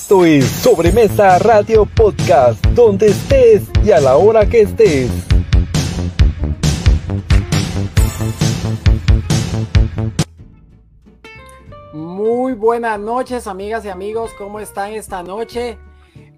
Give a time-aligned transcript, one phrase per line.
[0.00, 5.10] Esto es Sobremesa Radio Podcast, donde estés y a la hora que estés.
[11.92, 14.30] Muy buenas noches, amigas y amigos.
[14.38, 15.78] ¿Cómo están esta noche?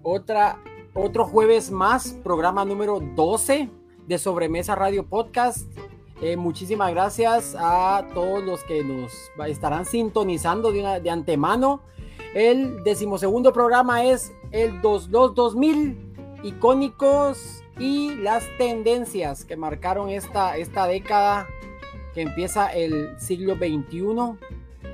[0.01, 0.57] Otra,
[0.95, 3.69] otro jueves más, programa número 12
[4.07, 5.67] de Sobremesa Radio Podcast.
[6.19, 9.11] Eh, muchísimas gracias a todos los que nos
[9.47, 11.83] estarán sintonizando de, de antemano.
[12.33, 21.47] El decimosegundo programa es el 2000 icónicos y las tendencias que marcaron esta, esta década
[22.13, 24.37] que empieza el siglo XXI.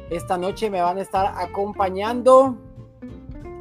[0.10, 2.58] Esta noche me van a estar acompañando.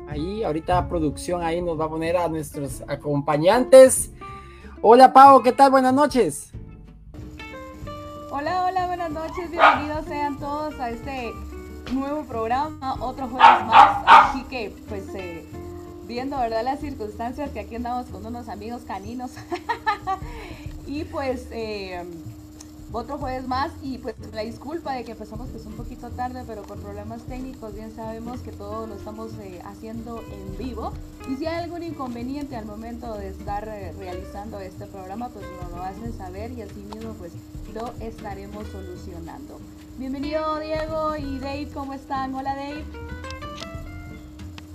[0.09, 4.13] Ahí, ahorita producción ahí nos va a poner a nuestros acompañantes.
[4.81, 5.71] Hola Pau, ¿qué tal?
[5.71, 6.51] Buenas noches.
[8.31, 9.51] Hola, hola, buenas noches.
[9.51, 11.33] Bienvenidos sean todos a este
[11.93, 14.03] nuevo programa, otro jueves más.
[14.07, 15.45] Así que, pues, eh,
[16.07, 16.65] viendo, ¿verdad?
[16.65, 19.33] Las circunstancias que aquí andamos con unos amigos caninos.
[20.87, 22.05] y pues, eh,
[22.93, 26.63] otro jueves más y pues la disculpa de que empezamos pues un poquito tarde, pero
[26.63, 30.93] por problemas técnicos bien sabemos que todo lo estamos eh, haciendo en vivo
[31.29, 35.73] y si hay algún inconveniente al momento de estar eh, realizando este programa, pues nos
[35.73, 37.33] lo hacen saber y así mismo pues
[37.75, 39.59] lo estaremos solucionando.
[39.99, 42.35] Bienvenido Diego y Dave, ¿cómo están?
[42.35, 42.85] Hola Dave.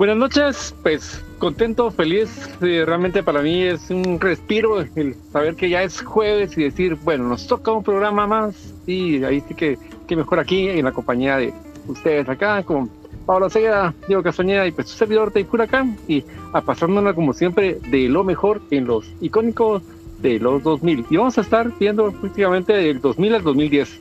[0.01, 2.49] Buenas noches, pues contento, feliz.
[2.59, 7.25] realmente para mí es un respiro el saber que ya es jueves y decir, bueno,
[7.25, 8.55] nos toca un programa más
[8.87, 9.77] y ahí sí que,
[10.07, 11.53] que mejor aquí en la compañía de
[11.87, 12.89] ustedes acá con
[13.27, 17.77] Pablo Seda, Diego Castañeda y pues su servidor de Huracán y a pasándonos como siempre
[17.91, 19.83] de lo mejor en los icónicos
[20.19, 21.05] de los 2000.
[21.11, 23.99] Y vamos a estar viendo prácticamente del 2000 al 2010.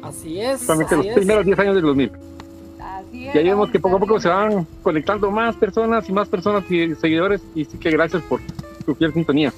[0.00, 0.60] Así es.
[0.62, 2.27] Solamente los primeros 10 años del 2000.
[3.12, 6.70] Y ahí vemos que poco a poco se van conectando más personas y más personas
[6.70, 7.42] y seguidores.
[7.54, 8.40] Y sí que gracias por
[8.84, 9.52] su fiel sintonía.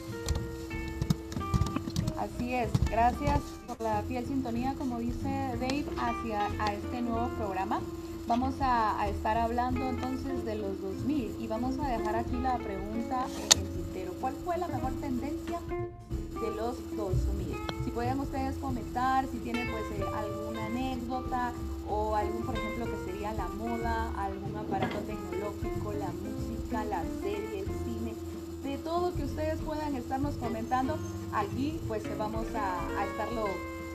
[2.18, 5.28] Así es, gracias por la fiel sintonía, como dice
[5.60, 7.80] Dave, hacia a este nuevo programa.
[8.26, 12.58] Vamos a, a, estar hablando entonces de los 2000 y vamos a dejar aquí la
[12.58, 14.12] pregunta en el tintero.
[14.20, 17.69] ¿Cuál fue la mejor tendencia de los 2000?
[17.90, 21.52] Si pueden ustedes comentar, si tienen pues eh, alguna anécdota
[21.88, 27.58] o algún, por ejemplo, que sería la moda, algún aparato tecnológico, la música, la serie,
[27.58, 28.14] el cine,
[28.62, 30.98] de todo que ustedes puedan estarnos comentando,
[31.32, 33.46] aquí pues vamos a, a estarlo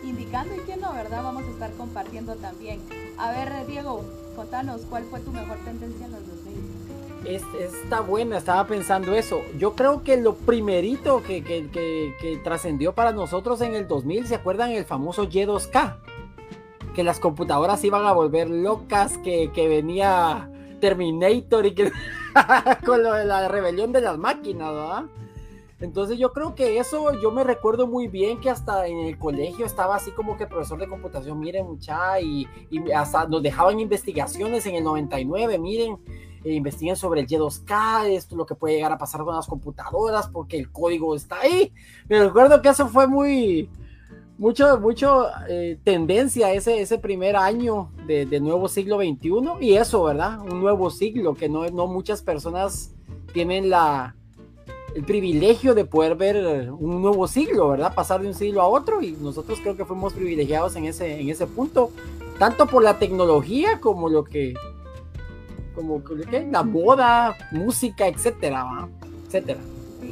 [0.03, 1.23] indicando y que no, ¿verdad?
[1.23, 2.81] Vamos a estar compartiendo también.
[3.17, 4.03] A ver, Diego,
[4.35, 6.34] contanos, ¿cuál fue tu mejor tendencia en los 2000?
[7.25, 9.41] Es, está buena, estaba pensando eso.
[9.57, 14.27] Yo creo que lo primerito que, que, que, que trascendió para nosotros en el 2000,
[14.27, 15.97] ¿se acuerdan el famoso Y2K?
[16.93, 20.49] Que las computadoras iban a volver locas, que, venía
[20.79, 21.91] Terminator y que
[22.85, 25.03] con lo de la rebelión de las máquinas, ¿verdad?
[25.79, 29.65] Entonces yo creo que eso yo me recuerdo muy bien que hasta en el colegio
[29.65, 32.47] estaba así como que el profesor de computación, miren mucha, y,
[32.95, 35.97] hasta nos dejaban investigaciones en el 99, miren,
[36.45, 40.29] eh, investiguen sobre el Y2K, esto lo que puede llegar a pasar con las computadoras,
[40.29, 41.73] porque el código está ahí.
[42.07, 43.69] Me recuerdo que eso fue muy,
[44.37, 50.03] mucho, mucho eh, tendencia ese, ese primer año de, de, nuevo siglo XXI, y eso,
[50.03, 50.39] ¿verdad?
[50.39, 52.93] Un nuevo siglo que no, no muchas personas
[53.33, 54.14] tienen la
[54.95, 57.93] el privilegio de poder ver un nuevo siglo, ¿verdad?
[57.93, 61.29] Pasar de un siglo a otro y nosotros creo que fuimos privilegiados en ese, en
[61.29, 61.91] ese punto,
[62.39, 64.53] tanto por la tecnología como lo que,
[65.75, 66.47] como ¿qué?
[66.49, 68.87] la moda, música, etcétera, ¿va?
[69.27, 69.59] etcétera.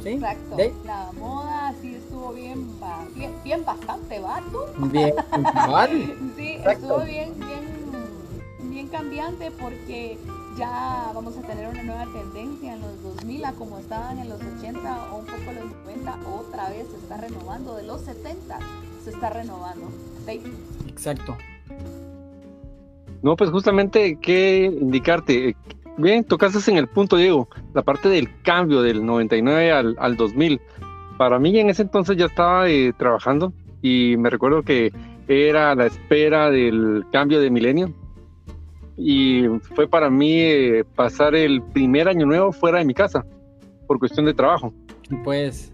[0.02, 0.08] ¿Sí?
[0.10, 0.56] Exacto.
[0.58, 0.70] ¿Sí?
[0.84, 2.68] La moda sí estuvo bien,
[3.14, 4.42] bien, bien bastante, ¿va?
[4.90, 5.14] Bien,
[5.54, 6.14] vale.
[6.36, 6.70] sí, Exacto.
[6.70, 10.18] estuvo bien, bien, bien cambiante porque
[10.56, 14.40] ya vamos a tener una nueva tendencia en los 2000 a como estaban en los
[14.40, 18.58] 80 o un poco los 90, otra vez se está renovando, de los 70
[19.04, 19.88] se está renovando.
[20.26, 20.40] ¿Sí?
[20.88, 21.36] Exacto.
[23.22, 25.56] No, pues justamente qué indicarte.
[25.96, 30.60] Bien, tocaste en el punto, Diego, la parte del cambio del 99 al, al 2000.
[31.16, 34.92] Para mí en ese entonces ya estaba eh, trabajando y me recuerdo que
[35.28, 37.94] era la espera del cambio de milenio,
[38.96, 43.24] y fue para mí eh, pasar el primer año nuevo fuera de mi casa
[43.86, 44.72] por cuestión de trabajo.
[45.24, 45.72] Pues.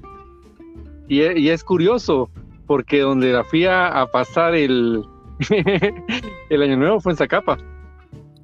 [1.09, 2.31] Y, y es curioso
[2.67, 5.05] porque donde la fui a, a pasar el,
[6.51, 7.59] el año nuevo fue en Zacapa.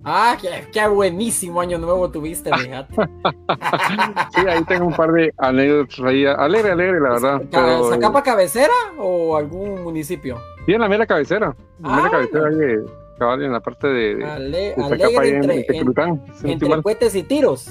[0.08, 2.94] Ah, qué, qué, buenísimo año nuevo tuviste, fíjate.
[2.94, 6.24] sí, ahí tengo un par de anécdotas ahí.
[6.24, 7.42] Alegre, alegre, la verdad.
[7.50, 7.90] Pero...
[7.90, 10.38] ¿Zacapa cabecera o algún municipio?
[10.64, 11.56] Sí, en la mera cabecera.
[11.80, 12.56] La mera ah, cabecera no.
[12.56, 12.84] de,
[13.16, 14.82] cabal, en la parte de, Ale- de en-
[15.50, 17.70] entre, en no estoy entre cohetes y tiros.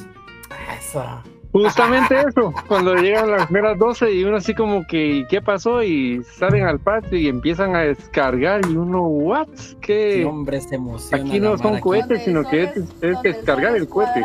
[0.78, 1.04] Eso.
[1.52, 5.82] Justamente eso, cuando llegan las primeras 12 y uno así como que, ¿qué pasó?
[5.84, 9.48] Y salen al patio y empiezan a descargar y uno, ¿what?
[9.56, 10.26] Sí, ¿Qué?
[10.26, 11.24] hombre, se emociona.
[11.24, 14.20] Aquí no son cohetes, sino que es, es el descargar el cohete.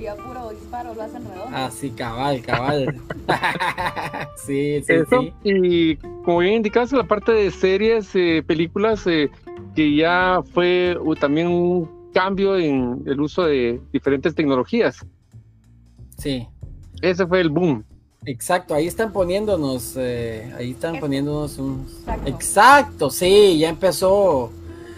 [0.00, 1.56] Y a puro disparo lo hacen redondo.
[1.56, 2.94] Así, cabal, cabal.
[4.36, 5.32] sí, sí, Eso, sí.
[5.42, 9.30] y como bien indicaste, la parte de series, eh, películas, eh,
[9.78, 15.06] que ya fue también un cambio en el uso de diferentes tecnologías.
[16.16, 16.48] Sí,
[17.00, 17.84] Ese fue el boom.
[18.24, 18.74] exacto.
[18.74, 21.86] Ahí están poniéndonos, eh, ahí están poniéndonos un...
[22.00, 22.28] Exacto.
[22.28, 24.50] Exacto, sí, ya empezó.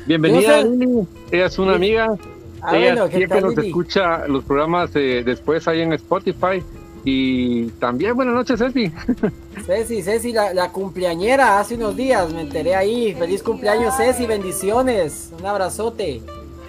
[0.07, 1.07] Bienvenida, sé- Lili.
[1.31, 2.17] Ella es una amiga.
[2.63, 3.69] Ah, Ella bueno, ¿qué siempre tal, nos Lili?
[3.69, 6.63] escucha los programas eh, después ahí en Spotify.
[7.05, 8.93] Y también buenas noches, Ceci.
[9.67, 13.15] Ceci, Ceci, la, cumpleañera, hace unos días me enteré ahí.
[13.15, 15.33] Feliz cumpleaños, Ceci, bendiciones.
[15.39, 16.23] Un abrazote.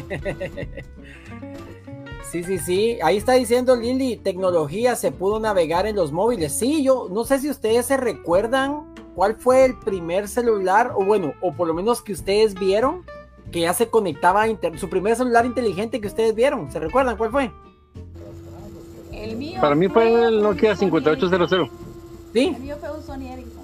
[2.31, 2.98] Sí, sí, sí.
[3.04, 6.57] Ahí está diciendo Lili, tecnología se pudo navegar en los móviles.
[6.57, 11.33] Sí, yo no sé si ustedes se recuerdan cuál fue el primer celular, o bueno,
[11.42, 13.04] o por lo menos que ustedes vieron,
[13.51, 14.80] que ya se conectaba a internet.
[14.80, 16.72] Su primer celular inteligente que ustedes vieron.
[16.72, 17.51] ¿Se recuerdan cuál fue?
[19.21, 21.51] El mío Para mí fue el Nokia Sony 5800.
[21.51, 21.69] Ericsson.
[22.33, 22.53] Sí.
[22.56, 23.63] El mío fue un Sony Ericsson.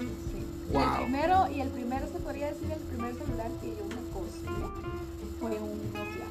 [0.00, 0.72] Sí.
[0.72, 0.82] Wow.
[0.82, 4.68] El primero, y el primero se podría decir el primer celular que yo me cosía
[5.40, 6.26] fue un Nokia.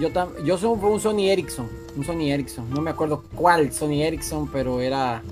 [0.00, 4.02] Yo, tam- yo soy un Sony Ericsson, un Sony Ericsson, no me acuerdo cuál Sony
[4.02, 5.22] Ericsson, pero era...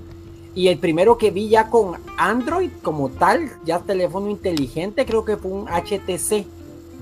[0.55, 5.35] Y el primero que vi ya con Android como tal, ya teléfono inteligente, creo que
[5.35, 6.45] fue un HTC,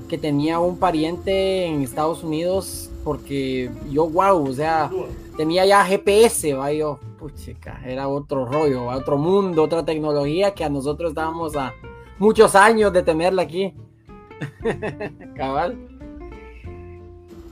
[0.09, 4.89] que tenía un pariente en Estados Unidos, porque yo, wow, o sea,
[5.37, 10.63] tenía ya GPS, va, yo, puchica, era otro rollo, va, otro mundo, otra tecnología que
[10.63, 11.73] a nosotros estábamos a
[12.19, 13.73] muchos años de tenerla aquí.
[15.35, 15.77] Cabal.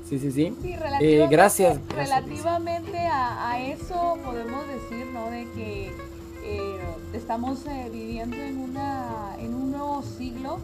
[0.08, 0.54] Sí, sí, sí.
[0.62, 5.30] Sí, relativamente, Eh, gracias, gracias, Relativamente a, a eso podemos decir, ¿no?
[5.32, 5.92] De que
[6.44, 6.80] eh,
[7.14, 10.60] estamos eh, viviendo en, una, en un nuevo siglo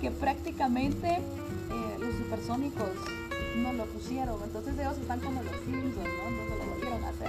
[0.00, 2.88] que prácticamente eh, los supersónicos
[3.62, 4.42] no lo pusieron.
[4.42, 6.30] Entonces ellos están como los Simpsons, ¿no?
[6.30, 7.28] No se lo volvieron a hacer.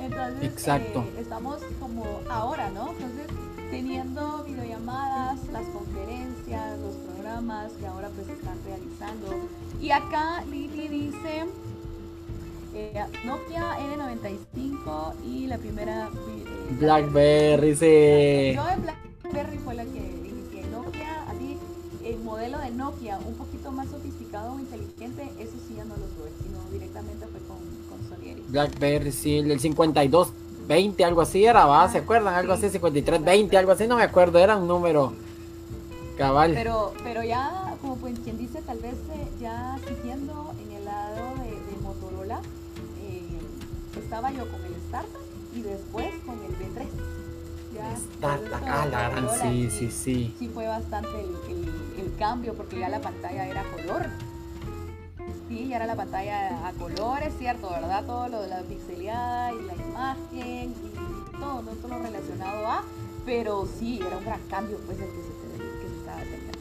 [0.00, 1.00] Entonces Exacto.
[1.00, 2.90] eh, estamos como ahora, ¿no?
[2.90, 3.26] Entonces
[3.70, 9.48] teniendo videollamadas, las conferencias, los programas que ahora pues se están realizando.
[9.80, 11.44] Y acá Lili dice
[12.74, 18.54] eh, Nokia N95 y la primera eh, Blackberry, sí.
[18.54, 20.17] Yo en Blackberry fue la que
[22.08, 26.06] el modelo de Nokia un poquito más sofisticado o inteligente, eso sí ya no lo
[26.06, 27.58] tuve, sino directamente fue con,
[27.88, 28.52] con Ericsson.
[28.52, 31.88] Blackberry, sí, el 5220, algo así era, ¿va?
[31.88, 32.34] ¿Se acuerdan?
[32.34, 35.12] Algo así, 5320, algo así, no me acuerdo, era un número
[36.16, 36.52] cabal.
[36.54, 41.34] Pero, pero ya, como pues, quien dice, tal vez eh, ya siguiendo en el lado
[41.42, 42.40] de, de Motorola,
[43.02, 43.22] eh,
[43.98, 45.20] estaba yo con el Startup
[45.54, 46.86] y después con el B3.
[47.74, 50.34] Ya, Startup, ah, la gran, sí, sí, sí.
[50.38, 51.36] sí fue bastante el
[52.18, 54.06] cambio porque ya la pantalla era color.
[55.48, 58.04] Sí, ya era la pantalla a color, es cierto, ¿verdad?
[58.04, 61.70] Todo lo de la pixeleada y la imagen y todo, ¿no?
[61.72, 62.82] todo lo relacionado a,
[63.24, 66.58] pero sí, era un gran cambio pues el que se, te- que se estaba teniendo.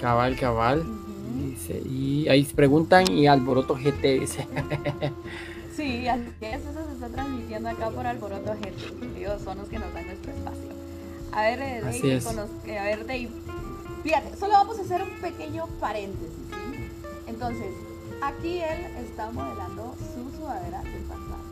[0.00, 0.84] Cabal, cabal.
[1.36, 4.46] Dice, y ahí se preguntan, y Alboroto GT dice.
[5.76, 9.18] Sí, así que eso se está transmitiendo acá por Alboroto Gente.
[9.20, 10.70] Ellos son los que nos dan nuestro espacio.
[11.32, 12.24] A ver, eh, Dave, Así es.
[12.24, 13.28] con los- eh, a ver, Dave.
[14.06, 16.88] Fíjate, solo vamos a hacer un pequeño paréntesis, ¿sí?
[17.26, 17.74] Entonces,
[18.22, 21.42] aquí él está modelando su sudadera del pasado.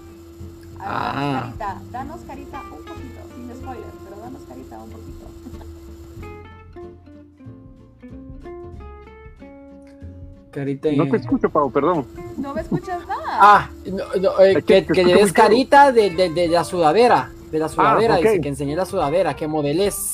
[0.78, 1.12] A ver, Ah.
[1.24, 5.26] danos carita, danos carita un poquito, sin spoiler, pero danos carita un poquito.
[10.52, 12.06] Carita No en- te escucho, Pau, perdón.
[12.36, 13.24] No me escuchas nada.
[13.40, 17.32] Ah, no, no, eh, Es que, que le des carita de, de- de la sudadera.
[17.50, 18.22] De la sudadera, ok.
[18.22, 20.12] dice que enseñé la sudadera, que modeles.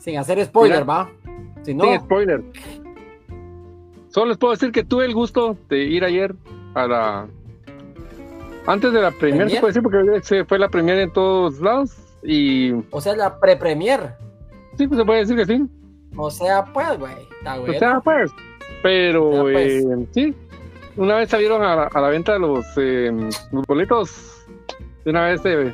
[0.00, 0.92] Sin hacer spoiler, Mira.
[0.94, 1.10] ¿va?
[1.62, 2.42] Si no, Sin spoiler.
[4.08, 6.34] Solo les puedo decir que tuve el gusto de ir ayer
[6.74, 7.28] a la.
[8.66, 9.50] Antes de la premier, ¿Premier?
[9.50, 11.96] se puede decir, porque se fue la premier en todos lados.
[12.22, 14.14] Y o sea, la pre-premier.
[14.76, 15.66] sí, pues se puede decir que sí.
[16.16, 18.30] O sea, pues, güey, está O sea, pues.
[18.82, 19.84] Pero pues.
[19.84, 20.34] eh, sí,
[20.96, 23.10] una vez salieron a la, a la venta los, eh,
[23.52, 24.36] los boletos.
[25.04, 25.72] De una vez eh,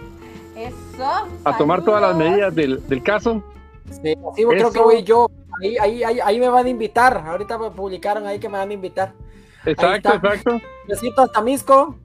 [0.56, 1.28] Eso.
[1.44, 3.42] a tomar todas las medidas del, del caso.
[3.90, 5.28] Sí, así creo que voy yo.
[5.62, 7.16] Ahí, ahí, ahí, ahí me van a invitar.
[7.26, 9.12] Ahorita me publicaron ahí que me van a invitar.
[9.64, 10.58] Exacto, exacto.
[10.88, 11.96] Besito hasta Misco.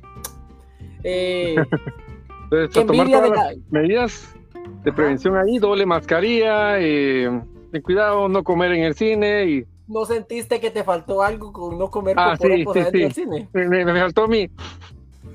[1.04, 1.56] Eh,
[2.52, 4.36] Entonces, a tomar todas de las medidas
[4.84, 9.66] de prevención ahí, doble mascarilla, eh, ten cuidado, no comer en el cine y...
[9.88, 13.50] ¿No sentiste que te faltó algo con no comer Ah, sí, poporopos sí, del cine?
[13.54, 14.50] Me, me- me faltó mi...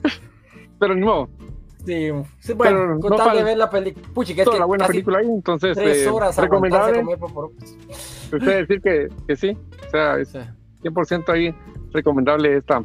[0.78, 1.28] Pero ni modo,
[1.86, 4.06] Sí, sí, bueno, con no tal de ver la película.
[4.12, 7.18] Puchi, que es que la buena película ahí, entonces tres eh, horas aguantarse recomendable.
[7.18, 7.50] comer.
[8.32, 10.38] Usted decir que, que sí, o sea, es Sí.
[10.82, 11.54] 100% ahí
[11.92, 12.82] recomendable esta,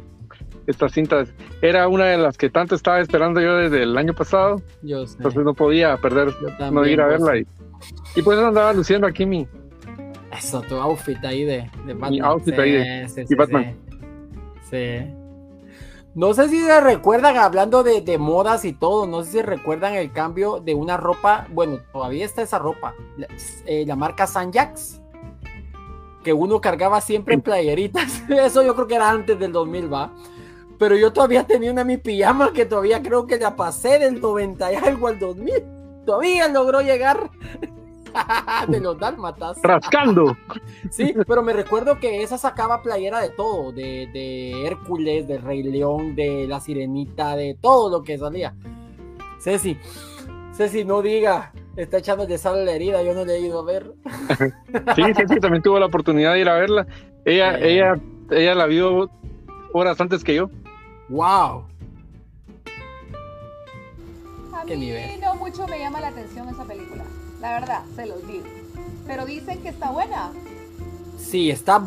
[0.66, 1.24] esta cinta.
[1.60, 5.16] Era una de las que tanto estaba esperando yo desde el año pasado, Yo sé.
[5.18, 7.38] entonces no podía perder, Yo no también, ir a verla.
[7.38, 7.46] Y,
[8.16, 9.46] y pues andaba luciendo aquí mi,
[10.36, 12.10] Eso, tu outfit ahí de, de Batman.
[12.12, 13.74] Mi outfit ahí de- Sí, y sí, Batman.
[14.70, 15.06] Sí.
[16.14, 19.94] No sé si se recuerdan, hablando de, de modas y todo, no sé si recuerdan
[19.94, 23.28] el cambio de una ropa, bueno, todavía está esa ropa, la,
[23.64, 25.00] eh, la marca San Jax,
[26.22, 28.22] que uno cargaba siempre en playeritas.
[28.28, 30.12] Eso yo creo que era antes del 2000, va.
[30.78, 34.20] Pero yo todavía tenía una en mi pijama que todavía creo que la pasé del
[34.20, 35.52] 90 y algo al 2000.
[36.04, 37.30] Todavía logró llegar
[38.68, 39.58] de los dálmatas.
[39.62, 40.36] rascando.
[40.90, 45.62] Sí, pero me recuerdo que esa sacaba playera de todo, de, de Hércules, de Rey
[45.62, 48.54] León, de La Sirenita, de todo lo que salía.
[49.40, 49.76] Ceci,
[50.54, 53.60] Ceci, no diga, está echando de sal a la herida, yo no le he ido
[53.60, 53.92] a ver.
[54.96, 56.86] Sí, sí, sí, también tuvo la oportunidad de ir a verla.
[57.24, 57.72] Ella, Eh.
[57.74, 57.94] ella,
[58.30, 59.10] ella la vio
[59.72, 60.50] horas antes que yo.
[61.08, 61.64] ¡Wow!
[64.54, 65.20] A ¿Qué mí nivel?
[65.20, 67.04] no mucho me llama la atención esa película.
[67.42, 68.44] La verdad, se los digo.
[69.04, 70.30] Pero dicen que está buena.
[71.18, 71.82] Sí, está,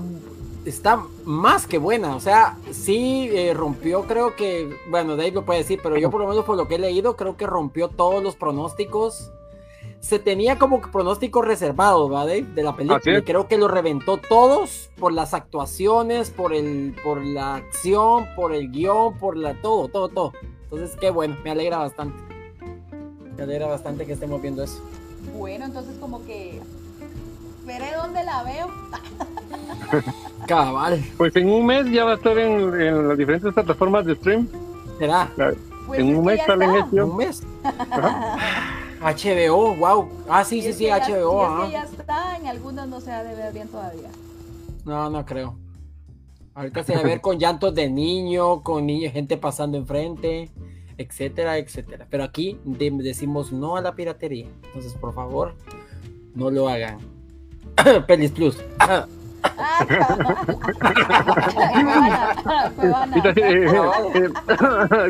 [0.65, 2.13] está más que buena.
[2.15, 6.19] O sea, sí eh, rompió, creo que, bueno, Dave lo puede decir, pero yo por
[6.21, 9.31] lo menos por lo que he leído, creo que rompió todos los pronósticos.
[10.01, 12.45] Se tenía como pronósticos reservados, ¿verdad, Dave?
[12.53, 13.19] De la película.
[13.19, 18.53] Y creo que lo reventó todos por las actuaciones, por el, por la acción, por
[18.53, 20.33] el guion, por la todo, todo, todo.
[20.63, 22.21] Entonces, qué bueno, me alegra bastante.
[23.38, 24.81] Me alegra bastante que estemos viendo eso.
[25.38, 26.62] Bueno, entonces como que
[27.65, 28.67] veré dónde la veo.
[30.48, 34.15] Cabal, Pues en un mes ya va a estar en, en las diferentes plataformas de
[34.15, 34.48] stream.
[35.00, 35.29] será.
[35.88, 37.00] Pues en un que mes ya sale en.
[37.01, 37.44] ¿Un mes?
[39.01, 40.10] HBO, wow.
[40.29, 41.41] Ah, sí, Y sí, es sí, que ya- HBO.
[41.41, 44.10] y es que ya está, en algunos no se ha de ver bien todavía.
[44.86, 45.55] No, no creo.
[46.53, 50.50] Ahorita se va a ver con llantos de niño, con niños, gente pasando enfrente,
[50.97, 52.07] etcétera, etcétera.
[52.09, 54.47] Pero aquí de- decimos no a la piratería.
[54.65, 55.53] Entonces, por favor,
[56.33, 56.97] no lo hagan.
[58.07, 58.57] Pelis Plus.
[59.57, 59.85] Ah,
[62.75, 63.65] Cuevana, eh,
[64.15, 64.29] eh,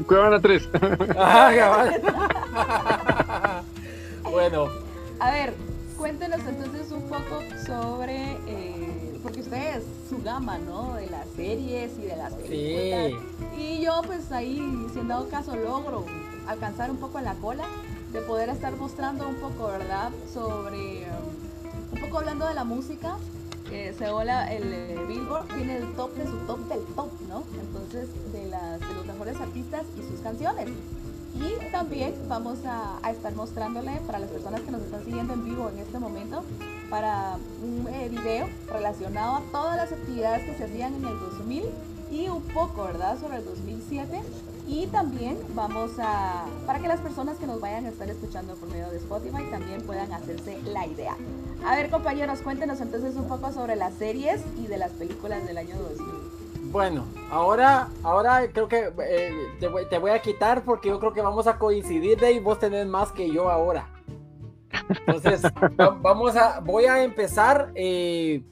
[0.07, 0.69] Cuevana 3.
[1.17, 1.89] Ah,
[4.31, 4.67] bueno,
[5.19, 5.53] A ver,
[5.97, 10.95] cuéntenos entonces un poco sobre, eh, porque ustedes, su gama, ¿no?
[10.95, 13.11] De las series y de las películas.
[13.11, 13.17] sí.
[13.57, 16.05] Y yo pues ahí, si en dado caso logro
[16.47, 17.65] alcanzar un poco en la cola,
[18.11, 20.11] de poder estar mostrando un poco, ¿verdad?
[20.33, 21.05] Sobre,
[21.91, 23.17] un poco hablando de la música.
[23.71, 27.43] Eh, se hola el eh, Billboard tiene el top de su top del top, ¿no?
[27.59, 30.69] Entonces, de, las, de los mejores artistas y sus canciones.
[31.33, 35.43] Y también vamos a, a estar mostrándole para las personas que nos están siguiendo en
[35.43, 36.43] vivo en este momento,
[36.89, 41.63] para un eh, video relacionado a todas las actividades que se hacían en el 2000
[42.11, 44.21] y un poco, ¿verdad?, sobre el 2007.
[44.67, 48.67] Y también vamos a, para que las personas que nos vayan a estar escuchando por
[48.69, 51.15] medio de Spotify también puedan hacerse la idea.
[51.63, 55.57] A ver, compañeros, cuéntenos entonces un poco sobre las series y de las películas del
[55.59, 56.71] año 2000.
[56.71, 61.13] Bueno, ahora, ahora creo que eh, te, voy, te voy a quitar porque yo creo
[61.13, 63.87] que vamos a coincidir de y vos tenés más que yo ahora.
[64.89, 65.43] Entonces,
[65.79, 67.71] va- vamos a, voy a empezar.
[67.75, 68.43] eh,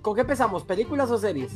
[0.00, 0.62] ¿Con qué empezamos?
[0.64, 1.52] ¿Películas o series?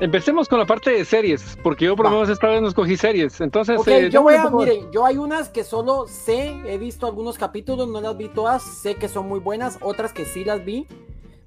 [0.00, 2.96] Empecemos con la parte de series, porque yo por lo menos esta vez no escogí
[2.96, 3.38] series.
[3.42, 7.06] Entonces, Ok, eh, yo voy a, miren, yo hay unas que solo sé, he visto
[7.06, 10.64] algunos capítulos, no las vi todas, sé que son muy buenas, otras que sí las
[10.64, 10.86] vi,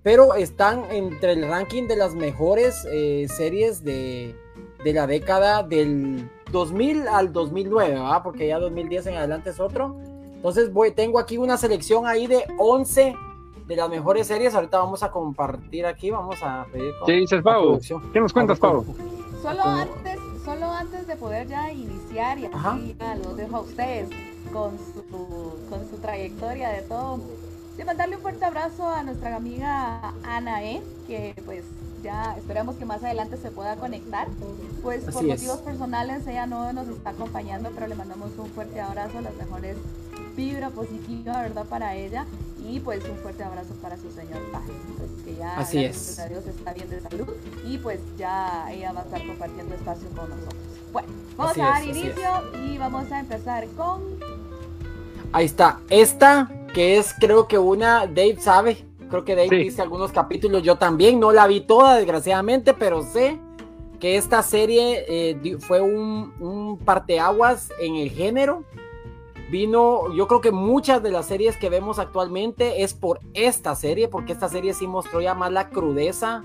[0.03, 4.35] pero están entre el ranking de las mejores eh, series de,
[4.83, 8.21] de la década del 2000 al 2009, ¿verdad?
[8.23, 9.97] Porque ya 2010 en adelante es otro.
[10.35, 13.15] Entonces voy, tengo aquí una selección ahí de 11
[13.67, 17.41] de las mejores series, ahorita vamos a compartir aquí, vamos a pedir con- ¿Qué dices,
[17.41, 17.61] Pau?
[17.63, 18.11] producción.
[18.11, 18.85] ¿Qué nos cuentas, Pau?
[19.41, 24.09] Solo antes, solo antes de poder ya iniciar y así ya los dejo a ustedes
[24.51, 25.03] con su,
[25.69, 27.19] con su trayectoria de todo.
[27.77, 31.63] De mandarle un fuerte abrazo a nuestra amiga Ana E, que pues
[32.03, 34.27] ya esperamos que más adelante se pueda conectar.
[34.83, 35.41] Pues por Así es.
[35.41, 39.75] motivos personales ella no nos está acompañando, pero le mandamos un fuerte abrazo, las mejores
[40.35, 41.65] vibra positiva, ¿verdad?
[41.65, 42.25] Para ella
[42.63, 46.17] y pues un fuerte abrazo para su señor padre, pues, que ya Así es.
[46.19, 47.27] a Dios está bien de salud
[47.65, 50.55] y pues ya ella va a estar compartiendo espacio con nosotros.
[50.91, 52.29] Bueno, vamos Así a dar es, inicio
[52.65, 54.01] y vamos a empezar con
[55.31, 55.79] Ahí está.
[55.89, 59.55] Esta que es creo que una, Dave sabe, creo que Dave Sí.
[59.57, 63.39] dice algunos capítulos, yo también, no la vi toda desgraciadamente, pero sé
[63.99, 68.63] que esta serie eh, fue un, un parteaguas en el género.
[69.51, 74.07] Vino, yo creo que muchas de las series que vemos actualmente es por esta serie,
[74.07, 76.43] porque esta serie sí mostró ya más la crudeza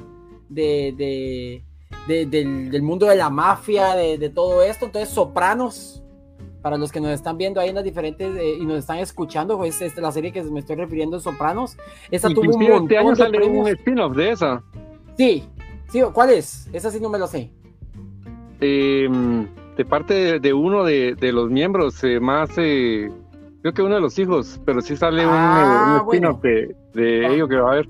[0.48, 1.64] de, de-
[2.06, 4.86] de- del, del mundo de la mafia, de, de todo esto.
[4.86, 6.02] Entonces, Sopranos,
[6.62, 9.56] para los que nos están viendo ahí en las diferentes eh, y nos están escuchando,
[9.56, 11.76] pues es la serie que me estoy refiriendo Sopranos.
[12.10, 14.62] Esta tuvo un Inclusive montón este año un spin-off de esa.
[15.16, 15.44] Sí,
[15.90, 16.68] sí, ¿cuál es?
[16.72, 17.50] Esa sí no me lo sé.
[18.60, 19.08] eh,
[19.78, 23.08] de parte de, uno de, de los miembros, eh, más, eh,
[23.62, 26.76] creo que uno de los hijos, pero sí sale un, Ah, eh, un spin-off de,
[26.94, 27.30] de Ah.
[27.30, 27.88] ello que va a haber.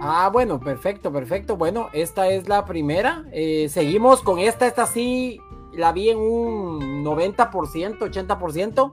[0.00, 1.56] Ah, bueno, perfecto, perfecto.
[1.56, 3.24] Bueno, esta es la primera.
[3.32, 4.66] Eh, seguimos con esta.
[4.66, 5.38] Esta sí
[5.72, 8.92] la vi en un 90%, 80%.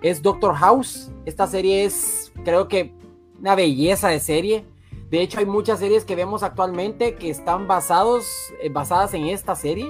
[0.00, 1.10] Es Doctor House.
[1.24, 2.92] Esta serie es, creo que,
[3.40, 4.64] una belleza de serie.
[5.10, 8.24] De hecho, hay muchas series que vemos actualmente que están basados,
[8.70, 9.86] basadas en esta serie.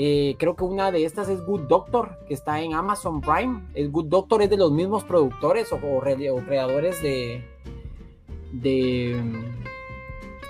[0.00, 3.64] Eh, creo que una de estas es Good Doctor, que está en Amazon Prime.
[3.74, 7.44] El Good Doctor es de los mismos productores o, o re- o creadores de,
[8.52, 9.20] de,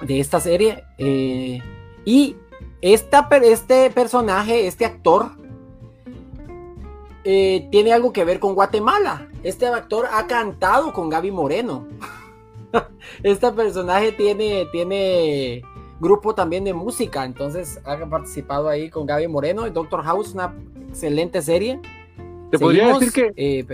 [0.02, 0.84] de esta serie.
[0.98, 1.60] eh,
[2.04, 2.36] y
[2.82, 5.30] esta, este personaje, este actor,
[7.24, 9.28] eh, tiene algo que ver con Guatemala.
[9.42, 11.86] Este actor ha cantado con Gaby Moreno.
[13.22, 15.62] este personaje tiene, tiene
[16.00, 19.68] grupo también de música, entonces ha participado ahí con Gaby Moreno.
[19.70, 20.54] Doctor House, una
[20.88, 21.80] excelente serie.
[22.50, 23.64] Te podría decir que, eh,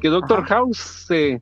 [0.00, 0.56] que Doctor Ajá.
[0.56, 1.40] House eh,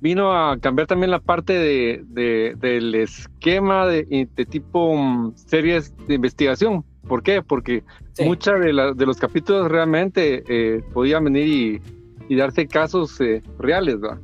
[0.00, 5.94] vino a cambiar también la parte de, de- del esquema de, de tipo mm, series
[6.06, 6.84] de investigación.
[7.08, 7.40] ¿Por qué?
[7.42, 7.82] Porque
[8.14, 8.24] Sí.
[8.24, 11.82] muchos de, de los capítulos realmente eh, podían venir y,
[12.28, 14.18] y darse casos eh, reales, ¿va?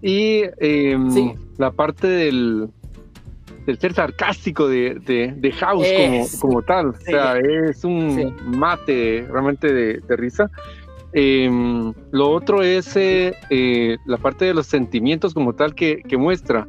[0.00, 1.34] Y eh, Sí.
[1.58, 2.70] la parte del,
[3.66, 7.04] del ser sarcástico de, de- de House como, Es- como tal, o sí.
[7.04, 8.24] sea, es un Sí.
[8.46, 10.50] mate realmente de, de risa.
[11.12, 11.48] Eh,
[12.10, 16.66] lo otro es eh, eh, la parte de los sentimientos como tal que, que muestra,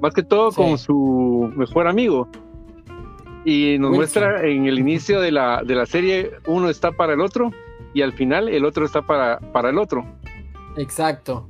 [0.00, 0.56] más que todo Sí.
[0.56, 2.28] con su mejor amigo.
[3.44, 3.96] Y nos Wilson.
[3.96, 7.50] muestra en el inicio de la, de la serie, uno está para el otro
[7.94, 10.04] y al final el otro está para, para el otro.
[10.76, 11.48] Exacto.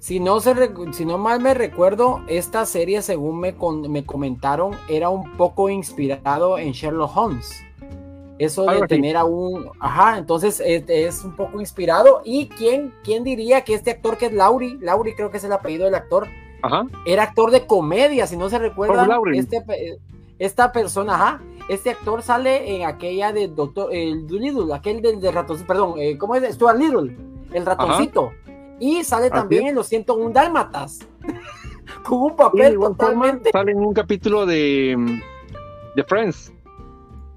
[0.00, 0.54] Si no, se
[0.92, 5.68] si no mal me recuerdo, esta serie, según me, con- me comentaron, era un poco
[5.68, 7.62] inspirado en Sherlock Holmes.
[8.38, 9.68] Eso de tener a un...
[9.78, 12.22] Ajá, entonces es, es un poco inspirado.
[12.24, 15.52] ¿Y quién, quién diría que este actor que es Lauri, Lauri creo que es el
[15.52, 16.26] apellido del actor,
[16.62, 16.86] Ajá.
[17.04, 19.34] era actor de comedia, si no se Lauren.
[19.38, 19.62] este,
[20.38, 25.30] esta persona, ajá, este actor sale en aquella de Doctor, el Doolittle, aquel del de
[25.30, 26.54] ratoncito, perdón, eh, ¿cómo es?
[26.54, 27.14] Stuart Little,
[27.52, 28.32] el ratoncito,
[28.80, 29.68] y sale Así también es.
[29.70, 30.98] en los 101 Dálmatas,
[32.02, 35.20] con un papel totalmente sale en un capítulo de, mm,
[35.94, 36.52] de Friends.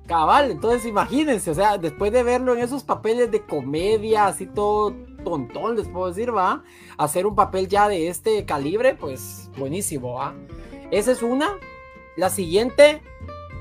[0.07, 4.95] cabal, entonces imagínense, o sea, después de verlo en esos papeles de comedia, así todo
[5.23, 6.63] tontón, les puedo decir, va,
[6.97, 10.33] hacer un papel ya de este calibre, pues buenísimo, va.
[10.91, 11.57] Esa es una.
[12.15, 13.01] La siguiente,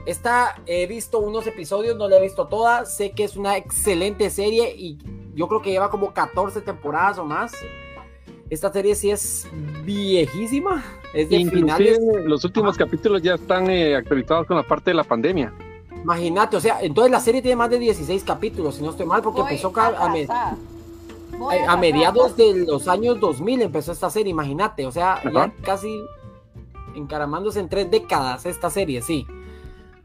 [0.04, 4.28] esta he visto unos episodios, no la he visto toda, sé que es una excelente
[4.28, 4.98] serie y
[5.34, 7.52] yo creo que lleva como 14 temporadas o más.
[8.50, 9.48] Esta serie sí es
[9.82, 11.98] viejísima, es de Inclusive finales.
[12.26, 15.52] los últimos capítulos ya están eh, actualizados con la parte de la pandemia.
[16.02, 19.22] Imagínate, o sea, entonces la serie tiene más de 16 capítulos, si no estoy mal,
[19.22, 19.72] porque Voy empezó
[21.66, 26.02] a, mediados de los años 2000 empezó esta serie, imagínate, o sea, ya casi
[26.94, 29.26] encaramándose en tres décadas esta serie, sí.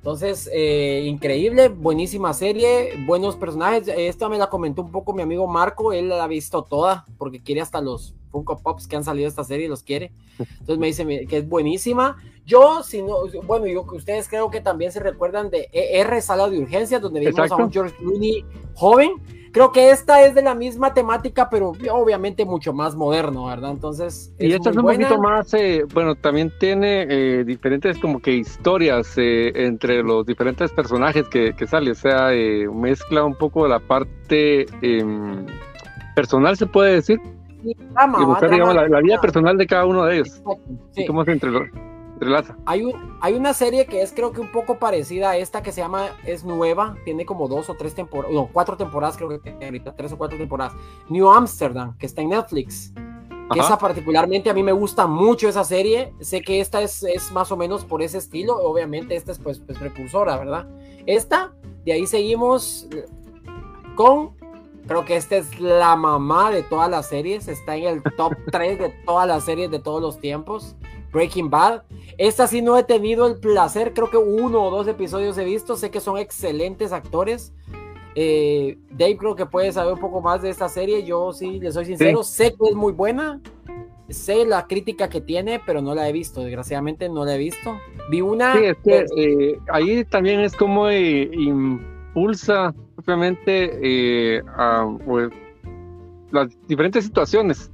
[0.07, 3.89] Entonces, eh, increíble, buenísima serie, buenos personajes.
[3.89, 7.41] Esta me la comentó un poco mi amigo Marco, él la ha visto toda, porque
[7.43, 10.13] quiere hasta los Funko Pops que han salido de esta serie, los quiere.
[10.39, 12.15] Entonces me dice que es buenísima.
[12.45, 16.59] Yo, si no, bueno, yo ustedes creo que también se recuerdan de ER, Sala de
[16.59, 17.61] Urgencias, donde vimos Exacto.
[17.61, 19.11] a un George Clooney joven.
[19.57, 23.71] Creo que esta es de la misma temática, pero obviamente mucho más moderno, ¿verdad?
[23.71, 25.07] Entonces, Y esta es un buena.
[25.07, 30.71] poquito más, eh, bueno, también tiene eh, diferentes como que historias eh, entre los diferentes
[30.71, 35.43] personajes que, que sale, o sea, eh, mezcla un poco la parte em,
[36.15, 37.19] personal, se puede decir,
[37.63, 37.73] y
[38.25, 40.39] buscar, digamos, la, la vida personal de cada uno de ellos,
[40.91, 41.01] sí.
[41.01, 41.67] y cómo se entrelo-
[42.17, 42.57] entrelaza.
[42.65, 45.71] Hay, un, hay una serie que es creo que un poco parecida a esta que
[45.71, 49.39] se llama, es nueva, tiene como dos o tres temporadas, no, cuatro temporadas creo que
[49.39, 50.73] tiene ahorita, tres o cuatro temporadas.
[51.09, 52.93] New Amsterdam, que está en Netflix.
[53.53, 56.13] Que esa particularmente a mí me gusta mucho esa serie.
[56.19, 58.57] Sé que esta es, es más o menos por ese estilo.
[58.57, 60.67] Obviamente esta es pues, pues precursora, ¿verdad?
[61.05, 61.53] Esta,
[61.85, 62.89] de ahí seguimos
[63.95, 64.35] con
[64.87, 67.47] Creo que esta es la mamá de todas las series.
[67.47, 70.75] Está en el top 3 de todas las series de todos los tiempos.
[71.11, 71.83] Breaking Bad.
[72.17, 73.93] Esta sí no he tenido el placer.
[73.93, 75.75] Creo que uno o dos episodios he visto.
[75.75, 77.53] Sé que son excelentes actores.
[78.15, 81.03] Eh, Dave creo que puede saber un poco más de esta serie.
[81.03, 82.23] Yo sí, le soy sincero.
[82.23, 83.39] Sé que es muy buena.
[84.09, 86.41] Sé la crítica que tiene, pero no la he visto.
[86.41, 87.77] Desgraciadamente no la he visto.
[88.09, 88.53] Vi una...
[88.53, 95.29] Sí, es que, eh, ahí también es como eh, impulsa propiamente eh, a pues,
[96.31, 97.71] las diferentes situaciones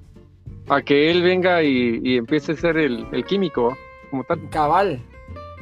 [0.70, 3.76] a que él venga y, y empiece a ser el, el químico
[4.10, 4.50] como tal.
[4.50, 5.02] Cabal.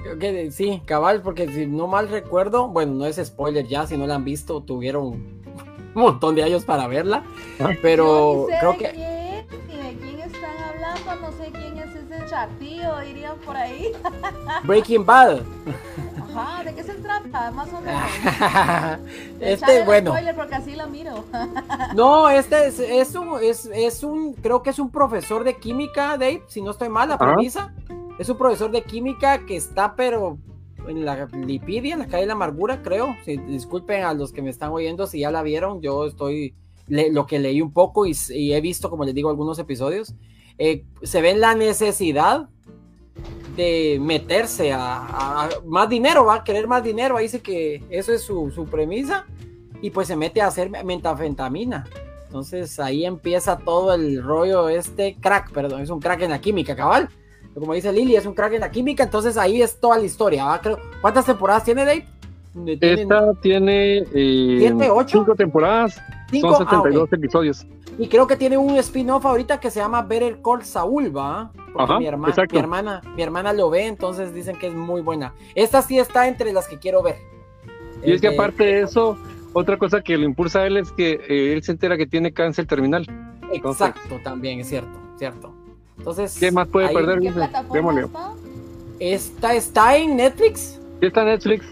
[0.03, 3.97] Creo que sí, cabal, porque si no mal recuerdo, bueno, no es spoiler ya, si
[3.97, 5.41] no la han visto, tuvieron un
[5.93, 7.23] montón de años para verla,
[7.59, 7.69] Ah.
[7.81, 11.77] pero ni sé creo de que quién, ni de quién están hablando, no sé quién
[11.77, 13.91] es ese chatillo, dirían por ahí.
[14.63, 15.41] Breaking Bad.
[16.35, 17.51] Ajá, ¿de qué se trata?
[17.51, 18.01] Más o menos.
[19.39, 21.23] este, bueno, spoiler porque así lo miro.
[21.95, 26.17] no, este es, es, un, es, es un, creo que es un profesor de química,
[26.17, 27.73] Dave, si no estoy mal, la premisa.
[28.19, 30.37] Es un profesor de química que está, pero
[30.87, 33.15] en la lipidia, en la calle de la amargura, creo.
[33.25, 36.55] Si, disculpen a los que me están oyendo si ya la vieron, yo estoy,
[36.87, 40.13] le- lo que leí un poco y, y he visto, como les digo, algunos episodios.
[40.57, 42.49] Eh, se ve la necesidad
[43.55, 48.21] de meterse a, más dinero, va a querer más dinero, ahí dice que eso es
[48.21, 49.25] su, su premisa,
[49.81, 51.85] y pues se mete a hacer metafentamina.
[52.27, 56.75] Entonces ahí empieza todo el rollo este crack, perdón, es un crack en la química,
[56.75, 57.09] cabal.
[57.53, 60.45] Como dice Lili, es un crack en la química, entonces ahí es toda la historia.
[60.45, 60.61] ¿va?
[60.61, 62.05] Creo- ¿Cuántas temporadas tiene Dave?
[62.79, 65.19] Esta tiene eh, ¿Siete, ocho?
[65.19, 66.55] cinco temporadas, cinco?
[66.55, 66.85] son Ah, ok.
[66.87, 67.67] 72 episodios.
[68.01, 71.51] Y creo que tiene un spin-off ahorita que se llama Better Call Saul, ¿va?
[71.53, 72.53] Porque Ajá, mi, herma- exacto.
[72.55, 75.33] mi hermana, mi hermana lo ve, entonces dicen que es muy buena.
[75.53, 77.17] Esta sí está entre las que quiero ver.
[78.03, 79.17] Y es que Eh, aparte de eso,
[79.53, 82.33] otra cosa que lo impulsa a él es que eh, él se entera que tiene
[82.33, 83.05] cáncer terminal.
[83.53, 85.53] Exacto, también es cierto, cierto.
[85.99, 87.19] Entonces, ¿Qué más puede ahí- perder?
[87.19, 87.31] ¿Qué
[87.71, 88.01] démosle.
[88.01, 88.31] está?
[88.99, 90.79] Esta está en Netflix.
[90.99, 91.65] ¿Sí está en Netflix?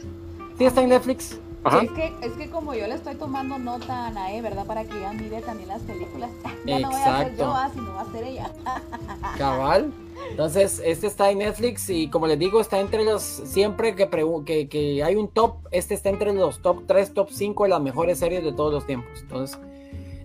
[0.59, 1.39] Sí, está en Netflix.
[1.63, 1.81] Ajá.
[1.81, 4.65] Es que, es que como yo le estoy tomando nota a Nae, ¿verdad?
[4.65, 6.29] Para que ella mire también las películas.
[6.65, 7.43] Ya no voy a ser Exacto.
[7.43, 8.51] yo, ah, sino va a ser ella.
[9.37, 9.93] Cabal.
[10.29, 14.09] Entonces, este está en Netflix y como les digo, está entre los, siempre que,
[14.45, 17.81] que, que hay un top, este está entre los top 3, top 5 de las
[17.81, 19.21] mejores series de todos los tiempos.
[19.21, 19.57] Entonces,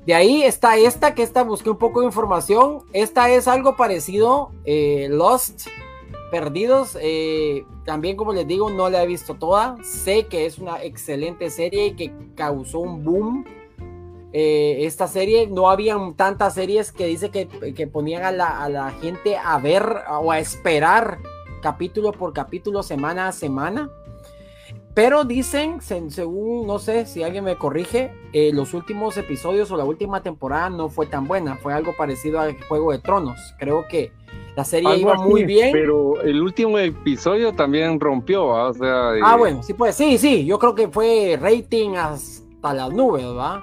[0.07, 2.81] de ahí está esta, que esta busqué un poco de información.
[2.92, 5.68] Esta es algo parecido, eh, Lost,
[6.35, 6.99] Perdidos.
[7.01, 9.77] eh, también, como les digo, no la he visto toda.
[9.85, 13.44] Sé que es una excelente serie y que causó un boom
[14.33, 15.47] eh, esta serie.
[15.47, 19.59] No habían tantas series que dice que, que ponían a la, a la gente a
[19.59, 19.85] ver
[20.20, 21.18] o a esperar
[21.62, 23.88] capítulo por capítulo, semana a semana.
[24.92, 29.77] Pero dicen, se- según, no sé si alguien me corrige, eh, los últimos episodios o
[29.77, 31.57] la última temporada no fue tan buena.
[31.59, 33.38] Fue algo parecido al Juego de Tronos.
[33.61, 34.11] Creo que
[34.57, 35.73] la serie Algo iba así, muy bien.
[35.73, 38.69] Pero el último episodio también rompió, ¿va?
[38.69, 39.11] o sea...
[39.23, 43.27] Ah, eh, bueno, sí, pues sí, sí, yo creo que fue rating hasta las nubes,
[43.27, 43.62] ¿va?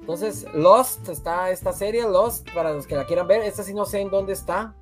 [0.00, 3.84] Entonces, Lost, está esta serie, Lost, para los que la quieran ver, esta sí no
[3.84, 4.74] sé en dónde está.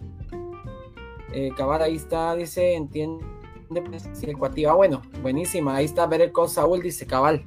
[1.33, 3.25] Eh, cabal, ahí está, dice, entiende,
[3.69, 4.09] pues.
[4.69, 7.45] Ah, bueno, buenísima, ahí está Ver el Call Saul, dice cabal.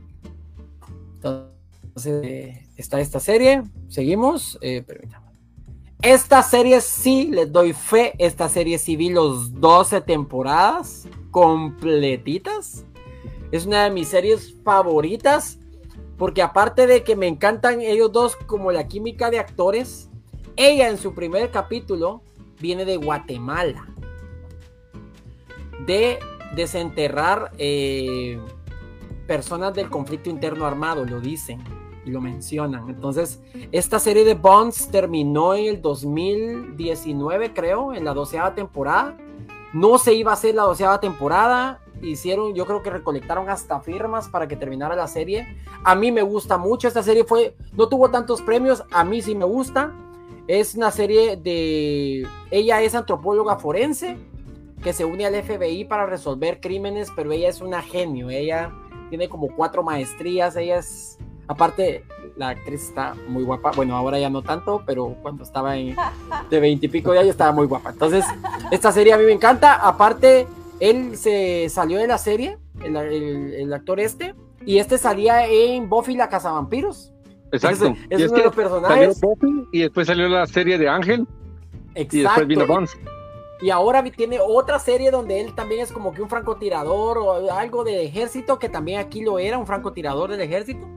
[1.15, 5.28] Entonces, eh, está esta serie, seguimos, eh, permítame.
[6.01, 12.85] Esta serie sí, les doy fe, esta serie sí vi los 12 temporadas completitas.
[13.51, 15.59] Es una de mis series favoritas,
[16.17, 20.09] porque aparte de que me encantan ellos dos como la química de actores,
[20.55, 22.21] ella en su primer capítulo
[22.61, 23.85] viene de Guatemala,
[25.85, 26.19] de
[26.55, 28.39] desenterrar eh,
[29.27, 31.61] personas del conflicto interno armado, lo dicen
[32.09, 32.89] lo mencionan.
[32.89, 33.41] Entonces,
[33.71, 39.15] esta serie de Bonds terminó en el 2019, creo, en la doceava temporada.
[39.73, 41.81] No se iba a hacer la doceava temporada.
[42.01, 45.57] Hicieron, yo creo que recolectaron hasta firmas para que terminara la serie.
[45.83, 46.87] A mí me gusta mucho.
[46.87, 48.83] Esta serie fue, no tuvo tantos premios.
[48.91, 49.93] A mí sí me gusta.
[50.47, 52.27] Es una serie de.
[52.49, 54.17] Ella es antropóloga forense
[54.83, 58.29] que se une al FBI para resolver crímenes, pero ella es una genio.
[58.29, 58.71] Ella
[59.09, 60.55] tiene como cuatro maestrías.
[60.55, 61.19] Ella es.
[61.49, 62.05] Aparte,
[62.37, 63.71] la actriz está muy guapa.
[63.75, 65.95] Bueno, ahora ya no tanto, pero cuando estaba en,
[66.49, 67.89] de veintipico de años estaba muy guapa.
[67.89, 68.23] Entonces,
[68.69, 69.73] esta serie a mí me encanta.
[69.73, 70.47] Aparte,
[70.79, 75.89] él se salió de la serie, el, el- el actor este, y este salía en
[75.89, 77.11] Buffy la Cazavampiros.
[77.51, 77.87] Exacto.
[77.87, 79.19] Es, y es es uno de los que salió personajes.
[79.21, 81.25] Buffy y después salió la serie de Ángel
[81.95, 82.45] y después Exacto.
[82.45, 82.95] vino Bonds.
[83.59, 87.83] Y ahora tiene otra serie donde él también es como que un francotirador o algo
[87.83, 90.87] del ejército, que también aquí lo era, un francotirador del ejército.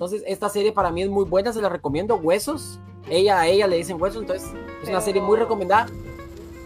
[0.00, 2.16] Entonces, esta serie para mí es muy buena, se la recomiendo.
[2.16, 2.80] Huesos.
[3.10, 4.48] Ella a ella le dicen huesos, entonces
[4.82, 5.88] es una serie muy recomendada.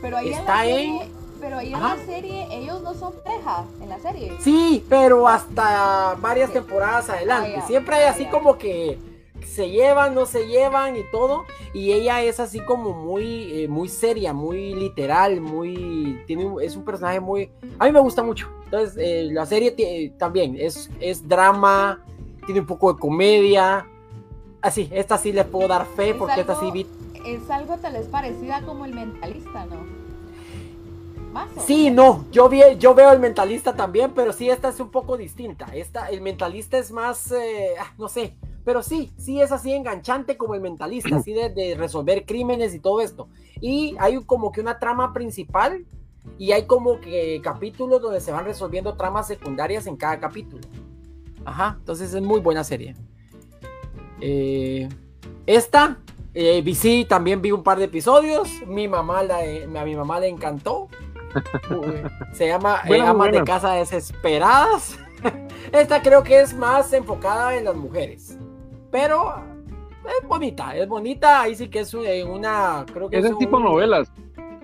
[0.01, 1.97] Pero ahí Está en la serie, pero ahí en Ajá.
[1.97, 4.33] la serie ellos no son pareja en la serie.
[4.38, 7.57] Sí, pero hasta varias temporadas adelante.
[7.59, 7.66] Ah.
[7.66, 8.99] Siempre hay Ah, así como que
[9.44, 11.42] se llevan, no se llevan y todo.
[11.73, 16.23] Y ella es así como muy, eh, muy seria, muy literal, muy.
[16.29, 17.51] Tiene, es un personaje muy.
[17.81, 18.49] A mí me gusta mucho.
[18.66, 22.01] Entonces, eh, la serie también es, es drama,
[22.44, 23.87] tiene un poco de comedia.
[24.62, 26.87] Así, esta sí le puedo dar fe Es porque esta sí algo- vi
[27.26, 29.76] Es algo tal vez parecida como el mentalista, ¿no?
[31.33, 32.18] Más o Sí, menos.
[32.18, 35.66] no, yo, vi, yo veo el mentalista también, pero sí, esta es un poco distinta.
[35.74, 40.37] Esta, el mentalista es más, eh, ah, no sé, pero sí, sí es así enganchante
[40.37, 43.28] como el mentalista, así de, de resolver crímenes y todo esto.
[43.61, 45.85] Y hay como que una trama principal
[46.38, 50.66] y hay como que capítulos donde se van resolviendo tramas secundarias en cada capítulo.
[51.44, 52.94] Ajá, entonces es muy buena serie.
[54.20, 54.88] Eh,
[55.46, 55.98] esta,
[56.33, 58.48] eh, vi- sí, también vi un par de episodios.
[58.66, 60.88] Mi mamá la, eh, a mi mamá le encantó.
[62.33, 63.44] Se llama Amas de.
[63.44, 64.98] Casa Desesperadas.
[65.72, 68.38] Esta creo que es más enfocada en las mujeres.
[68.90, 69.35] Pero
[70.20, 71.42] es bonita, es bonita.
[71.42, 72.85] Ahí sí que es un- una.
[72.92, 74.11] Creo que Es es el tipo un- novelas.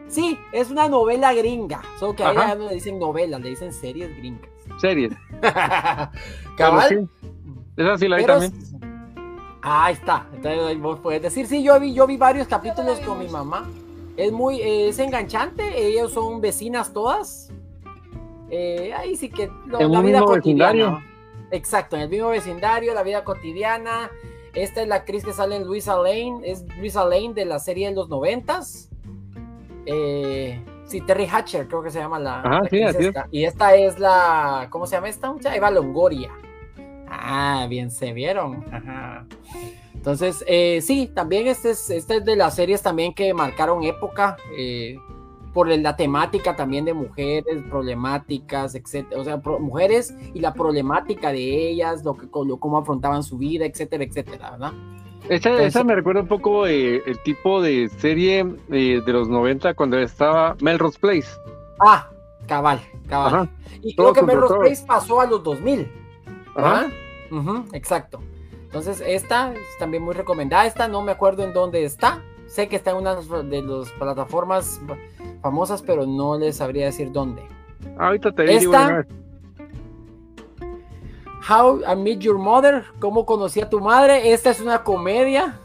[0.09, 1.83] Sí, es una novela gringa.
[1.99, 2.49] Solo que a ella Ajá.
[2.51, 4.50] ya no le dicen novelas, le dicen series gringas.
[4.81, 5.12] Series.
[6.57, 6.88] Cabal.
[6.88, 7.09] Sí,
[7.77, 8.71] Esa sí la vi Pero- también.
[9.62, 10.27] Ah, ahí está.
[10.35, 13.69] Entonces ahí vos puedes decir, sí, yo vi, yo vi varios capítulos con mi mamá.
[14.16, 15.87] Es muy, eh, es enganchante.
[15.87, 17.53] Ellos son vecinas todas.
[18.51, 19.53] Eh, ahí sí que En
[19.93, 20.73] la vida mismo cotidiana.
[20.73, 21.03] vecindario.
[21.53, 24.11] Exacto, en el mismo vecindario, la vida cotidiana.
[24.55, 27.88] Esta es la actriz que sale en Luisa Lane, es Luisa Lane de la serie
[27.90, 28.88] de los noventas.
[29.87, 32.40] Eh, sí, Terry Hatcher, creo que se llama la.
[32.40, 33.07] Ajá, la sí, actriz así es.
[33.07, 33.29] esta.
[33.31, 35.33] Y esta es la, ¿cómo se llama esta?
[35.33, 35.55] muchacha?
[35.57, 36.31] Eva Longoria.
[37.09, 38.64] Ah, bien se vieron.
[38.72, 39.26] Ajá.
[39.94, 44.37] Entonces, eh, sí, también este es, este es de las series también que marcaron época.
[44.57, 44.96] eh,
[45.53, 51.33] por la temática también de mujeres, problemáticas, etcétera, o sea, pro- mujeres y la problemática
[51.33, 54.72] de ellas, lo que, lo- cómo afrontaban su vida, etcétera, etcétera, ¿verdad?
[55.29, 59.29] Esa, Entonces- esa me recuerda un poco eh, el tipo de serie eh, de los
[59.29, 61.29] 90 cuando estaba Melrose Place.
[61.79, 62.09] Ah,
[62.47, 63.35] cabal, cabal.
[63.35, 63.49] Ajá.
[63.83, 64.61] y creo que Melrose todo.
[64.61, 65.91] Place pasó a los 2000,
[66.57, 66.87] Ajá.
[67.73, 68.21] exacto.
[68.65, 70.65] Entonces, esta es también muy recomendada.
[70.67, 72.23] Esta no me acuerdo en dónde está.
[72.47, 74.81] Sé que está en una de las plataformas
[75.43, 77.43] famosas, pero no les sabría decir dónde.
[77.99, 78.73] Ahorita te digo.
[78.73, 79.07] Esta- una vez.
[81.48, 84.33] How I Met Your Mother, cómo conocí a tu madre.
[84.33, 85.59] Esta es una comedia.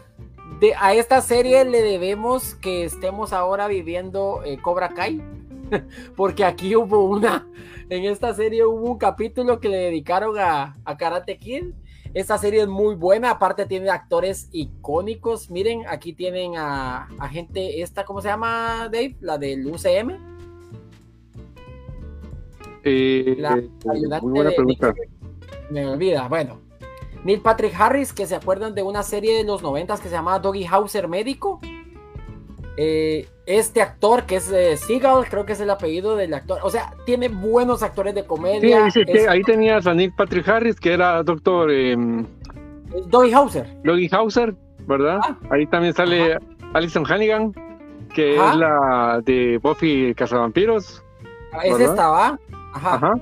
[0.59, 5.21] De, a esta serie le debemos que estemos ahora viviendo eh, Cobra Kai.
[6.15, 7.47] Porque aquí hubo una,
[7.89, 11.73] en esta serie hubo un capítulo que le dedicaron a, a Karate Kid.
[12.13, 15.51] Esta serie es muy buena, aparte tiene actores icónicos.
[15.51, 19.17] Miren, aquí tienen a, a gente, esta, ¿cómo se llama, Dave?
[19.19, 20.35] La del UCM.
[22.85, 24.93] Eh, La eh, ayudante muy buena de pregunta.
[25.69, 26.59] Me olvida, bueno.
[27.23, 30.39] Neil Patrick Harris, que se acuerdan de una serie de los noventas que se llamaba
[30.39, 31.59] Doggy Hauser Médico.
[32.77, 36.59] Eh, este actor que es eh, Seagal, creo que es el apellido del actor.
[36.63, 38.87] O sea, tiene buenos actores de Sí, comedia.
[38.87, 41.93] es, ahí tenías a Nick Patrick Harris, que era doctor eh,
[42.93, 43.75] es Doggy Hauser.
[43.83, 44.53] Logie Hauser,
[44.87, 45.19] ¿verdad?
[45.23, 45.37] Ah.
[45.51, 46.37] Ahí también sale
[46.73, 47.53] Alison Hannigan,
[48.13, 48.51] que Ajá.
[48.51, 51.01] es la de Buffy Cazavampiros.
[51.63, 51.89] Es ¿Verdad?
[51.93, 52.39] esta, ¿va?
[52.73, 52.95] Ajá.
[52.95, 53.13] Ajá.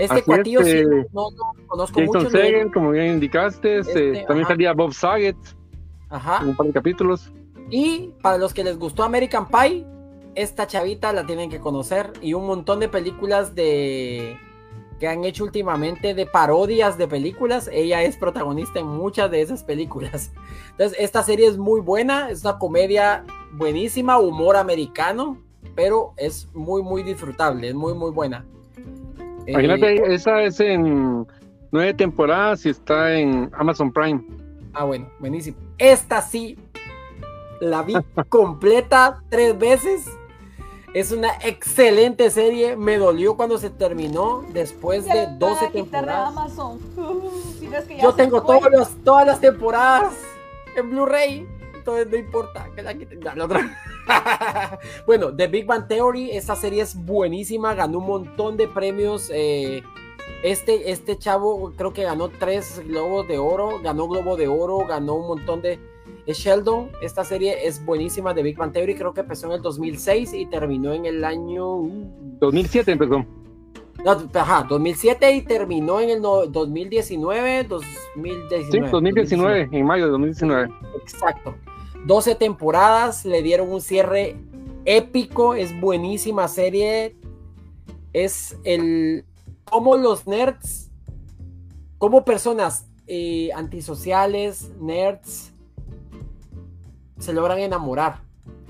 [0.00, 2.30] Este cuatillo es, sí, eh, no, no conozco Jason mucho.
[2.30, 3.76] Segel, como bien indicaste.
[3.76, 4.48] eh, Este, también ajá.
[4.54, 5.36] salía Bob Saget
[6.08, 6.40] Ajá.
[6.42, 7.32] en un par de capítulos.
[7.70, 9.86] Y para los que les gustó American Pie,
[10.34, 12.12] esta chavita la tienen que conocer.
[12.20, 14.36] Y un montón de películas de
[14.98, 17.70] que han hecho últimamente de parodias de películas.
[17.72, 20.30] Ella es protagonista en muchas de esas películas.
[20.72, 22.28] Entonces, esta serie es muy buena.
[22.30, 25.38] Es una comedia buenísima, humor americano.
[25.74, 27.68] Pero es muy, muy disfrutable.
[27.68, 28.44] Es muy, muy buena.
[29.46, 31.26] Eh, Imagínate, esa es en
[31.72, 34.24] nueve temporadas y está en Amazon Prime.
[34.72, 35.56] Ah, bueno, buenísimo.
[35.78, 36.58] Esta sí
[37.60, 37.94] la vi
[38.28, 40.06] completa tres veces.
[40.92, 42.76] Es una excelente serie.
[42.76, 46.28] Me dolió cuando se terminó después de la 12 van a quitar de temporadas.
[46.28, 46.78] Amazon.
[47.60, 50.12] Si no es que ya Yo tengo todos los- todas las temporadas
[50.76, 51.46] en Blu-ray.
[51.74, 53.20] Entonces no importa que la quiten.
[53.20, 53.60] Ya, la otra.
[55.06, 57.74] bueno, The Big Bang Theory, esta serie es buenísima.
[57.74, 59.30] Ganó un montón de premios.
[59.32, 59.82] eh,
[60.42, 63.80] este, este chavo creo que ganó tres globos de oro.
[63.82, 64.86] Ganó Globo de Oro.
[64.86, 65.78] Ganó un montón de.
[66.26, 66.90] Es Sheldon.
[67.02, 68.34] Esta serie es buenísima.
[68.34, 71.76] The Big Bang Theory creo que empezó en el 2006 y terminó en el año.
[71.76, 73.24] uh, 2007 empezó.
[74.34, 78.70] ajá, 2007 y terminó en el 2019, 2019.
[78.70, 80.70] Sí, 2019, en mayo de 2019.
[81.02, 81.54] Exacto.
[82.06, 84.36] 12 temporadas, le dieron un cierre
[84.84, 87.16] épico, es buenísima serie.
[88.12, 89.24] Es el
[89.64, 90.90] cómo los nerds,
[91.98, 95.52] como personas eh, antisociales, nerds,
[97.18, 98.22] se logran enamorar.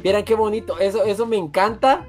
[0.02, 2.06] Vieran qué bonito, eso, eso me encanta.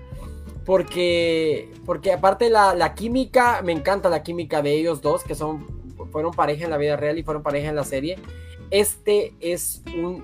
[0.65, 5.65] Porque, porque aparte la, la química, me encanta la química de ellos dos, que son,
[6.11, 8.19] fueron pareja en la vida real y fueron pareja en la serie.
[8.69, 10.23] Este es un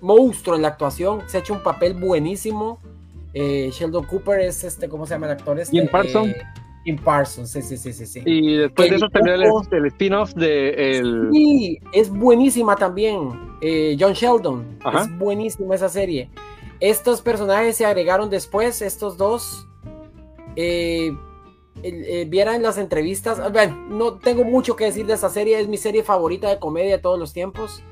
[0.00, 2.80] monstruo en la actuación, se ha hecho un papel buenísimo.
[3.34, 5.58] Eh, Sheldon Cooper es este, ¿cómo se llama el actor?
[5.60, 6.30] Este, Jim Parsons.
[6.30, 6.42] Eh,
[6.84, 8.22] Jim Parsons, sí, sí, sí, sí.
[8.24, 11.28] Y después de eso también el, spin-off de el...
[11.32, 13.56] Sí, es buenísima también.
[13.60, 14.78] Eh, John Sheldon.
[14.82, 15.02] Ajá.
[15.02, 16.30] Es buenísima esa serie.
[16.80, 19.66] Estos personajes se agregaron después, estos dos.
[20.56, 21.16] Eh,
[21.82, 23.38] eh, vieran las entrevistas.
[23.40, 25.60] ah, Bueno, no tengo mucho que decir de esa serie.
[25.60, 27.82] Es mi serie favorita de comedia de todos los tiempos.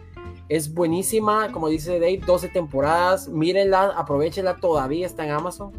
[0.49, 3.29] Es buenísima, como dice Dave, 12 temporadas.
[3.29, 5.73] Mírenla, aprovechenla, todavía está en Amazon.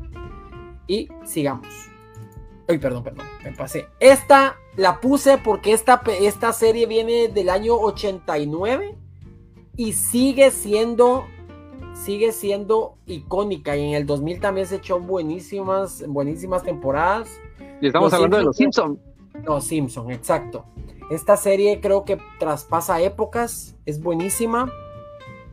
[0.87, 1.67] Y sigamos.
[2.67, 3.87] Ay, perdón, perdón, me pasé.
[3.99, 8.95] Esta la puse porque esta, esta serie viene del año 89
[9.77, 11.25] y sigue siendo
[11.93, 17.29] sigue siendo icónica y en el 2000 también se echó buenísimas buenísimas temporadas.
[17.81, 18.99] Y estamos Los hablando de los Simpsons.
[19.43, 20.65] Los Simpson, exacto.
[21.09, 24.71] Esta serie creo que traspasa épocas, es buenísima.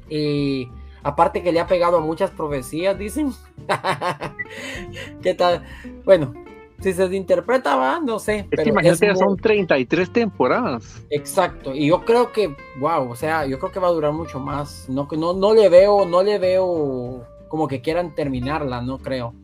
[0.08, 0.68] Y
[1.02, 3.32] aparte que le ha pegado a muchas profecías, dicen.
[5.22, 5.62] ¿Qué tal?
[6.04, 6.34] Bueno,
[6.80, 8.40] si se interpreta, va, no sé.
[8.40, 11.02] Es pero que imagínate, es muy- son 33 temporadas.
[11.10, 14.40] Exacto, y yo creo que, wow, o sea, yo creo que va a durar mucho
[14.40, 14.88] más.
[14.88, 19.34] No, no, no le veo, no le veo como que quieran terminarla, no creo.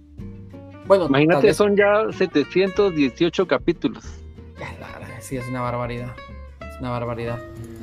[0.86, 4.19] Bueno, Imagínate, son ya 718 capítulos.
[5.20, 6.10] Sí, es una barbaridad.
[6.60, 7.38] Es una barbaridad.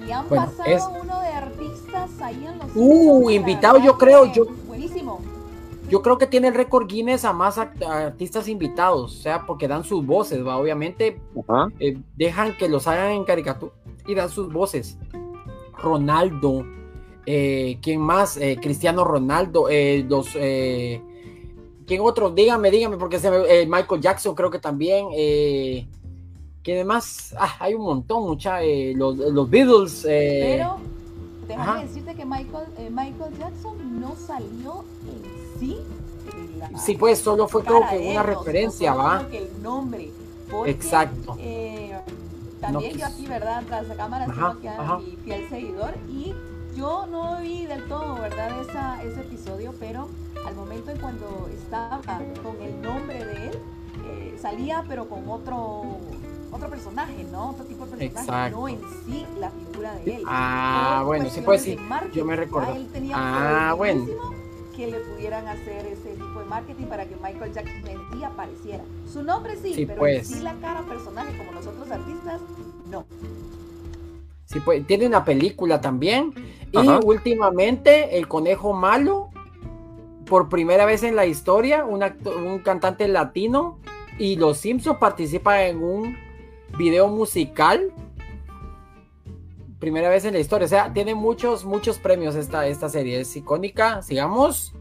[0.08, 2.68] Y han Bueno, pasado es- uno de artistas ahí en los.
[2.76, 5.22] Uh, invitado, verdad yo creo, que yo- Buenísimo.
[5.90, 9.68] Yo creo que tiene el récord Guinness a más act- artistas invitados, o sea, porque
[9.70, 10.58] dan sus voces, ¿va?
[10.58, 11.20] Obviamente
[11.80, 13.72] eh, dejan que los hagan en caricatura
[14.06, 14.98] y dan sus voces.
[15.78, 16.66] Ronaldo,
[17.26, 18.36] eh, ¿quién más?
[18.38, 21.02] Eh, Cristiano Ronaldo, eh, los, eh,
[21.86, 22.32] ¿quién otro?
[22.32, 25.08] Dígame, dígame, porque se me- eh, Michael Jackson creo que también.
[26.68, 27.34] Eh, ¿Quién más?
[27.40, 30.06] Ah, hay un montón, mucha, eh, los, los Beatles.
[30.08, 30.78] eh, Pero
[31.48, 35.78] déjame decirte que Michael, eh, Michael Jackson no salió en sí.
[36.60, 39.28] la sí, pues solo fue creo que una no, referencia, solo ¿va?
[39.30, 40.12] que el nombre.
[40.52, 41.38] Porque, Exacto.
[41.40, 41.98] eh,
[42.60, 43.64] también No, yo pues- aquí, ¿verdad?
[43.66, 44.98] Tras la cámara, tengo a ajá.
[45.00, 46.34] mi fiel seguidor y
[46.76, 48.62] yo no vi del todo, ¿verdad?
[48.62, 50.10] Esa, ese episodio, pero
[50.46, 52.02] al momento en cuando estaba
[52.44, 53.60] con el nombre de él,
[54.10, 55.84] eh, salía pero con otro
[56.52, 57.52] otro personaje, ¿no?
[57.52, 58.58] Otro tipo de personaje, Exacto.
[58.58, 60.24] no en sí la figura de él.
[60.26, 62.68] Ah, bueno, sí, cuestiones de sí, marketing, yo me recuerdo.
[62.68, 62.82] ¿verdad?
[62.82, 64.06] Él tenía Ah, bueno.
[64.76, 68.84] que le pudieran hacer ese tipo de marketing para que Michael Jackson en sí apareciera.
[69.12, 70.20] Su nombre sí, Sí, pero pues.
[70.30, 72.42] en sí la cara personaje como los otros artistas,
[72.92, 73.06] no.
[74.46, 76.34] Sí, pues, tiene una película también.
[76.72, 77.00] Y Ajá.
[77.04, 79.30] últimamente, El Conejo Malo,
[80.26, 83.80] por primera vez en la historia, un, acto- un cantante latino.
[84.20, 86.18] Y los Simpsons participan en un
[86.78, 87.92] video musical.
[89.80, 90.66] Primera vez en la historia.
[90.66, 93.20] O sea, tiene muchos, muchos premios esta, esta serie.
[93.22, 94.02] Es icónica.
[94.02, 94.74] Sigamos.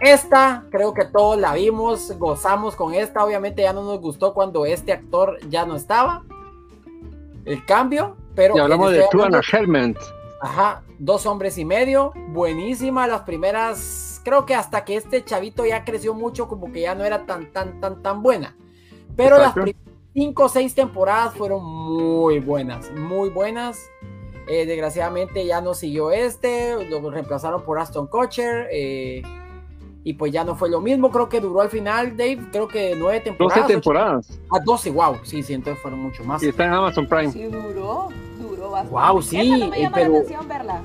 [0.00, 3.24] Esta, creo que todos la vimos, gozamos con esta.
[3.24, 6.22] Obviamente ya no nos gustó cuando este actor ya no estaba.
[7.44, 9.98] El cambio, pero Y hablamos de Two and a hablando- Helmet.
[10.40, 15.84] Ajá, dos hombres y medio, buenísima las primeras, creo que hasta que este chavito ya
[15.84, 18.54] creció mucho, como que ya no era tan, tan, tan, tan buena.
[19.16, 19.42] Pero Exacto.
[19.60, 19.87] las primeras
[20.18, 23.88] cinco o seis temporadas fueron muy buenas, muy buenas.
[24.48, 28.66] Eh, desgraciadamente ya no siguió este, lo reemplazaron por Aston Kutcher.
[28.72, 29.22] eh,
[30.04, 32.96] y pues ya no fue lo mismo, creo que duró al final, Dave, creo que
[32.98, 33.58] nueve 12 temporadas.
[33.64, 34.40] ocho- temporadas.
[34.50, 36.42] Ah, 12, wow, sí, sí, entonces fueron mucho más.
[36.42, 37.30] Y está en Amazon Prime.
[37.30, 38.08] Sí, duró,
[38.40, 38.90] duró bastante.
[38.90, 40.82] Guau, sí, no me eh, llama pero- la atención verla.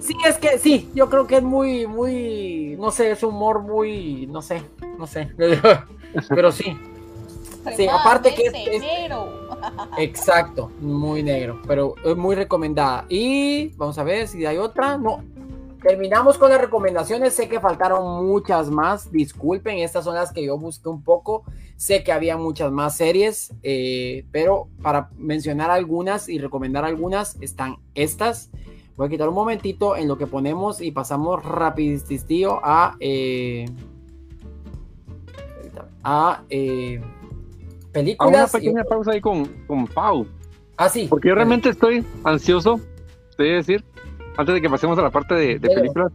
[0.00, 4.26] Sí, es que sí, yo creo que es muy, muy, no sé, es humor muy,
[4.26, 4.62] no sé,
[4.98, 5.28] no sé,
[6.28, 6.76] pero sí,
[7.76, 9.48] Sí, aparte que es- negro.
[9.98, 13.04] exacto, muy negro, pero es muy recomendada.
[13.08, 15.22] Y vamos a ver si hay otra, no.
[15.82, 20.58] Terminamos con las recomendaciones, sé que faltaron muchas más, disculpen, estas son las que yo
[20.58, 21.44] busqué un poco,
[21.76, 27.76] sé que había muchas más series, eh, pero para mencionar algunas y recomendar algunas están
[27.94, 28.50] estas.
[28.96, 32.96] Voy a quitar un momentito en lo que ponemos y pasamos rapidistío a...
[32.98, 33.66] eh,
[36.02, 36.42] a...
[36.50, 37.00] eh,
[37.92, 38.34] películas.
[38.34, 40.26] Hago una pequeña pausa ahí con, con Pau.
[40.76, 41.06] Ah, sí.
[41.08, 42.80] Porque yo realmente estoy ansioso,
[43.36, 43.84] te voy a decir,
[44.36, 46.12] antes de que pasemos a la parte de, de películas,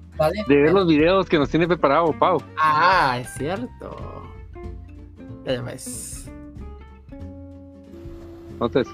[0.48, 2.42] de ver los videos que nos tiene preparado Pau.
[2.58, 4.24] Ah, es cierto.
[5.46, 6.32] Ya ves.
[8.54, 8.88] Entonces,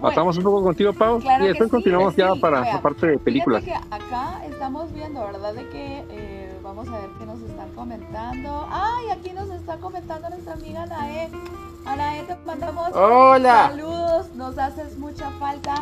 [0.00, 3.06] pasamos un poco contigo, Pau, Claro y después sí, continuamos ya para vea, la parte
[3.08, 3.64] de películas.
[3.64, 5.54] Que acá estamos viendo, ¿verdad?
[5.54, 6.35] De que eh,
[6.66, 8.66] vamos a ver qué nos están comentando.
[8.70, 11.28] Ay, aquí nos está comentando nuestra amiga Anae.
[11.84, 13.68] Anae, te mandamos Hola.
[13.70, 15.74] saludos, nos haces mucha falta.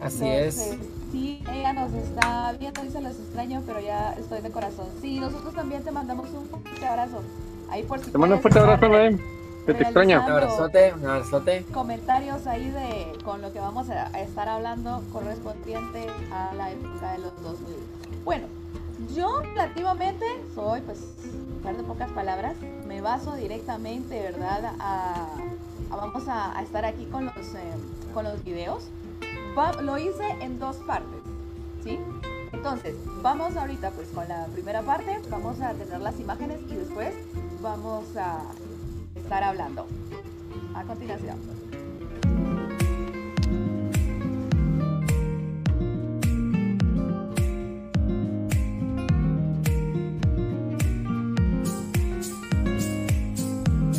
[0.00, 0.78] Así Entonces, es.
[1.12, 4.86] Sí, ella nos está viendo, dice los extraño, pero ya estoy de corazón.
[5.00, 7.22] Sí, nosotros también te mandamos un fuerte abrazo.
[7.70, 9.18] Ahí por si Te mando un fuerte abrazo, Noem,
[9.64, 10.18] que te extraña.
[10.26, 11.64] Un abrazote, un abrazote.
[11.72, 17.12] comentarios ahí de con lo que vamos a, a estar hablando correspondiente a la época
[17.12, 17.76] de los 2000.
[18.24, 18.46] Bueno,
[19.14, 20.24] yo relativamente
[20.54, 21.00] soy, pues,
[21.56, 24.74] mujer de pocas palabras, me baso directamente, ¿verdad?
[24.78, 25.26] A,
[25.90, 27.74] vamos a, estar aquí con los, eh,
[28.12, 28.84] con los videos.
[29.82, 31.20] Lo hice en dos partes,
[31.84, 31.98] ¿sí?
[32.52, 37.14] Entonces, vamos ahorita pues con la primera parte, vamos a tener las imágenes y después
[37.62, 38.42] vamos a
[39.16, 39.86] estar hablando.
[40.74, 41.63] A continuación.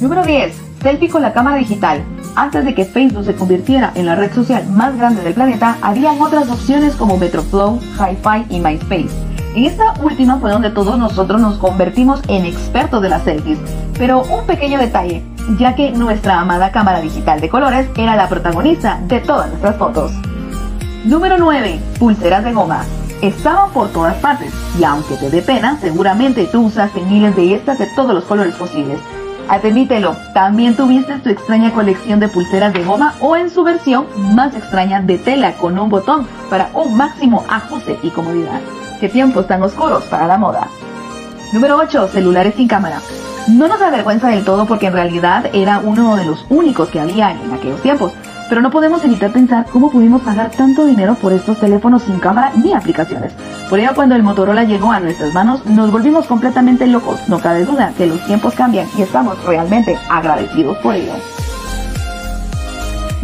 [0.05, 0.55] Número 10.
[0.83, 2.03] Selfie con la cámara digital.
[2.35, 6.21] Antes de que Facebook se convirtiera en la red social más grande del planeta, habían
[6.21, 9.09] otras opciones como Metroflow, HiFi y MySpace.
[9.55, 13.57] En esta última fue donde todos nosotros nos convertimos en expertos de las selfies.
[13.97, 15.23] Pero un pequeño detalle,
[15.57, 20.11] ya que nuestra amada cámara digital de colores era la protagonista de todas nuestras fotos.
[21.03, 21.79] Número 9.
[21.97, 22.83] Pulseras de goma.
[23.23, 27.79] Estaban por todas partes y aunque te dé pena, seguramente tú usaste miles de estas
[27.79, 28.99] de todos los colores posibles.
[29.47, 34.55] Admítelo, también tuviste tu extraña colección de pulseras de goma o en su versión más
[34.55, 38.59] extraña de tela con un botón para un máximo ajuste y comodidad.
[38.99, 40.67] Qué tiempos tan oscuros para la moda.
[41.53, 42.07] Número 8.
[42.07, 42.99] Celulares sin cámara.
[43.47, 47.31] No nos avergüenza del todo porque en realidad era uno de los únicos que había
[47.31, 48.13] en aquellos tiempos.
[48.49, 52.51] Pero no podemos evitar pensar cómo pudimos pagar tanto dinero por estos teléfonos sin cámara
[52.55, 53.33] ni aplicaciones.
[53.69, 57.27] Por ello, cuando el Motorola llegó a nuestras manos, nos volvimos completamente locos.
[57.27, 61.13] No cabe duda que los tiempos cambian y estamos realmente agradecidos por ello.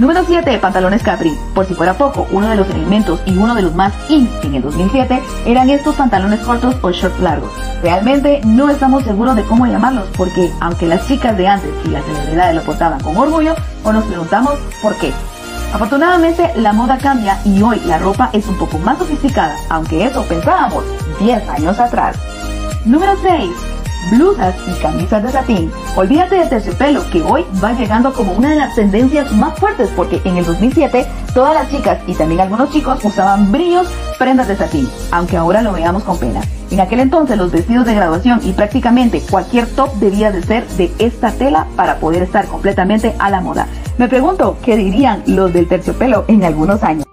[0.02, 0.58] Número 7.
[0.58, 1.38] Pantalones Capri.
[1.54, 4.56] Por si fuera poco, uno de los elementos y uno de los más in en
[4.56, 7.52] el 2007 eran estos pantalones cortos o shorts largos.
[7.84, 12.04] Realmente no estamos seguros de cómo llamarlos porque aunque las chicas de antes y las
[12.04, 15.14] celebridades lo portaban con orgullo, o nos preguntamos por qué.
[15.72, 20.24] Afortunadamente la moda cambia y hoy la ropa es un poco más sofisticada, aunque eso
[20.24, 20.84] pensábamos
[21.20, 22.18] 10 años atrás.
[22.86, 23.52] Número 6.
[24.10, 25.72] Blusas y camisas de satín.
[25.96, 30.22] Olvídate de terciopelo, que hoy va llegando como una de las tendencias más fuertes porque
[30.26, 33.88] en el 2007 todas las chicas y también algunos chicos usaban brillos,
[34.18, 36.42] prendas de satín, aunque ahora lo veamos con pena.
[36.72, 40.92] En aquel entonces los vestidos de graduación y prácticamente cualquier top debía de ser de
[41.00, 43.68] esta tela para poder estar completamente a la moda.
[43.98, 47.06] Me pregunto, ¿qué dirían los del terciopelo en algunos años?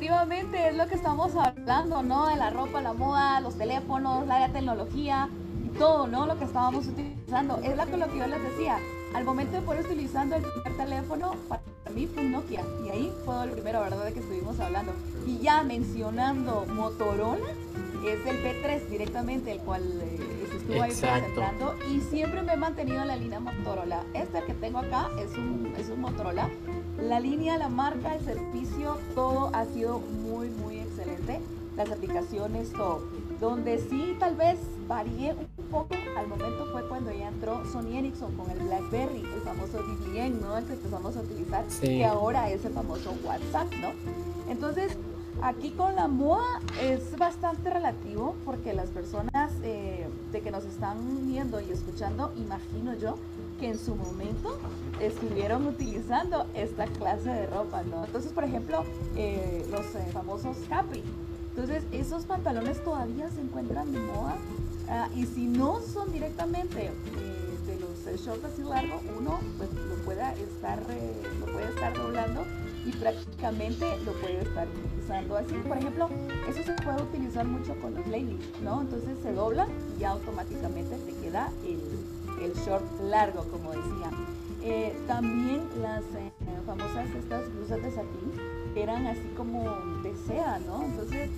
[0.00, 2.28] Aquí relativamente es lo que estamos hablando, ¿no?
[2.28, 5.28] De la ropa, la moda, los teléfonos, la tecnología
[5.62, 6.24] y todo, ¿no?
[6.24, 7.58] Lo que estábamos utilizando.
[7.62, 8.78] Es lo que, lo que yo les decía.
[9.12, 11.60] Al momento de poder utilizando el primer teléfono, para
[11.94, 12.64] mí fue un Nokia.
[12.86, 14.04] Y ahí fue el primero, ¿verdad?
[14.06, 14.92] De que estuvimos hablando.
[15.26, 17.50] Y ya mencionando Motorola,
[18.06, 21.74] es el P3 directamente, el cual eh, se estuvo ahí presentando.
[21.90, 24.02] Y siempre me he mantenido en la línea Motorola.
[24.14, 26.48] Este que tengo acá es un, es un Motorola.
[27.02, 31.40] La línea, la marca, el servicio, todo ha sido muy, muy excelente.
[31.76, 33.00] Las aplicaciones, todo.
[33.40, 38.34] Donde sí tal vez varié un poco al momento fue cuando ya entró Sony Ericsson
[38.36, 40.58] con el BlackBerry, el famoso BBM, ¿no?
[40.58, 41.86] El que empezamos a utilizar, Sí.
[41.86, 43.92] que ahora es el famoso WhatsApp, ¿no?
[44.50, 44.92] Entonces,
[45.42, 50.98] aquí con la moda es bastante relativo porque las personas eh, de que nos están
[51.26, 53.14] viendo y escuchando, imagino yo,
[53.60, 54.58] que en su momento
[55.00, 58.06] estuvieron utilizando esta clase de ropa, ¿no?
[58.06, 58.84] Entonces, por ejemplo,
[59.16, 61.04] eh, los eh, famosos Capri.
[61.50, 64.36] Entonces, esos pantalones todavía se encuentran de moda.
[64.88, 69.70] ah, y si no son directamente eh, de los eh, shorts así largos, uno pues
[69.72, 72.44] lo puede estar, eh, lo puede estar doblando
[72.86, 75.54] y prácticamente lo puede estar utilizando así.
[75.68, 76.08] Por ejemplo,
[76.48, 78.80] eso se puede utilizar mucho con los leggings, ¿no?
[78.80, 79.66] Entonces se dobla
[79.98, 81.80] y automáticamente te queda el,
[82.40, 84.10] el short largo, como decía.
[84.62, 86.32] Eh, también las eh,
[86.66, 88.32] famosas estas blusas de satín
[88.74, 89.62] eran así como
[90.02, 90.82] de seda, ¿no?
[90.82, 91.30] Entonces,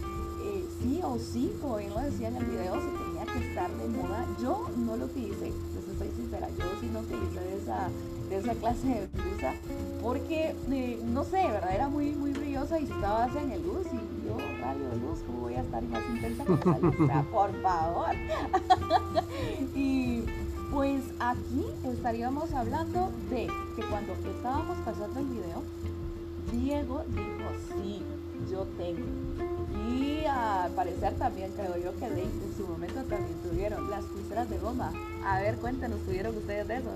[0.45, 3.71] eh, sí o sí, como bien lo decía en el video, se tenía que estar
[3.71, 4.27] de moda.
[4.41, 7.89] Yo no lo utilicé, les soy sincera, yo sí no utilicé de esa,
[8.29, 9.55] de esa clase de blusa
[10.03, 10.55] porque,
[11.05, 11.75] no sé, ¿verdad?
[11.75, 15.55] Era muy, muy brillosa y estabas en el luz y yo, radio luz, ¿cómo voy
[15.55, 16.95] a estar más intensa que esa luz?
[16.99, 18.11] O sea, por favor.
[19.77, 20.25] y
[20.73, 23.47] pues aquí estaríamos hablando de
[23.77, 25.63] que cuando estábamos pasando el video,
[26.51, 28.03] Diego dijo, sí,
[28.51, 29.07] yo tengo.
[29.91, 34.59] Y al parecer también creo yo que en su momento también tuvieron las pulseras de
[34.59, 34.93] goma.
[35.27, 36.93] A ver, cuéntenos, ¿tuvieron ustedes de esos?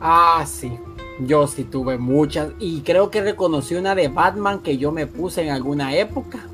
[0.00, 0.78] Ah, sí.
[1.20, 2.52] Yo sí tuve muchas.
[2.58, 6.46] Y creo que reconocí una de Batman que yo me puse en alguna época.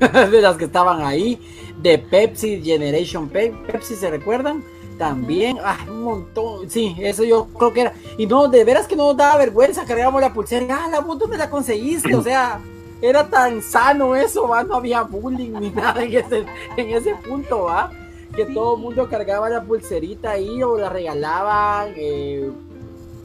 [0.30, 1.40] de las que estaban ahí.
[1.82, 4.64] De Pepsi, Generation Pepsi, ¿se recuerdan?
[4.98, 6.70] También, ah, un montón.
[6.70, 7.92] Sí, eso yo creo que era.
[8.16, 9.84] Y no, de veras que no nos daba vergüenza.
[9.84, 10.84] Cargamos la pulsera.
[10.84, 12.14] Ah, la vos dónde la conseguiste.
[12.14, 12.60] O sea,
[13.02, 14.64] era tan sano eso, ¿va?
[14.64, 16.46] No había bullying ni nada en ese,
[16.76, 17.90] en ese punto, ¿va?
[18.34, 21.92] Que todo el mundo cargaba la pulserita ahí o la regalaban.
[21.96, 22.50] Eh,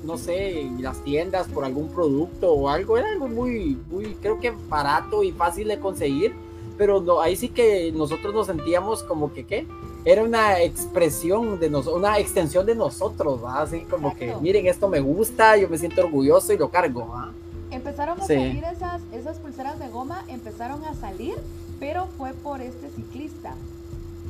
[0.04, 4.40] no sé, en las tiendas por algún producto o algo, era algo muy, muy, creo
[4.40, 6.34] que barato y fácil de conseguir,
[6.78, 9.68] pero no, ahí sí que nosotros nos sentíamos como que, ¿qué?
[10.04, 13.62] Era una expresión de nosotros, una extensión de nosotros, ¿va?
[13.62, 14.36] Así como Exacto.
[14.38, 17.32] que, miren, esto me gusta, yo me siento orgulloso y lo cargo, ¿va?
[17.70, 18.34] Empezaron a Sí.
[18.36, 21.36] salir esas, esas pulseras de goma, empezaron a salir,
[21.80, 23.54] pero fue por este ciclista,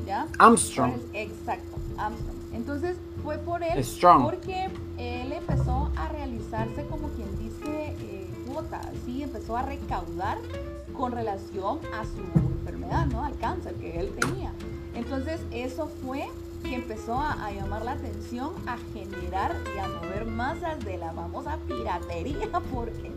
[0.05, 0.27] ¿ya?
[0.39, 0.93] Armstrong.
[1.13, 2.35] El- exacto, Armstrong.
[2.53, 4.23] Entonces fue por él Strong.
[4.23, 4.65] porque
[4.97, 9.23] él empezó a realizarse como quien dice eh, cuota, ¿sí?
[9.23, 10.37] empezó a recaudar
[11.01, 13.25] con relación a su enfermedad, ¿no?
[13.25, 14.51] Al cáncer que él tenía.
[14.93, 16.27] Entonces eso fue
[16.61, 21.11] que empezó a, a llamar la atención, a generar y a mover masas de la
[21.11, 23.11] famosa piratería, porque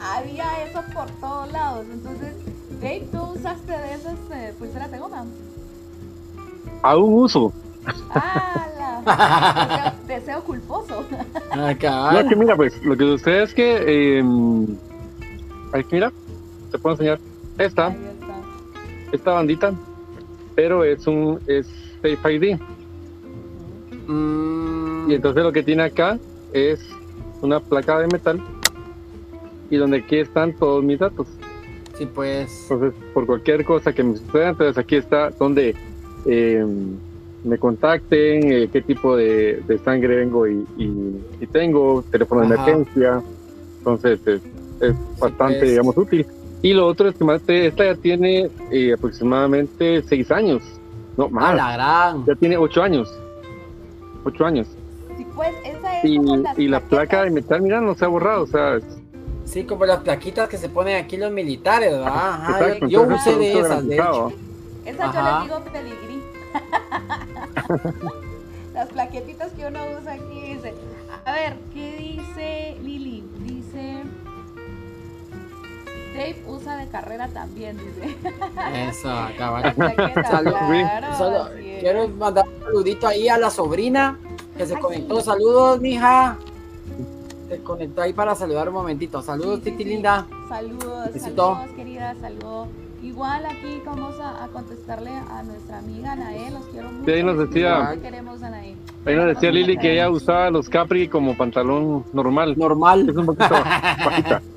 [0.00, 1.86] había eso por todos lados.
[1.92, 2.34] Entonces,
[2.80, 5.24] Dave, ¿tú usaste de esas eh, pulseras de goma?
[6.82, 7.52] Aún uso.
[8.10, 9.02] ¡Hala!
[9.04, 11.04] Deseo, deseo culposo.
[11.52, 11.72] Ah,
[12.12, 14.18] No, es que mira, pues lo que sucede es que.
[14.18, 14.22] Eh,
[15.92, 16.12] mira,
[16.72, 17.20] te puedo enseñar.
[17.58, 18.34] Esta, Ahí está.
[19.12, 19.72] esta bandita,
[20.56, 21.38] pero es un.
[21.46, 21.68] Es
[22.02, 22.58] Safe ID.
[24.08, 26.18] Mm, Y entonces lo que tiene acá
[26.52, 26.80] es
[27.40, 28.40] una placa de metal
[29.70, 31.26] y donde aquí están todos mis datos.
[31.96, 32.66] sí, pues.
[32.70, 35.74] Entonces, por cualquier cosa que me suceda, entonces aquí está donde
[36.26, 36.64] eh,
[37.44, 42.46] me contacten, eh, qué tipo de, de sangre vengo y, y- y tengo, teléfono de
[42.54, 43.22] emergencia.
[43.78, 44.42] Entonces, es,
[44.80, 45.70] es bastante, pues.
[45.70, 46.26] digamos, útil.
[46.62, 50.62] Y lo otro es que más, te- esta ya tiene eh, aproximadamente seis años,
[51.16, 52.24] no A más, la gran.
[52.24, 53.12] ya tiene ocho años.
[54.24, 54.68] Ocho años.
[55.16, 58.08] Sí, pues esa es Y, las y la placa de metal, mira, no se ha
[58.08, 58.78] borrado, o sea,
[59.44, 62.06] Sí, como las plaquitas que se ponen aquí los militares, ¿verdad?
[62.06, 64.32] Ajá, exacto, yo entonces usé de esas, de hecho.
[64.86, 65.44] Esa Ajá.
[65.48, 66.22] yo les digo pedigrí.
[68.74, 70.72] Las plaquetitas que uno usa aquí dice.
[71.26, 73.21] A ver, ¿qué dice Lili?
[76.12, 78.16] Dave usa de carrera también, dice.
[78.88, 79.08] Eso,
[79.38, 81.48] Salud, claro,
[81.80, 84.18] quiero mandar un saludito ahí a la sobrina
[84.56, 85.16] que se Ay, conectó.
[85.20, 85.26] sí.
[85.26, 86.36] Saludos, mija.
[87.48, 89.20] Se conectó ahí para saludar un momentito.
[89.22, 89.90] Saludos, Sí, sí, Titi sí.
[89.90, 90.26] linda.
[90.48, 91.54] Saludos, Besito.
[91.54, 92.68] saludos, querida, saludos.
[93.02, 97.04] Igual aquí vamos a, a contestarle a nuestra amiga Anae, los quiero mucho.
[97.04, 98.76] Sí, ahí nos decía- Igual queremos Anae.
[99.04, 102.54] Ahí nos decía Lili que ella usaba los Capri como pantalón normal.
[102.56, 103.08] Normal.
[103.08, 103.48] Es un poquito
[104.04, 104.40] bajita.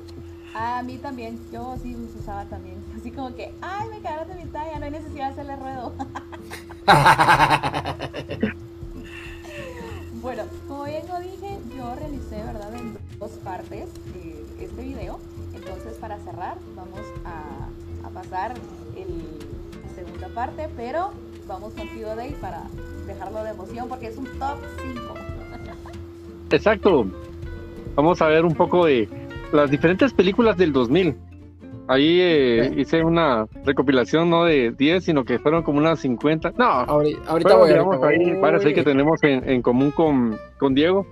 [0.58, 2.76] A mí también, yo sí los usaba también.
[2.98, 5.92] Así como que, ay, me quedaron de mi talla, no hay necesidad de hacerle ruedo.
[10.22, 15.18] bueno, como bien lo dije, yo realicé, ¿verdad?, en dos partes eh, este video.
[15.54, 17.68] Entonces, para cerrar, vamos a,
[18.06, 18.54] a pasar
[18.96, 19.24] el,
[19.82, 21.10] la segunda parte, pero
[21.46, 22.62] vamos contigo, Dave, para
[23.06, 25.02] dejarlo de emoción, porque es un top 5.
[26.50, 27.04] Exacto.
[27.94, 31.16] Vamos a ver un poco de las diferentes películas del 2000.
[31.88, 36.52] Ahí eh, hice una recopilación no de 10, sino que fueron como unas 50.
[36.58, 38.40] No, Ahorita, ahorita voy, digamos, ahorita ahí voy.
[38.40, 41.06] varias ahí que tenemos en, en común con, con Diego.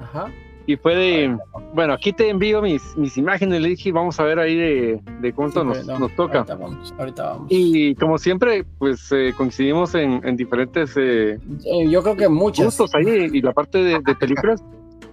[0.00, 0.26] Ajá.
[0.66, 1.36] Y fue de,
[1.74, 5.32] bueno, aquí te envío mis, mis imágenes, le dije, vamos a ver ahí de, de
[5.34, 6.38] cuánto Sí, nos, no, nos toca.
[6.38, 6.94] Ahorita vamos.
[6.96, 7.46] Ahorita vamos.
[7.50, 12.64] Y como siempre, pues eh, coincidimos en, en diferentes eh, Eh, yo creo que muchas.
[12.66, 14.64] gustos ahí y la parte de, de películas,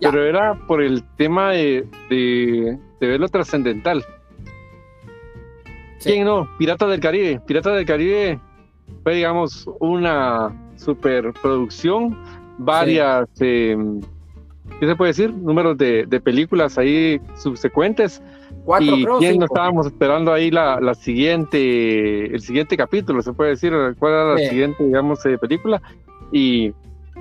[0.02, 0.10] Ya.
[0.12, 4.04] pero era por el tema de, de, de ver lo trascendental.
[6.00, 6.12] Sí.
[6.14, 6.48] ¿Quién no?
[6.58, 7.40] Piratas del Caribe.
[7.46, 8.40] Piratas del Caribe
[9.04, 12.18] fue, digamos, una superproducción,
[12.58, 13.78] varias, eh,
[14.80, 15.32] ¿qué se puede decir?
[15.34, 18.22] Números de, de películas ahí subsecuentes.
[18.66, 23.52] Cuatro, y quién no estábamos esperando ahí la, la siguiente, el siguiente capítulo, se puede
[23.52, 24.48] decir, cuál era la Sí.
[24.50, 25.82] siguiente, digamos, eh, película.
[26.32, 26.72] Y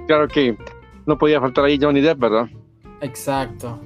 [0.06, 0.56] claro que
[1.06, 2.48] no podía faltar ahí Johnny Depp, ¿verdad?
[3.00, 3.78] Exacto.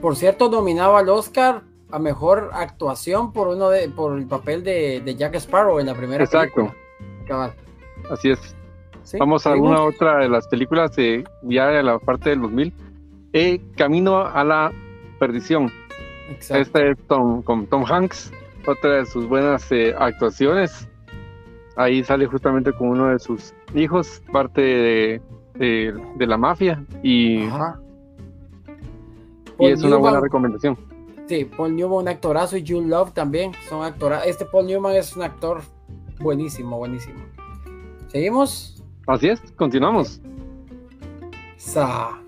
[0.00, 5.00] Por cierto, nominado al Oscar a mejor actuación por uno de por el papel de,
[5.00, 6.54] de Jack Sparrow en la primera Exacto.
[6.56, 6.76] película.
[7.26, 7.52] Cabal.
[8.10, 8.54] Así es.
[9.02, 12.72] Sí, Vamos a alguna otra de las películas de ya de la parte del 2000.
[13.32, 14.70] Eh, Camino a la
[15.18, 15.70] perdición.
[16.30, 16.62] Exacto.
[16.62, 18.30] Esta es Tom, con Tom Hanks,
[18.66, 20.86] otra de sus buenas eh, actuaciones.
[21.76, 25.22] Ahí sale justamente con uno de sus hijos, parte de,
[25.54, 27.80] de- de la mafia, y, Ajá.
[29.58, 30.76] Y es una buena recomendación.
[31.28, 34.26] Sí, Paul Newman, un actorazo, y Jude Love también son actoras.
[34.26, 35.60] Este Paul Newman es un actor
[36.20, 37.18] buenísimo, buenísimo.
[38.08, 38.82] ¿Seguimos?
[39.06, 40.20] Así es, continuamos.
[41.56, 42.18] Sa.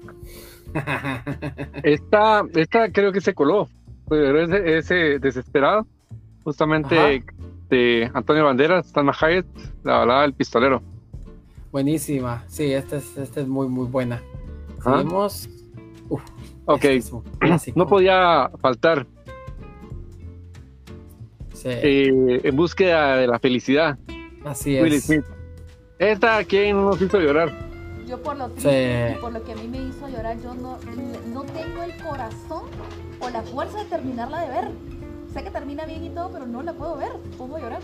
[1.82, 3.68] Esta, esta creo que se coló,
[4.08, 5.84] pero ese, ese desesperado,
[6.44, 7.24] justamente Ajá.
[7.70, 9.46] de Antonio Banderas, Salma Hayek,
[9.82, 10.80] la balada del pistolero.
[11.72, 12.44] Buenísima.
[12.46, 14.22] Sí, esta es, esta es muy, muy buena.
[14.82, 15.48] Seguimos.
[16.74, 17.78] Ok, este clásico.
[17.78, 19.06] no podía faltar
[21.52, 23.98] Sí, eh, en búsqueda de la felicidad,
[24.44, 25.04] así Will es.
[25.04, 25.24] Smith.
[25.98, 27.50] Esta, ¿quién nos hizo llorar?
[28.08, 29.20] Yo por lo triste Sí.
[29.20, 30.78] por lo que a mí me hizo llorar, yo no,
[31.34, 32.62] no tengo el corazón
[33.20, 34.68] o la fuerza de terminarla de ver.
[35.34, 37.10] Sé que termina bien y todo, pero no la puedo ver.
[37.36, 37.80] Pongo a llorar.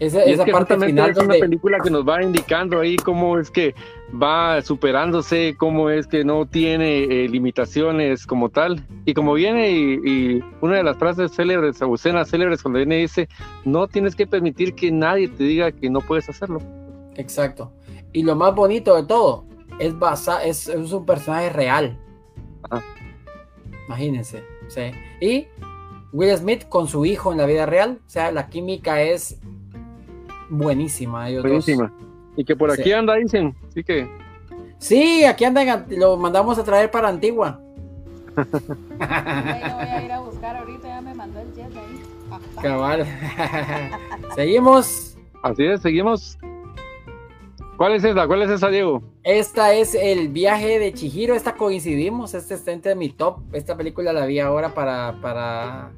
[0.00, 2.96] Esa, Y es esa que parte final es una película que nos va indicando ahí
[2.96, 3.74] cómo es que
[4.20, 8.82] va superándose, cómo es que no tiene eh, limitaciones como tal.
[9.04, 12.96] Y como viene, y, y una de las frases célebres, o escenas célebres, cuando viene
[12.96, 13.28] dice,
[13.66, 16.60] no tienes que permitir que nadie te diga que no puedes hacerlo.
[17.16, 17.70] Exacto.
[18.12, 19.44] Y lo más bonito de todo,
[19.78, 21.98] es basa, es, es un personaje real.
[22.70, 22.82] Ajá.
[23.86, 24.44] Imagínense.
[24.68, 24.92] Sí.
[25.20, 25.46] Y
[26.12, 27.98] Will Smith con su hijo en la vida real.
[28.06, 29.40] O sea, la química es
[30.50, 31.28] buenísima.
[31.28, 31.50] ellos dos.
[31.50, 31.92] Buenísima.
[32.36, 32.80] Y que por Sí.
[32.82, 33.54] aquí anda, dicen.
[33.68, 34.08] Así que
[34.78, 37.60] Sí, aquí andan, lo mandamos a traer para Antigua.
[38.36, 38.44] Ya
[39.68, 42.02] lo voy a ir a buscar ahorita, ya me mandó el jet ahí.
[42.30, 42.62] Ajá.
[42.62, 43.06] Cabal.
[44.34, 45.16] Seguimos.
[45.42, 46.38] así es, seguimos.
[47.76, 48.26] ¿Cuál es esa?
[48.26, 49.02] ¿Cuál es esa, Diego?
[49.22, 51.34] Esta es el viaje de Chihiro.
[51.34, 52.34] Esta coincidimos.
[52.34, 53.38] Este está entre mi top.
[53.54, 55.16] Esta película la vi ahora para.
[55.22, 55.90] para...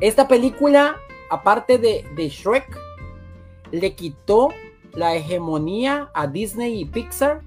[0.00, 0.96] Esta película,
[1.30, 2.76] aparte de, de Shrek,
[3.72, 4.50] le quitó
[4.94, 7.40] la hegemonía a Disney y Pixar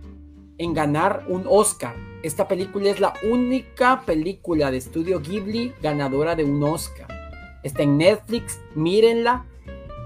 [0.57, 1.95] en ganar un Oscar.
[2.23, 7.07] Esta película es la única película de estudio Ghibli ganadora de un Oscar.
[7.63, 9.45] Está en Netflix, mírenla.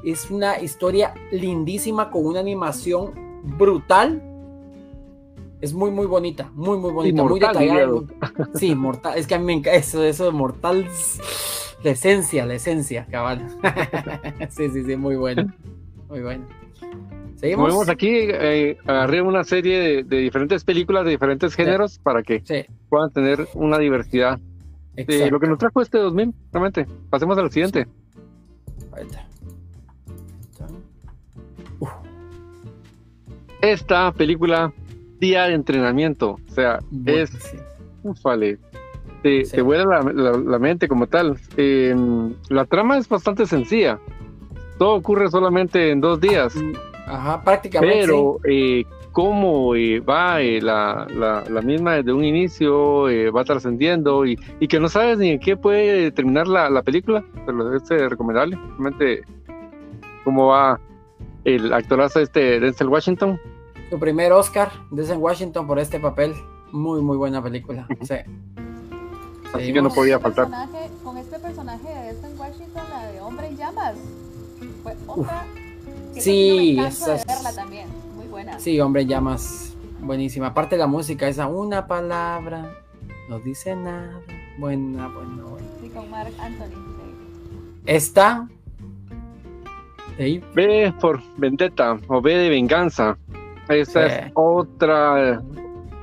[0.03, 3.13] Es una historia lindísima con una animación
[3.57, 4.22] brutal.
[5.61, 7.89] Es muy, muy bonita, muy, muy bonita, muy detallada.
[8.55, 9.17] Sí, mortal.
[9.17, 10.88] Es que a mí me encanta eso, eso de mortal.
[11.84, 13.47] La esencia, la esencia, cabal.
[14.49, 15.53] sí, sí, sí, muy bueno.
[16.10, 16.47] Muy bueno.
[17.36, 17.70] Seguimos.
[17.70, 22.41] vemos aquí, eh, agarré una serie de, de diferentes películas de diferentes géneros para que
[22.43, 24.39] Sí, puedan tener una diversidad
[24.95, 26.86] de lo que nos trajo este 2000, realmente.
[27.10, 27.88] Pasemos al siguiente.
[33.62, 34.72] Esta película,
[35.20, 37.32] Día de Entrenamiento, o sea, es,
[38.03, 38.57] ufale,
[39.22, 39.57] te, Sí.
[39.57, 41.38] te vuela la, la- la mente como tal.
[41.57, 41.93] Eh,
[42.49, 43.99] la trama es bastante sencilla.
[44.80, 46.55] Todo ocurre solamente en dos días,
[47.05, 47.99] Ajá, prácticamente.
[48.07, 53.43] pero eh, cómo eh, va eh, la, la- la misma desde un inicio, eh, va
[53.43, 57.75] trascendiendo y, y que no sabes ni en qué puede terminar la, la película, pero
[57.75, 58.55] es eh, recomendable.
[58.55, 59.23] Realmente,
[60.23, 60.80] cómo va
[61.43, 63.39] el actorazo este Denzel Washington.
[63.89, 66.34] Su primer Oscar desde Washington por este papel.
[66.71, 67.88] Muy, muy buena película.
[68.03, 68.15] Sí.
[69.51, 70.45] Así que no podía Con este faltar.
[70.69, 73.95] personaje- Con este personaje de Destin Washington, la de Hombre en Llamas.
[75.05, 75.43] Fue otra.
[76.13, 77.87] que Sí, no esa de es- verla también.
[78.15, 78.59] Muy buena.
[78.59, 79.75] Sí, hombre, llamas.
[80.01, 80.47] Buenísima.
[80.47, 82.71] Aparte la música, esa una palabra.
[83.29, 84.19] No dice nada.
[84.57, 85.67] Buena, buena, buena.
[85.81, 86.67] Sí, con Mark Anthony.
[86.69, 87.81] sí.
[87.85, 88.47] Esta.
[90.17, 93.17] B por Vendetta o B de Venganza.
[93.69, 94.15] Esta Sí.
[94.25, 95.41] es otra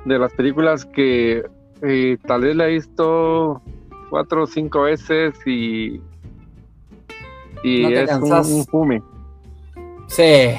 [0.04, 1.44] de las películas que
[1.82, 3.60] eh, tal vez la he visto
[4.08, 6.00] cuatro o cinco veces y,
[7.68, 8.48] y No te es un, cansas.
[8.50, 9.02] un fume.
[10.08, 10.54] Sí,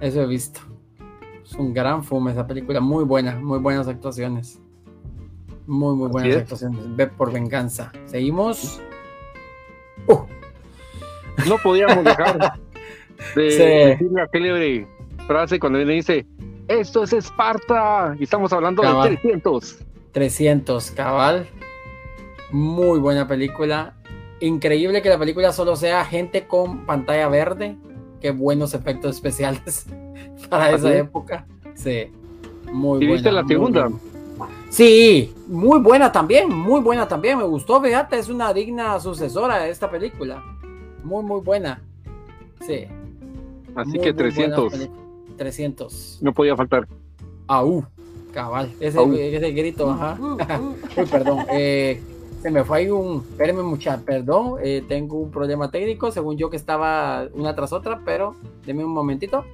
[0.00, 0.60] eso he visto.
[1.44, 4.60] Es un gran fume esa película, muy buena, muy buenas actuaciones.
[5.66, 6.36] Muy, muy buenas es.
[6.42, 6.96] actuaciones.
[6.96, 7.92] Ve por venganza.
[8.06, 8.80] Seguimos.
[10.06, 10.20] Uh,
[11.48, 12.38] No podíamos dejar
[13.36, 13.58] de Sí.
[13.58, 14.86] decir la célebre
[15.26, 16.26] frase cuando él dice
[16.68, 19.10] Esto es Esparta y estamos hablando Cabal.
[19.10, 19.78] de 300.
[20.12, 21.46] 300, cabal.
[22.50, 23.94] Muy buena película.
[24.40, 27.76] Increíble que la película solo sea gente con pantalla verde.
[28.20, 29.86] Qué buenos efectos especiales
[30.50, 30.94] para ¿Ah, esa sí?
[30.94, 31.46] época.
[31.74, 32.10] Sí.
[32.72, 33.12] Muy ¿Y buena.
[33.14, 33.88] viste la segunda?
[33.88, 34.00] buena.
[34.70, 37.36] Sí, muy buena también, muy buena también.
[37.38, 40.42] Me gustó, fíjate, es una digna sucesora de esta película.
[41.04, 41.82] Muy, muy buena.
[42.66, 42.86] Sí.
[43.74, 45.00] Así muy, que muy buena 300 película.
[45.36, 46.18] 300.
[46.22, 46.86] no podía faltar.
[47.46, 47.84] Au,
[48.32, 48.70] cabal.
[48.80, 48.98] Ese,
[49.36, 50.16] ese grito, ajá.
[50.20, 50.74] Uh, uh.
[51.00, 51.38] Uy, perdón.
[51.52, 52.00] eh,
[52.40, 53.18] se me fue ahí un.
[53.30, 53.98] Espérenme, mucha.
[53.98, 54.54] Perdón.
[54.62, 56.10] eh, tengo un problema técnico.
[56.10, 58.34] Según yo que estaba una tras otra, pero
[58.66, 59.44] denme un momentito.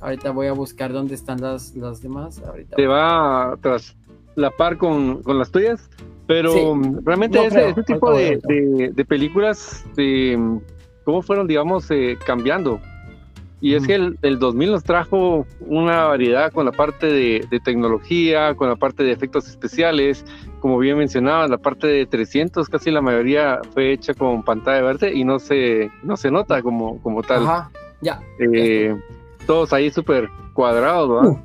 [0.00, 2.42] Ahorita voy a buscar dónde están las, las demás.
[2.46, 2.76] Ahorita.
[2.76, 3.96] Te va tras
[4.34, 5.88] la par con, con las tuyas,
[6.26, 6.60] pero Sí.
[6.60, 10.58] mm, realmente No ese, ese tipo de, de- de películas, de, mm,
[11.04, 12.78] ¿cómo fueron, digamos, eh, cambiando?
[13.62, 13.86] Y es Ujú.
[13.86, 18.68] que el, el 2000 nos trajo una variedad con la parte de, de tecnología, con
[18.68, 20.26] la parte de efectos especiales,
[20.66, 25.14] como bien mencionaba, la parte de 300, casi la mayoría fue hecha con pantalla verde
[25.14, 27.44] y no se, no se nota como, como tal.
[27.44, 27.70] Ajá.
[28.00, 28.20] Ya.
[28.40, 28.92] Eh,
[29.46, 31.28] todos ahí súper cuadrados, ¿verdad?
[31.30, 31.38] Uh,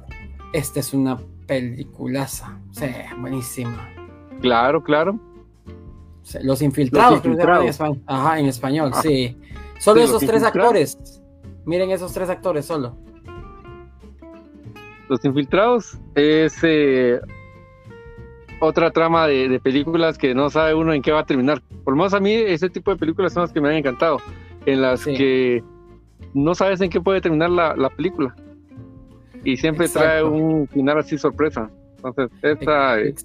[0.54, 2.58] esta es una peliculaza.
[2.72, 2.88] Sí,
[3.20, 3.88] buenísima.
[4.42, 5.20] Claro, claro.
[6.42, 7.70] Los infiltrados, Los llaman en infiltrados.
[7.70, 8.02] español.
[8.08, 9.02] Ajá, en español, Ah.
[9.04, 9.38] sí.
[9.78, 10.48] Solo Sí, esos tres infiltrados.
[10.96, 11.22] actores.
[11.66, 12.98] Miren esos tres actores solo.
[15.10, 17.20] Los Infiltrados es eh,
[18.62, 21.62] otra trama de, de películas que no sabe uno en qué va a terminar.
[21.84, 24.20] Por lo menos a mí ese tipo de películas son las que me han encantado,
[24.66, 25.14] en las Sí.
[25.14, 25.64] que
[26.34, 28.34] no sabes en qué puede terminar la, la película.
[29.44, 31.70] Y siempre trae un final así sorpresa.
[32.04, 33.24] Entonces, esta es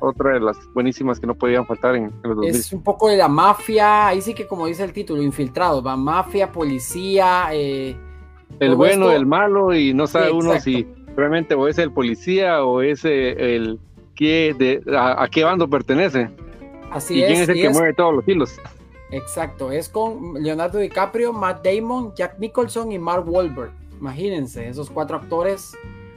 [0.00, 2.50] otra de las buenísimas que no podían faltar en, en los 2000.
[2.56, 5.96] Es un poco de la mafia, ahí sí que como dice el título, infiltrados, va
[5.96, 7.96] mafia, policía, eh,
[8.60, 10.86] el bueno, esto- el malo, y no sabe Sí, uno si
[11.16, 13.78] realmente o es el policía o es eh, el
[14.26, 16.28] de, a, a qué bando pertenece.
[16.90, 17.28] así y es.
[17.28, 18.58] quién es el que es- mueve todos los hilos.
[19.10, 23.70] Exacto, es con Leonardo DiCaprio, Matt Damon, Jack Nicholson y Mark Wahlberg.
[23.98, 25.72] Imagínense, esos cuatro actores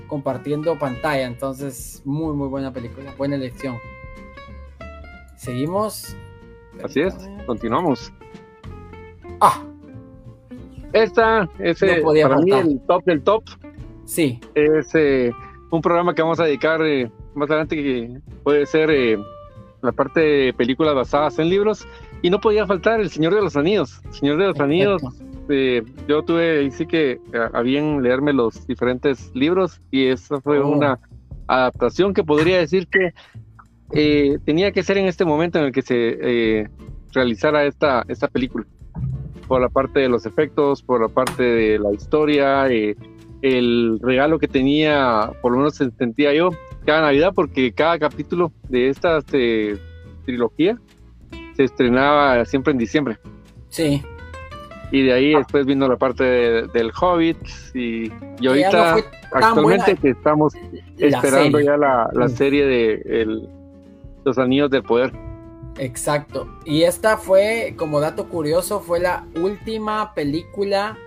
[0.07, 1.25] compartiendo pantalla.
[1.25, 3.77] Entonces, muy, muy buena película, buena elección.
[5.37, 6.15] Seguimos.
[6.83, 8.11] Así es, continuamos.
[9.39, 9.63] Ah,
[10.93, 11.81] Esta es
[12.35, 13.43] No mí el top del top.
[14.05, 15.31] sí, Es eh,
[15.69, 19.17] un programa que vamos a dedicar eh, más adelante que puede ser eh,
[19.81, 21.87] la parte de películas basadas en libros.
[22.21, 23.99] Y no podía faltar El Señor de los Anillos.
[24.05, 25.01] El Señor de los Anillos,
[25.49, 30.59] eh, yo tuve sí que a, a bien leerme los diferentes libros y esa fue
[30.59, 30.69] Oh.
[30.69, 30.99] una
[31.47, 33.13] adaptación que podría decir que
[33.93, 36.69] eh, tenía que ser en este momento en el que se eh,
[37.11, 38.65] realizara esta, esta película.
[39.47, 42.95] Por la parte de los efectos, por la parte de la historia, eh,
[43.41, 46.51] el regalo que tenía, por lo menos sentía yo,
[46.85, 49.77] cada Navidad, porque cada capítulo de esta este,
[50.25, 50.77] trilogía
[51.55, 53.17] se estrenaba siempre en diciembre.
[53.69, 54.01] sí.
[54.93, 57.37] Y de ahí después vino la parte de- del Hobbit
[57.73, 58.11] y,
[58.41, 59.01] y ahorita no
[59.31, 60.53] actualmente que estamos
[60.97, 61.65] la esperando serie.
[61.71, 62.29] ya la, la Mm.
[62.29, 63.47] serie de el-
[64.25, 65.13] Los Anillos del Poder.
[65.79, 66.45] Exacto.
[66.65, 70.97] Y esta fue, como dato curioso, fue la última película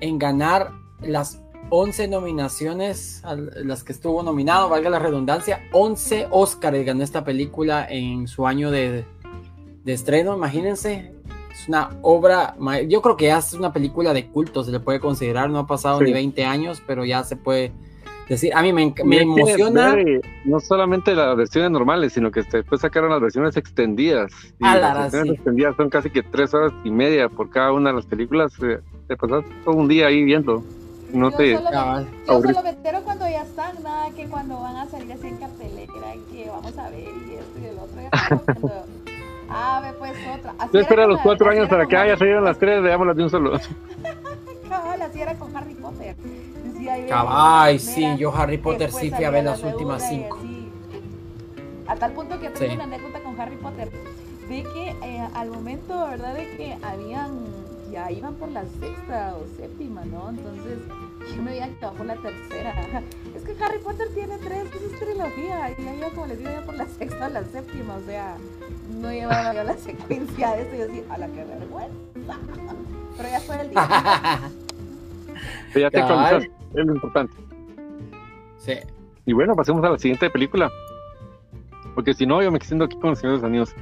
[0.00, 6.84] en ganar las 11 nominaciones, a las que estuvo nominado, valga la redundancia, 11 Oscars
[6.84, 9.04] ganó esta película en su año de,
[9.84, 11.12] de estreno, imagínense.
[11.52, 12.54] Es una obra,
[12.88, 15.66] yo creo que ya es una película de culto, se le puede considerar, no ha
[15.66, 16.04] pasado Sí.
[16.04, 17.72] ni 20 años, pero ya se puede
[18.28, 19.94] decir, a mí me, me emociona.
[19.94, 24.30] ver, eh, no solamente las versiones normales, sino que después sacaron las versiones extendidas.
[24.60, 25.34] Y la las versiones sí.
[25.36, 28.52] extendidas son casi que tres horas y media por cada una de las películas.
[28.62, 30.62] eh, te pasas todo un día ahí viendo.
[31.12, 31.56] No yo te.
[31.56, 35.12] solo, me, yo solo me entero cuando ya están, nada que cuando van a salir
[35.12, 38.00] así en cartelera y que vamos a ver y esto y el otro.
[38.02, 38.84] Ya estamos cuando-
[39.50, 40.54] ah, ve pues otra.
[40.58, 43.30] Así Yo espero los cuatro años para que haya salido las tres, veámoslas de un
[43.30, 43.58] solo.
[44.68, 46.14] Cabal, así era con Harry Potter.
[46.64, 50.06] Decía yo, Cabal, sí, yo Harry Potter después sí fui a ver la las últimas
[50.06, 50.36] cinco.
[50.38, 50.68] así.
[51.86, 52.74] A tal punto que tengo Sí.
[52.74, 53.88] una anécdota con Harry Potter.
[54.50, 56.34] De que eh, al momento, ¿verdad?
[56.34, 57.30] De que habían,
[57.90, 60.30] ya iban por la sexta o séptima, ¿no?
[60.30, 60.78] Entonces
[61.34, 62.74] yo me había quedado por la tercera.
[63.36, 65.70] Es que Harry Potter tiene tres, pues es trilogía.
[65.70, 67.94] Y ya iba, como les digo, ya por la sexta o la séptima.
[67.96, 68.36] O sea,
[69.00, 70.74] no llevaba yo la secuencia de esto.
[70.74, 72.38] Y yo así, a la que vergüenza.
[73.16, 73.88] Pero ya fue el día.
[75.72, 77.34] Pero ya te actualizaste, es lo importante.
[78.58, 78.72] sí.
[79.24, 80.70] Y bueno, pasemos a la siguiente película.
[81.94, 83.74] Porque si no, yo me extiendo aquí con los señores anillos.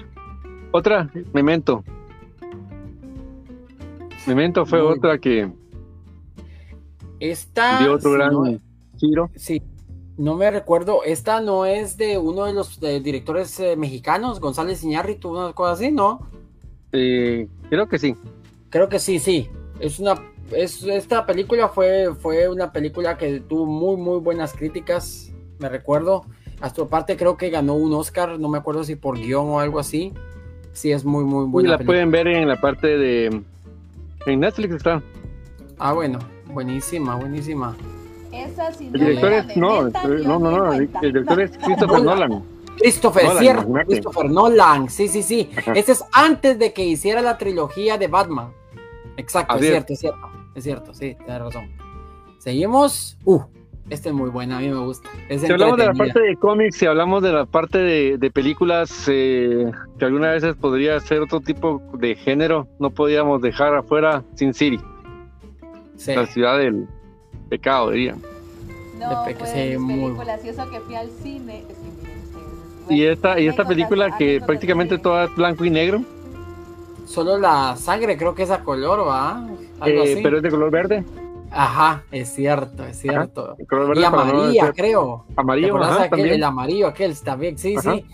[0.72, 1.84] Otra, Memento.
[4.27, 5.51] Memento fue Muy- otra que
[7.20, 7.79] Esta.
[7.81, 8.59] dio otro si gran no-
[8.97, 9.31] Chiro.
[9.37, 9.62] Sí,
[10.16, 11.03] no me recuerdo.
[11.05, 15.72] Esta no es de uno de los eh, directores eh, mexicanos, González Iñárritu, una cosa
[15.72, 16.20] así, ¿no?
[16.93, 18.14] Eh, creo que sí.
[18.70, 19.49] Creo que sí, sí.
[19.81, 20.14] Es una,
[20.53, 26.24] es, esta película fue, fue una película que tuvo muy, muy buenas críticas, me recuerdo.
[26.61, 29.79] Hasta aparte creo que ganó un Oscar, no me acuerdo si por guion o algo
[29.79, 30.14] así.
[30.72, 31.70] Sí, es muy, muy Y buena.
[31.72, 31.95] la película.
[31.97, 33.43] pueden ver en la parte de.
[34.27, 35.03] En Netflix está.
[35.79, 37.77] Ah, bueno, buenísima, buenísima.
[38.33, 39.57] Esa si no El director es.
[39.57, 40.72] No, metan, no, no, no.
[40.72, 42.45] ni El director es Christopher Nolan.
[42.79, 43.87] Christopher, Nolan, cierto, imagínate.
[43.87, 45.51] Christopher Nolan, sí, sí, sí.
[45.57, 45.72] Ajá.
[45.72, 48.53] Este es antes de que hiciera la trilogía de Batman.
[49.16, 49.70] Exacto, Así es.
[49.70, 51.70] cierto, es cierto, es cierto, sí, tienes razón.
[52.39, 53.16] Seguimos.
[53.24, 53.41] Uh,
[53.91, 55.09] este es muy bueno, a mí me gusta.
[55.28, 58.30] Es Si hablamos de la parte de cómics, si hablamos de la parte de, de
[58.30, 64.22] películas eh, que algunas veces podría ser otro tipo de género, no podíamos dejar afuera
[64.34, 64.78] Sin City,
[65.97, 66.14] Sí.
[66.14, 66.87] la ciudad del
[67.49, 68.16] pecado, diría.
[68.99, 71.64] No, De fue sí, muy- películas, y eso que fui al cine.
[71.68, 71.76] es
[72.89, 76.03] que Y esta, y esta película que prácticamente toda es blanco y negro,
[77.07, 79.37] Solo la sangre creo que es a color, ¿va?
[79.78, 80.20] Algo eh, así.
[80.24, 81.05] pero es de color verde.
[81.51, 83.57] Ajá, es cierto, es cierto.
[83.59, 83.64] Y
[84.01, 85.24] no amarilla, creo.
[85.34, 86.34] ¿Te amarillo, ajá, de aquel, también.
[86.34, 87.94] el amarillo aquel también, sí, Ajá.
[87.94, 88.05] sí.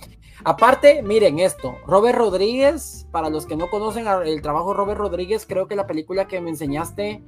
[0.44, 5.46] Aparte, miren esto, Robert Rodríguez, para los que no conocen el trabajo de Robert Rodríguez,
[5.46, 7.22] creo que la película que me enseñaste,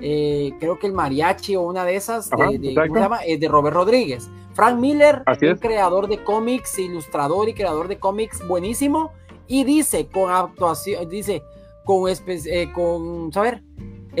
[0.00, 3.18] eh, creo que el mariachi o una de esas, de- Ajá, de, ¿cómo se llama?
[3.24, 4.28] Es de Robert Rodríguez.
[4.54, 5.60] Frank Miller, Así un es.
[5.60, 9.12] creador de cómics, ilustrador y creador de cómics buenísimo,
[9.46, 11.42] y dice con actuación, dice
[11.84, 13.62] con, eh, con, saber,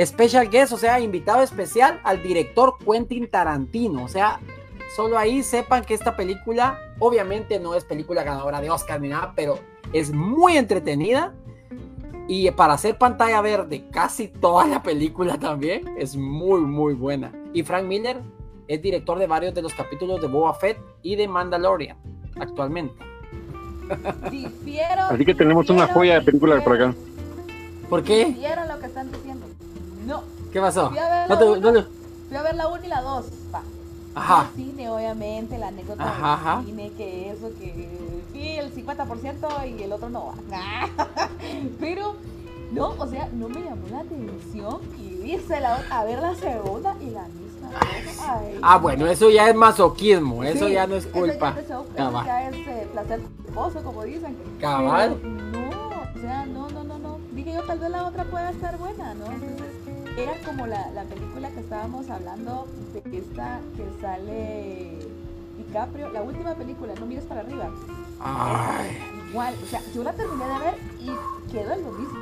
[0.04, 4.40] special guest, o sea, invitado especial al director Quentin Tarantino, o sea,
[4.94, 9.32] solo ahí sepan que esta película, obviamente no es película ganadora de Oscar ni nada,
[9.34, 9.58] pero
[9.92, 11.34] es muy entretenida.
[12.28, 17.32] Y para hacer pantalla verde casi toda la película también es muy, muy buena.
[17.52, 18.20] Y Frank Miller
[18.66, 21.96] es director de varios de los capítulos de Boba Fett y de Mandalorian
[22.38, 22.94] actualmente.
[24.30, 26.94] Difiero, Así que tenemos una difiero, joya de película por acá.
[27.88, 28.24] ¿Por qué?
[28.26, 29.45] Difiero lo que están diciendo.
[30.06, 30.88] No, ¿Qué pasó?
[30.90, 31.86] fui a ver No la te- uno, no le-
[32.28, 33.26] fui a ver la 1 y la 2.
[33.52, 33.62] Pa.
[34.14, 34.48] Ajá.
[34.56, 36.56] El cine, obviamente, la anécdota Ajá, ajá.
[36.58, 37.88] del cine, que eso, que
[38.32, 39.48] sí, el 50%
[39.78, 40.32] y el otro no.
[41.80, 42.14] Pero,
[42.72, 46.34] no, o sea, no me llamó la atención y hice la otra, a ver la
[46.34, 48.38] segunda y la misma cosa.
[48.38, 51.54] Ay, Ah, bueno, eso ya es masoquismo, eso sí, ya no es eso culpa.
[51.54, 52.26] ya, eso- eso Cabal.
[52.26, 54.36] ya es eh, placer culposo, como dicen.
[54.60, 55.16] Cabal.
[55.20, 57.18] Pero no, o sea, no, no, no, no.
[57.32, 59.26] Dije yo, tal vez la otra pueda estar buena, ¿no?
[59.26, 59.65] Entonces,
[60.16, 64.98] era como la, la película que estábamos hablando de esta que sale
[65.58, 67.70] DiCaprio, la última película, No mires para arriba.
[68.20, 68.98] Ay,
[69.30, 72.18] Igual, o sea, yo la terminé de ver y quedó en lo mismo.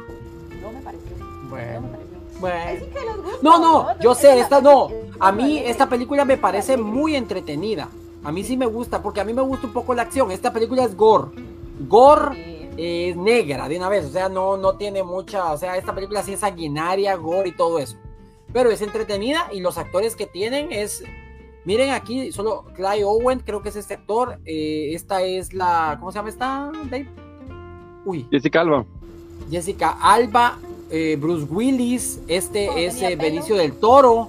[0.61, 1.17] No me pareció.
[1.19, 1.81] No bueno.
[1.83, 2.15] me pareció.
[2.41, 2.87] Bueno.
[2.93, 3.39] que gusta.
[3.43, 4.89] No, no, yo sé, esta no.
[5.21, 7.89] A mí esta película me parece muy entretenida.
[8.25, 10.31] A mí sí me gusta, porque a mí me gusta un poco la acción.
[10.31, 11.29] Esta película es gore.
[11.87, 15.95] Gore es negra de una vez, o sea, no, no tiene mucha, o sea, esta
[15.95, 17.97] película sí es sanguinaria, gore y todo eso.
[18.53, 21.03] Pero es entretenida y los actores que tienen es,
[21.65, 24.39] miren aquí, solo Clyde Owen, creo que es este actor.
[24.45, 27.09] eh, esta es la, ¿cómo se llama esta, Dave?
[28.05, 28.85] Uy, Jessica Alba.
[29.51, 30.59] Jessica Alba,
[30.91, 33.17] eh, Bruce Willis, este Oh, es eh.
[33.17, 34.29] Benicio del Toro.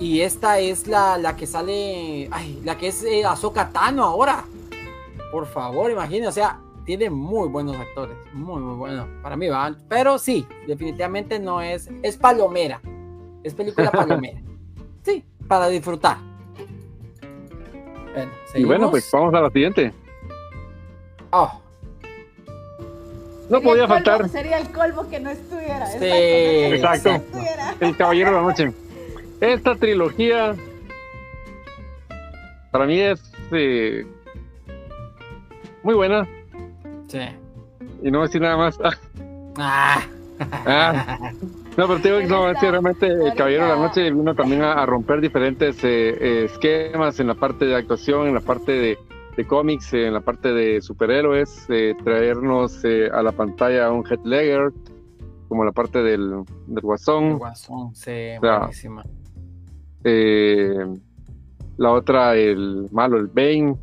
[0.00, 4.44] Y esta es la, la que sale, ay, la que es eh, Ahsoka Tano ahora.
[5.32, 9.06] Por favor, imagínense, o sea, tiene muy buenos actores, muy, muy buenos.
[9.22, 12.80] Para mí va, pero sí, definitivamente no es, es palomera,
[13.44, 14.40] es película palomera.
[15.04, 16.16] Sí, para disfrutar.
[18.14, 19.92] Bueno, Y bueno, pues vamos a la siguiente.
[21.30, 21.60] Oh,
[23.50, 25.86] No podía colmo- faltar Sería el colmo que no estuviera.
[25.86, 25.98] Sí.
[26.00, 27.10] Exacto.
[27.10, 27.10] Exacto.
[27.10, 27.74] que no estuviera.
[27.80, 28.72] El Caballero de la Noche.
[29.42, 30.56] Esta trilogía
[32.70, 33.20] para mí es
[33.52, 34.06] eh,
[35.82, 36.26] muy buena
[37.08, 37.18] sí.
[38.02, 38.78] y no voy a decir nada más.
[39.60, 40.00] Ah.
[40.40, 41.18] Ah.
[41.76, 44.10] No, pero te digo que no, es que realmente el Ahorita- Caballero de la Noche
[44.12, 48.34] vino también a, a romper diferentes eh, eh, esquemas en la parte de actuación, en
[48.34, 48.98] la parte de,
[49.36, 53.90] de cómics, eh, en la parte de superhéroes, eh, traernos eh, a la pantalla a
[53.92, 54.70] un Heath Ledger,
[55.48, 58.04] como la parte del, del El Guasón, Guasón, sí,
[58.40, 59.02] sea, buenísima.
[60.04, 60.84] eh,
[61.78, 63.74] la otra el malo, el Bane,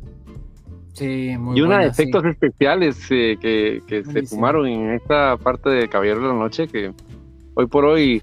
[0.96, 2.02] Sí, muy y una de buena, sí.
[2.02, 6.66] efectos especiales eh, que, que se fumaron en esta parte de Caballero de la Noche
[6.68, 6.92] que
[7.54, 8.22] hoy por hoy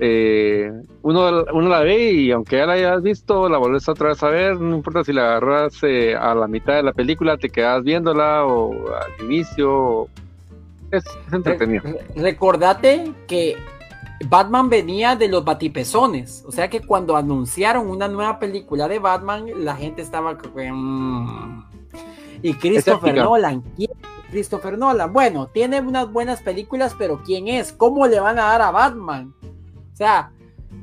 [0.00, 0.70] eh,
[1.02, 4.28] uno, uno la ve y aunque ya la hayas visto, la volvés otra vez a
[4.30, 7.82] ver, no importa si la agarras eh, a la mitad de la película, te quedas
[7.84, 10.08] viéndola o al inicio, o-
[10.90, 11.82] es, es entretenido.
[11.84, 13.56] Re- recordate que
[14.28, 16.44] Batman venía de los batipezones.
[16.46, 20.34] O sea que cuando anunciaron una nueva película de Batman, la gente estaba.
[20.34, 21.64] Mm".
[22.42, 23.62] Y Christopher Nolan.
[23.76, 23.90] ¿quién?
[24.30, 25.12] Christopher Nolan.
[25.12, 27.72] Bueno, tiene unas buenas películas, pero ¿quién es?
[27.72, 29.34] ¿Cómo le van a dar a Batman?
[29.92, 30.32] O sea,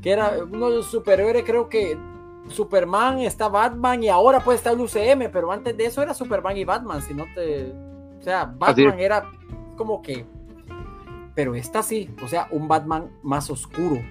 [0.02, 1.98] que era uno de los superhéroes, creo que
[2.48, 6.58] Superman, está Batman y ahora puede estar el UCM, pero antes de eso era Superman
[6.58, 7.72] y Batman, si no te...
[8.20, 9.30] O sea, Batman era
[9.78, 10.26] como que...
[11.36, 14.02] Pero esta sí, o sea, un Batman más oscuro.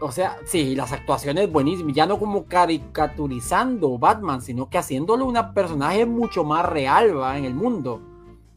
[0.00, 5.36] O sea, sí, las actuaciones buenísimas, ya no como caricaturizando Batman, sino que haciéndolo un
[5.54, 7.36] personaje mucho más real ¿va?
[7.36, 8.00] en el mundo.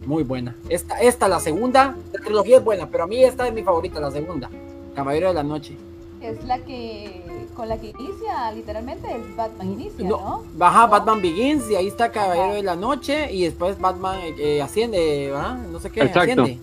[0.05, 0.55] Muy buena.
[0.69, 3.99] Esta, esta, la segunda, la trilogía es buena, pero a mí esta es mi favorita,
[3.99, 4.49] la segunda.
[4.95, 5.77] Caballero de la Noche.
[6.21, 7.23] Es la que
[7.55, 10.43] con la que inicia, literalmente es Batman Inicia, ¿no?
[10.53, 15.33] Baja Batman Begins y ahí está Caballero de la Noche y después Batman eh, asciende,
[15.71, 16.59] No sé qué, asciende.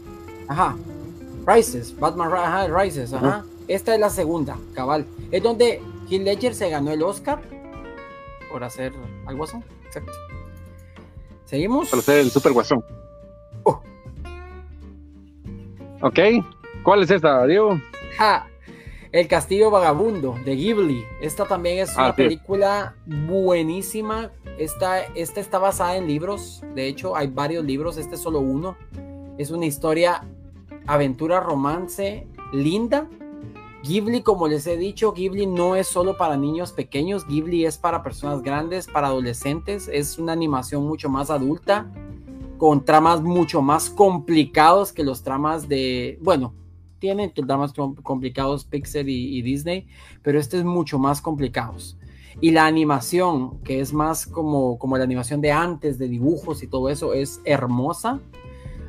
[0.46, 0.76] Ajá.
[1.46, 2.30] Rises, Batman
[2.72, 3.44] Rises, ajá.
[3.68, 5.06] Esta es la segunda, cabal.
[5.30, 7.40] Es donde Heath Ledger se ganó el Oscar
[8.50, 8.92] por hacer
[9.26, 9.58] algo así.
[9.86, 10.12] Exacto.
[11.44, 11.90] ¿Seguimos?
[11.90, 12.84] Por hacer el Super Guasón.
[13.64, 13.80] Oh.
[16.00, 16.18] Ok.
[16.82, 17.78] ¿Cuál es esta, Diego?
[18.16, 18.46] Ja.
[19.12, 21.04] El Castillo Vagabundo de Ghibli.
[21.20, 24.30] Esta también es una ah, película buenísima.
[24.58, 26.62] Esta, esta está basada en libros.
[26.74, 27.96] De hecho, hay varios libros.
[27.96, 28.76] Este es solo uno.
[29.38, 30.24] Es una historia,
[30.86, 33.08] aventura, romance, linda.
[33.84, 37.26] Ghibli, como les he dicho, Ghibli no es solo para niños pequeños.
[37.26, 39.88] Ghibli es para personas grandes, para adolescentes.
[39.92, 41.90] Es una animación mucho más adulta.
[42.58, 46.18] Con tramas mucho más complicados que los tramas de.
[46.20, 46.54] Bueno,
[46.98, 47.72] tienen dramas
[48.02, 49.86] complicados Pixar y, Disney,
[50.22, 51.76] pero este es mucho más complicado.
[52.40, 56.66] Y la animación, que es más como, como la animación de antes, de dibujos y
[56.66, 58.20] todo eso, es hermosa.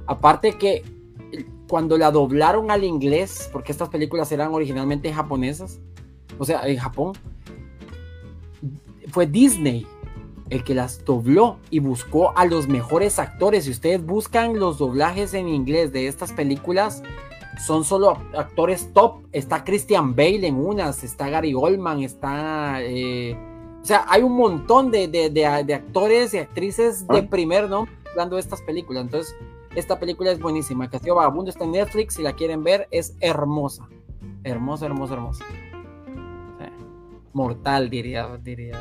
[0.08, 0.84] Aparte que
[1.70, 5.80] cuando la doblaron al inglés, porque estas películas eran originalmente japonesas,
[6.40, 7.14] o sea, en Japón,
[9.12, 9.86] fue Disney
[10.50, 13.66] el que las dobló y buscó a los mejores actores.
[13.66, 17.04] Si ustedes buscan los doblajes en inglés de estas películas,
[17.64, 19.26] son solo actores top.
[19.32, 22.82] Está Christian Bale en unas, está Gary Goldman, está...
[22.82, 23.38] Eh,
[23.82, 27.30] o sea, hay un montón de, actores y actrices de ah.
[27.30, 29.04] primer nombre hablando de estas películas.
[29.04, 29.36] Entonces,
[29.80, 30.90] esta película es buenísima.
[30.90, 32.16] Castillo Vagabundo está en Netflix.
[32.16, 33.88] Si la quieren ver, es hermosa.
[34.44, 35.46] Hermosa, hermosa, hermosa.
[37.34, 38.28] mortal, diría.
[38.44, 38.78] diría.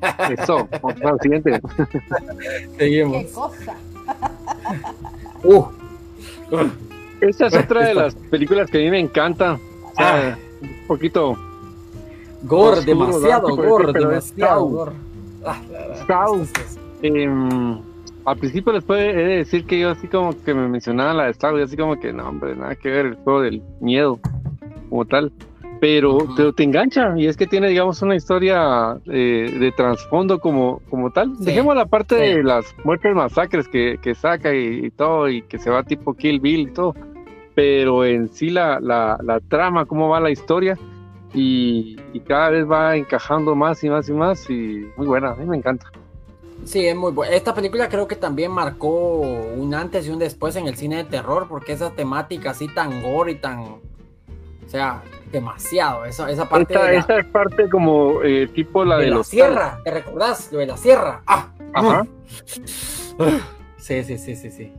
[0.38, 1.60] Eso, mortal, siguiente.
[2.78, 3.24] Seguimos.
[3.24, 3.76] Qué cosa.
[5.44, 5.64] Uh.
[7.20, 9.58] Esta es otra de las películas que a mí me encanta.
[9.96, 10.36] Ah.
[10.62, 11.36] un poquito.
[12.42, 14.92] Gore, demasiado gore, demasiado gore.
[15.44, 15.60] Ah,
[18.24, 21.56] al principio les puedo decir que yo así como que me mencionaba la de Star
[21.58, 24.18] y así como que no, hombre, nada que ver el juego del miedo
[24.88, 25.32] como tal.
[25.80, 26.18] Pero,
[26.56, 31.38] te engancha y es que tiene, digamos, una historia eh, de trasfondo como, como tal.
[31.38, 35.56] Dejemos la parte de las muertes masacres que, que saca y, y, todo y que
[35.58, 36.94] se va tipo Kill Bill y todo
[37.58, 40.78] pero en sí la, la, la trama, cómo va la historia
[41.34, 41.96] y,
[42.28, 45.56] cada vez va encajando más y más y más y muy buena, a mí me
[45.56, 45.90] encanta.
[46.64, 47.34] Sí, es muy buena.
[47.34, 51.04] Esta película creo que también marcó un antes y un después en el cine de
[51.04, 53.60] terror porque esa temática así tan gore y tan...
[53.60, 55.02] O sea,
[55.32, 56.04] demasiado.
[56.04, 56.74] Esa, esa parte...
[56.96, 59.80] Esta, es parte como eh, tipo la de, la sierra.
[59.82, 60.52] ¿Te recordás?
[60.52, 61.22] Lo de la sierra.
[61.26, 61.48] Ah.
[61.74, 62.06] Ajá.
[63.78, 64.72] Sí, sí, sí, sí, sí.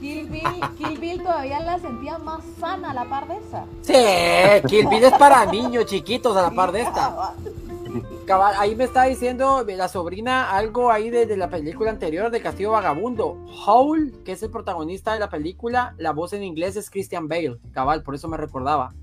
[0.00, 0.42] Kill Bill,
[0.78, 3.64] Kill Bill todavía la sentía más sana a la par de esa.
[3.82, 7.34] Sí, Kill Bill es para niños chiquitos a la par de esta.
[8.32, 13.44] ahí me está diciendo la sobrina algo ahí de, la película anterior de Castillo Vagabundo.
[13.66, 17.58] Howl, que es el protagonista de la película, la voz en inglés es Christian Bale.
[17.72, 18.94] Cabal, por eso me recordaba.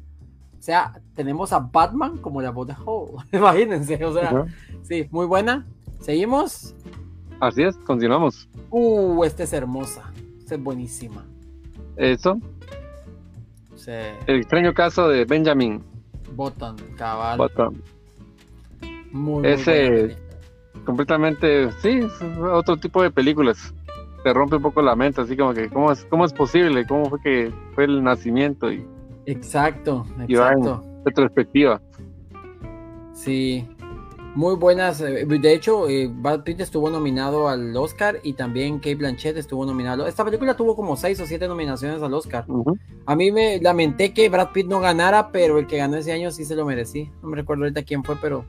[0.58, 3.24] O sea, tenemos a Batman como la voz de Howl.
[3.32, 4.46] Imagínense, o sea,
[4.82, 5.66] sí, muy buena.
[6.00, 6.76] ¿Seguimos?
[7.40, 8.48] Así es, continuamos.
[8.70, 10.14] Uh, esta es hermosa
[10.54, 11.26] es buenísima.
[11.98, 12.40] ¿Eso?
[13.86, 15.84] El extraño caso de Benjamin.
[16.36, 17.38] Button, cabal.
[17.38, 17.84] Button.
[19.14, 20.18] Muy, Ese
[20.86, 22.02] completamente, sí,
[22.52, 23.74] otro tipo de películas.
[24.24, 26.86] Te rompe un poco la mente, así como que, ¿cómo es, cómo es posible?
[26.88, 28.72] ¿Cómo fue que fue el nacimiento?
[28.72, 28.86] Y,
[29.26, 30.84] exacto, exacto.
[31.06, 31.82] retrospectiva.
[33.14, 33.68] Sí,
[34.36, 35.02] muy buenas.
[35.02, 39.66] Eh, de hecho, eh, Brad Pitt estuvo nominado al Oscar y también Kate Blanchett estuvo
[39.66, 40.08] nominado.
[40.08, 42.46] Esta película tuvo como seis o siete nominaciones al Oscar.
[43.06, 46.32] A mí me lamenté que Brad Pitt no ganara, pero el que ganó ese año
[46.32, 47.12] sí se lo merecí.
[47.22, 48.46] No me recuerdo ahorita quién fue, pero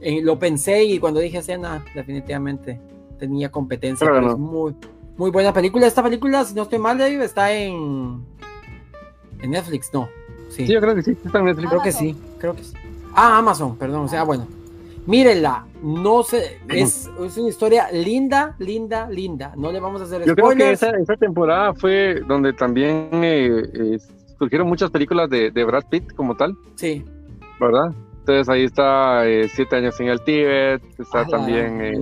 [0.00, 2.80] eh, lo pensé y cuando dije escena, definitivamente
[3.18, 4.06] tenía competencia.
[4.06, 4.74] es muy,
[5.16, 5.86] muy buena película.
[5.86, 8.22] Esta película, si no estoy mal, está en,
[9.40, 10.08] en Netflix, no.
[10.50, 11.68] Sí, Sí, yo creo que sí, está en Netflix.
[11.70, 12.06] creo que Amazon.
[12.08, 12.74] sí, creo que sí.
[13.14, 14.46] Ah, Amazon, perdón, o sea, bueno.
[15.06, 19.52] Mírenla, no sé, es, es una historia linda, linda, linda.
[19.56, 23.62] No le vamos a hacer Yo creo que esa, esa temporada fue donde también eh,
[23.72, 23.98] eh,
[24.36, 27.04] surgieron muchas películas de, de Brad Pitt como tal, Sí.
[27.60, 27.92] ¿verdad?
[28.26, 31.94] Entonces ahí está eh, Siete años en el Tíbet, está Ah, también eh,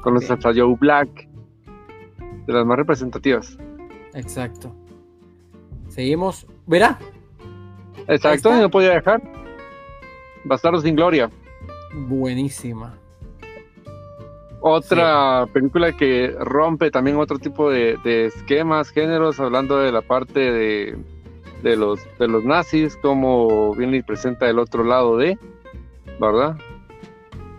[0.00, 1.28] con los hasta Joe Black,
[2.46, 3.58] de las más representativas.
[4.12, 4.72] Exacto.
[5.88, 6.46] Seguimos.
[6.68, 6.96] ¿Verá?
[8.06, 9.20] Exacto, no podía dejar.
[10.44, 11.28] Bastardo sin Gloria.
[12.06, 12.94] Buenísima.
[14.60, 20.52] Otra película que rompe también otro tipo de, de esquemas, géneros, hablando de la parte
[20.52, 20.96] de,
[21.64, 25.38] de los, de los nazis, como viene y presenta el otro lado de,
[26.20, 26.56] ¿verdad?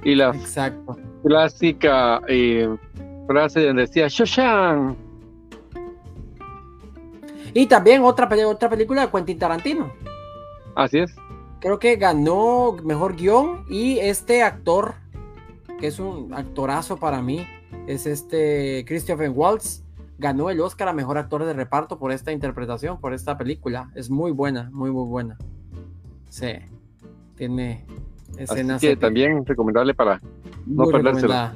[0.03, 0.95] Y la Exacto.
[1.23, 2.69] clásica eh,
[3.27, 4.95] frase donde decía Shoshan.
[7.53, 9.91] Y también otra, otra película de Quentin Tarantino.
[10.75, 11.15] Así es.
[11.59, 14.95] Creo que ganó mejor guion y este actor,
[15.79, 17.47] que es un actorazo para mí,
[17.87, 19.84] es este Christopher Waltz,
[20.18, 23.89] ganó el Oscar a mejor actor de reparto por esta interpretación, por esta película.
[23.95, 25.38] Es muy buena, muy, muy buena.
[26.30, 26.53] Sí,
[27.36, 27.86] tiene
[28.34, 28.82] Así escenas.
[28.82, 29.07] que épicas.
[29.07, 30.22] también recomendable para
[30.66, 31.55] no recomendada.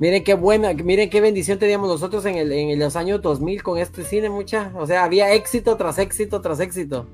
[0.00, 3.78] Miren qué buena, miren qué bendición teníamos nosotros en, el, en los años 2000 con
[3.78, 4.70] este cine, mucha.
[4.76, 7.06] O sea, había éxito tras éxito tras éxito.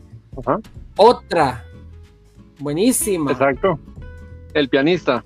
[0.45, 0.59] Ajá,
[0.97, 1.65] Otra.
[2.59, 3.33] Buenísima.
[3.33, 3.79] exacto.
[4.53, 5.25] El pianista,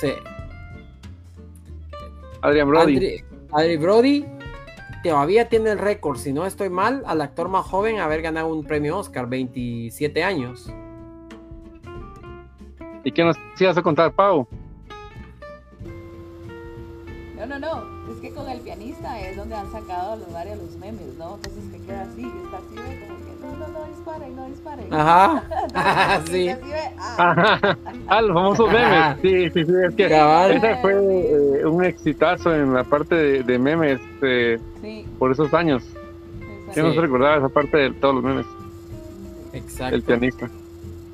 [0.00, 0.08] Sí.
[2.42, 2.96] Adrian Brody.
[2.96, 4.24] Andri- Adri Brody
[5.02, 8.64] todavía tiene el récord, si no estoy mal, al actor más joven haber ganado un
[8.64, 10.72] premio Oscar, 27 años.
[13.04, 14.46] ¿Y qué nos ibas a contar, Pau?
[17.36, 18.12] No, no, no.
[18.12, 21.36] Es que con el pianista es donde han sacado los varios los memes, ¿no?
[21.36, 23.29] Entonces que queda así, está así, como que
[23.66, 24.86] no, no, no disparen, no disparen.
[24.94, 25.42] Ajá.
[26.26, 26.48] Y sí.
[26.48, 27.76] así, ve, ah,
[28.08, 29.16] ah, los famosos memes.
[29.22, 30.52] Sí, sí, sí, es que Cabal.
[30.52, 35.52] ese fue eh, un exitazo en la parte de, de memes eh, sí, por esos
[35.54, 35.82] años.
[35.84, 36.72] exacto.
[36.80, 38.46] Yo no se recordaba esa parte de todos los memes,
[39.52, 39.94] Exacto.
[39.96, 40.50] el pianista.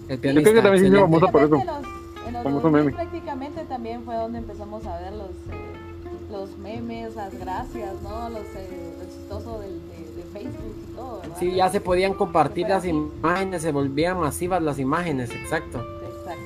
[0.09, 1.51] El Yo pianista, creo que también se hizo famoso por eso.
[1.51, 2.97] Prácticamente los- En los, Famoso 2000 meme.
[2.97, 8.29] prácticamente también fue donde empezamos a ver los, eh, los memes, las gracias, ¿no?
[8.31, 9.96] Los, eh, lo chistoso del, de, de
[10.39, 11.37] Facebook y todo, ¿verdad?
[11.39, 12.89] Sí, ya se podían compartir las así.
[12.91, 15.85] imágenes, se volvían masivas las imágenes, exacto.
[16.05, 16.43] Exacto.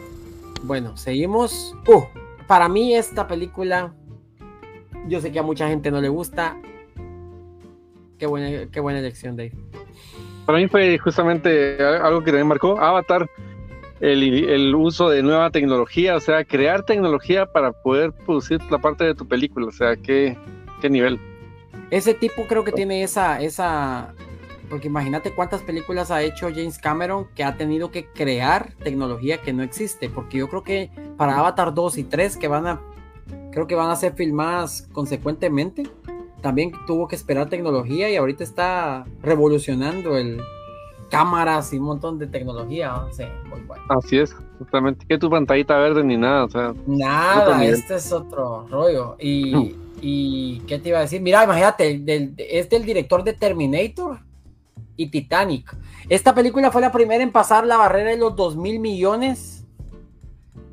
[0.63, 1.75] Bueno, seguimos.
[1.87, 2.03] Uh,
[2.47, 3.93] para mí esta película,
[5.09, 6.57] yo sé que a mucha gente no le gusta.
[8.19, 9.53] Qué buena, qué buena elección, Dave.
[10.47, 13.31] Para mí fue justamente algo que también marcó Avatar,
[14.01, 19.05] el, el uso de nueva tecnología, o sea, crear tecnología para poder producir la parte
[19.05, 20.37] de tu película, o sea, qué,
[20.81, 21.21] qué nivel.
[21.91, 24.15] Ese tipo creo que tiene esa, esa,
[24.69, 29.53] porque imagínate cuántas películas ha hecho James Cameron que ha tenido que crear tecnología que
[29.53, 32.81] no existe, porque yo creo que para Avatar 2 y 3 que van a,
[33.51, 35.83] creo que van a ser filmadas consecuentemente,
[36.41, 40.41] también tuvo que esperar tecnología y ahorita está revolucionando el
[41.11, 43.13] cámaras y un montón de tecnología, ¿no?
[43.13, 43.83] sí, muy bueno.
[43.89, 48.67] Así es, justamente, que tu pantallita verde ni nada, o sea, Nada, este es otro
[48.71, 49.17] rollo.
[49.19, 51.21] Y, y ¿qué te iba a decir?
[51.21, 54.21] Mira, imagínate, del- es del director de Terminator
[54.97, 55.77] y Titanic.
[56.09, 59.65] Esta película fue la primera en pasar la barrera de los 2 mil millones.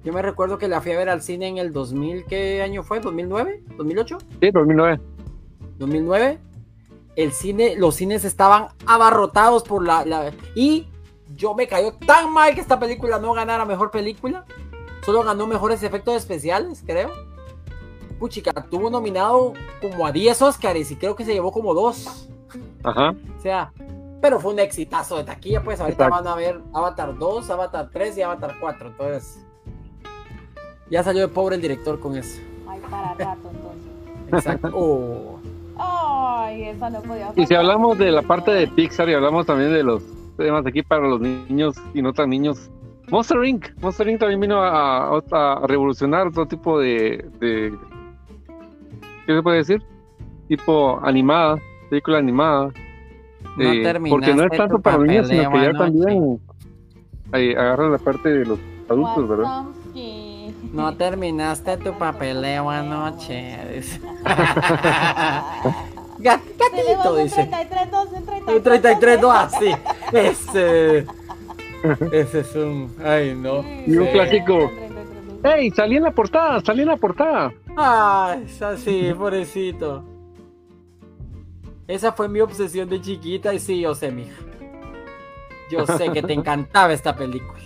[0.03, 2.83] Yo me recuerdo que la fui a ver al cine en el 2000, ¿qué año
[2.83, 3.01] fue?
[3.01, 3.63] ¿2009?
[3.77, 4.17] ¿2008?
[4.41, 4.99] sí, 2009.
[5.77, 6.39] 2009.
[7.15, 10.87] El cine, los cines estaban abarrotados por la, la- Y
[11.35, 14.45] yo me cayó tan mal que esta película no ganara mejor película.
[15.05, 17.09] Solo ganó mejores efectos especiales, creo.
[18.19, 22.27] Puchica, tuvo nominado como a 10 Oscars y creo que se llevó como dos.
[22.83, 23.71] Ajá, O sea,
[24.21, 26.23] pero fue un exitazo de taquilla, pues ahorita Exacto.
[26.25, 28.87] van a ver Avatar 2, Avatar 3 y Avatar 4.
[28.89, 29.45] Entonces,
[30.89, 32.39] ya salió de pobre el director con eso.
[32.67, 33.91] Ay, para rato entonces.
[34.31, 34.69] Exacto.
[34.73, 35.39] Oh.
[35.79, 39.71] Ay, esa no podía y si hablamos de la parte de Pixar y hablamos también
[39.71, 40.01] de los
[40.35, 42.71] temas aquí para los niños y no tan niños,
[43.09, 43.67] Monster Inc.
[43.79, 44.19] Monster Inc.
[44.19, 45.21] también vino a, a-
[45.63, 47.77] a revolucionar otro tipo de, de-
[49.27, 49.83] ¿Qué se puede decir?
[50.47, 51.59] Tipo animada,
[51.89, 52.71] película animada.
[53.57, 55.99] No Eh, porque no es terminaste tanto tu para niños, sino que papeleo ya anoche.
[55.99, 56.39] también
[57.33, 58.57] eh, agarra la parte de los
[58.89, 59.63] adultos, ¿verdad?
[60.71, 63.57] No terminaste tu papeleo anoche.
[66.19, 67.45] gatito, un dice.
[67.47, 68.55] 33, 2, un 33.
[68.55, 69.75] Un 33, no así.
[70.13, 71.05] Ese.
[72.13, 72.95] Ese es un.
[73.03, 73.61] Ay, no.
[73.85, 74.71] Y un clásico.
[75.43, 75.69] ¡Ey!
[75.71, 77.51] Salí en la portada, salí en la portada.
[77.79, 80.03] Ay, es así, pobrecito.
[81.87, 84.35] Esa fue mi obsesión de chiquita y sí, yo sé, mija.
[85.69, 87.59] Yo sé que te encantaba esta película.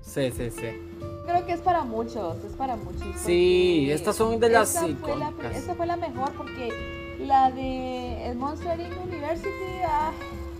[0.00, 0.80] Sí, sí, sí.
[1.26, 3.02] Creo que es para muchos, es para muchos.
[3.16, 8.26] Sí, estas son de las esta fue la, esta fue la mejor porque la de
[8.26, 8.92] el Monster Inc.
[9.04, 9.48] University,
[9.86, 10.10] ah,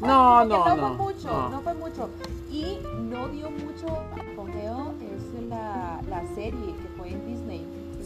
[0.01, 1.49] No, no, no, no, fue mucho, no.
[1.51, 1.61] no.
[1.63, 2.09] fue mucho.
[2.51, 2.79] Y
[3.11, 7.44] no dio mucho apogeo es la, la serie que fue en Disney.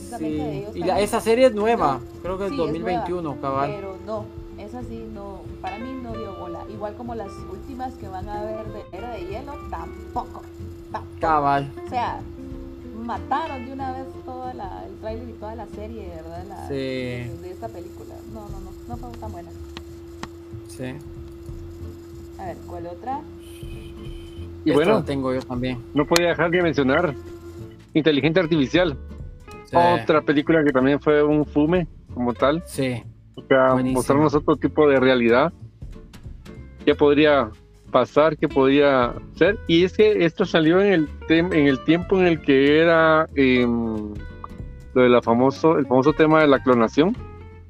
[0.09, 0.59] Precisamente de Sí.
[0.59, 1.95] ellos Y la- esa serie es nueva.
[1.95, 3.73] No, Creo que es sí, 2021, nueva, cabal.
[3.77, 4.25] Pero no,
[4.59, 6.61] esa sí no, para mí no dio bola.
[6.71, 10.43] Igual como las últimas que van a ver de Era de Hielo, tampoco.
[10.93, 11.21] tampoco.
[11.21, 11.71] Cabal.
[11.87, 12.21] O sea,
[13.05, 16.45] mataron de una vez toda la, el trailer y toda la serie, ¿verdad?
[16.49, 16.75] La- Sí.
[16.75, 18.15] de, de esta película.
[18.35, 19.51] No, no, no, no fue tan buena.
[20.69, 20.85] Sí.
[22.39, 23.21] A ver, ¿cuál otra?
[24.65, 25.79] Y Esta bueno, tengo yo también.
[25.95, 27.15] no podía dejar de mencionar
[27.95, 28.97] Inteligencia Artificial,
[29.71, 29.77] Sí.
[30.03, 33.03] otra película que también fue un fume como tal, Sí.
[33.35, 33.99] o sea, Buenísimo.
[33.99, 35.53] mostrarnos otro tipo de realidad,
[36.85, 37.51] qué podría
[37.91, 42.19] pasar, qué podría ser, y es que esto salió en el, tem- en el tiempo
[42.19, 44.15] en el que era em,
[44.95, 47.17] lo de la famoso, el famoso tema de la clonación,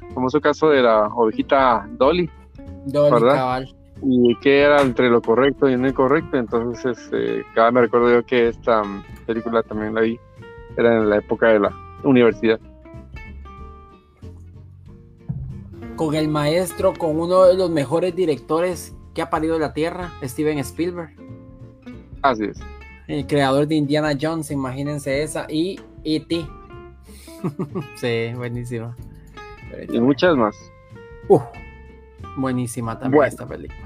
[0.08, 2.28] el famoso caso de la ovejita Dolly,
[2.86, 3.34] Dolly, ¿Verdad?
[3.34, 3.74] cabal.
[4.02, 6.36] y qué era entre lo correcto y no incorrecto.
[6.36, 10.18] Entonces, este, cada me recuerdo yo que esta mm, película también la vi,
[10.76, 11.70] era en la época de la
[12.04, 12.60] universidad.
[15.96, 20.58] Con el maestro, con uno de los mejores directores que ha parido la Tierra, Steven
[20.58, 21.10] Spielberg.
[22.22, 22.60] Así es.
[23.08, 25.46] El creador de Indiana Jones, imagínense esa.
[25.50, 26.46] Y E.T.
[27.96, 28.94] sí, buenísima.
[29.88, 30.56] Y muchas más.
[31.28, 31.42] Uf,
[32.36, 33.28] buenísima también Bueno.
[33.28, 33.78] esta película.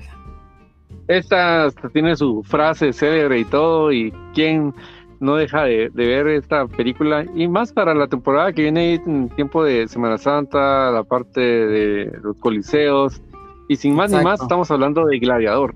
[1.09, 4.75] Esta tiene su frase célebre y todo, y quién
[5.23, 9.29] no deja de, de ver esta película, y más para la temporada que viene en
[9.31, 13.23] tiempo de Semana Santa, la parte de los coliseos,
[13.69, 15.75] y sin más ni más, estamos hablando de Gladiador.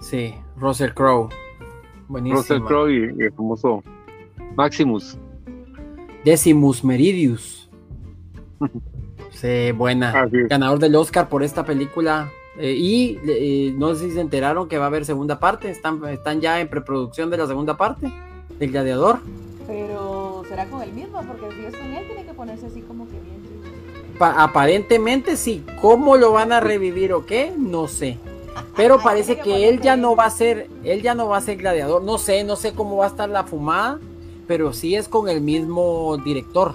[0.00, 1.28] Sí, Russell Crowe.
[2.06, 2.40] Buenísima.
[2.40, 3.82] Russell Crowe y, y el famoso
[4.54, 5.18] Maximus.
[6.24, 7.70] Decimus Meridius.
[9.30, 10.28] Sí, buena.
[10.50, 12.30] Ganador del Oscar por esta película.
[12.58, 15.70] Eh, y eh, no sé si se enteraron que va a haber segunda parte.
[15.70, 18.10] Están, están ya en preproducción de la segunda parte
[18.58, 19.20] del Gladiador.
[19.66, 23.04] Pero será con el mismo, porque si es con él, tiene que ponerse así como
[23.06, 23.40] que bien.
[24.18, 25.64] Pa- aparentemente sí.
[25.80, 27.52] ¿Cómo lo van a revivir o qué?
[27.56, 28.18] No sé.
[28.76, 31.36] Pero Ay, parece que que él ya no va a ser, él ya no va
[31.36, 32.02] a ser gladiador.
[32.02, 33.98] No sé, no sé cómo va a estar la fumada,
[34.48, 36.74] pero sí es con el mismo director.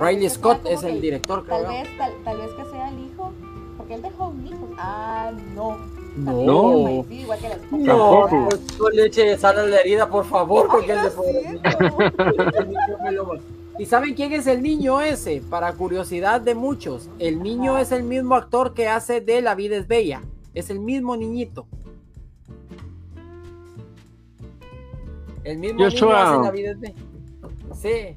[0.00, 1.70] Riley Scott como es el director, Tal creo.
[1.72, 3.07] vez, tal, tal vez que sea hijo,
[3.88, 4.68] porque él dejó un hijo.
[4.76, 5.78] Ah, no.
[6.24, 6.82] También No.
[6.84, 7.76] parecido, igual que la esposa.
[7.76, 8.28] No,
[8.78, 13.38] no le eche sal a la herida, por favor, porque Ay, él niño lo-
[13.78, 15.40] ¿Y saben quién es el niño ese?
[15.48, 19.76] Para curiosidad de muchos, el niño es el mismo actor que hace de La vida
[19.76, 20.22] es bella.
[20.52, 21.66] Es el mismo niñito.
[25.44, 26.32] El mismo niño Joshua.
[26.32, 26.94] hace La vida es bella.
[27.80, 28.16] Sí.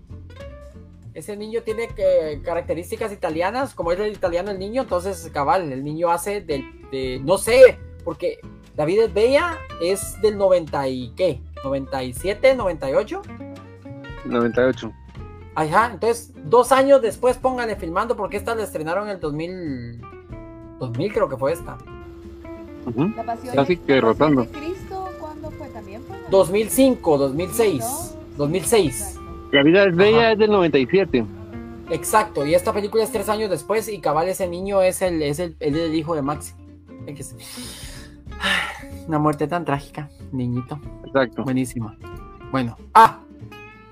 [1.13, 5.83] Ese niño tiene que- características italianas, como es el italiano el niño, entonces cabal, el
[5.83, 8.39] niño hace del, de, no sé, porque
[8.77, 13.21] La vida es bella es del 90 y qué, 97, 98.
[14.25, 14.91] 98.
[15.55, 20.01] Ajá, entonces dos años después pónganle filmando porque esta la estrenaron en el 2000,
[20.79, 21.77] 2000 creo que fue esta.
[22.85, 23.09] Ujú.
[23.15, 24.41] La pasión, Casi de, que la pasión rotando.
[24.43, 25.67] de Cristo, ¿cuándo fue?
[25.67, 26.17] También fue.
[26.17, 28.37] en el- 2005, 2006, ¿no?
[28.37, 29.17] 2006.
[29.51, 29.57] Exacto.
[29.57, 30.31] La vida es bella Ajá.
[30.33, 31.25] es del 97.
[31.89, 35.39] Exacto, y esta película es tres años después y cabal ese niño es el, es
[35.39, 36.53] el, el hijo de Maxi.
[39.07, 40.79] Una muerte tan trágica, niñito.
[41.05, 41.43] Exacto.
[41.43, 41.97] Buenísima.
[42.51, 42.77] Bueno.
[42.93, 43.19] Ah,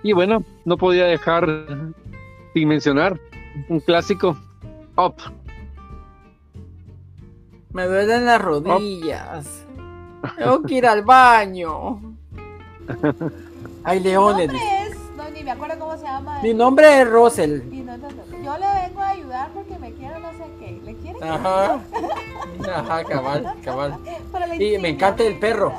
[0.01, 1.47] Y bueno, no podía dejar
[2.53, 3.19] sin mencionar
[3.67, 4.37] un clásico.
[4.95, 5.15] Up.
[7.73, 9.65] me duelen las rodillas.
[10.37, 11.99] Tengo que ir al baño.
[13.83, 14.51] Hay leones.
[15.29, 15.33] Nombre es.
[15.33, 16.39] No, ni me acuerdo cómo se llama.
[16.41, 17.61] Mi nombre es Russell.
[17.71, 18.43] y no, no, no.
[18.43, 20.81] Yo le vengo a ayudar porque me quiero no sé qué.
[20.83, 21.19] ¿Le quiere?
[21.27, 21.79] Ajá.
[22.73, 23.97] Ajá, cabal, cabal.
[24.59, 25.73] Y me encanta el perro.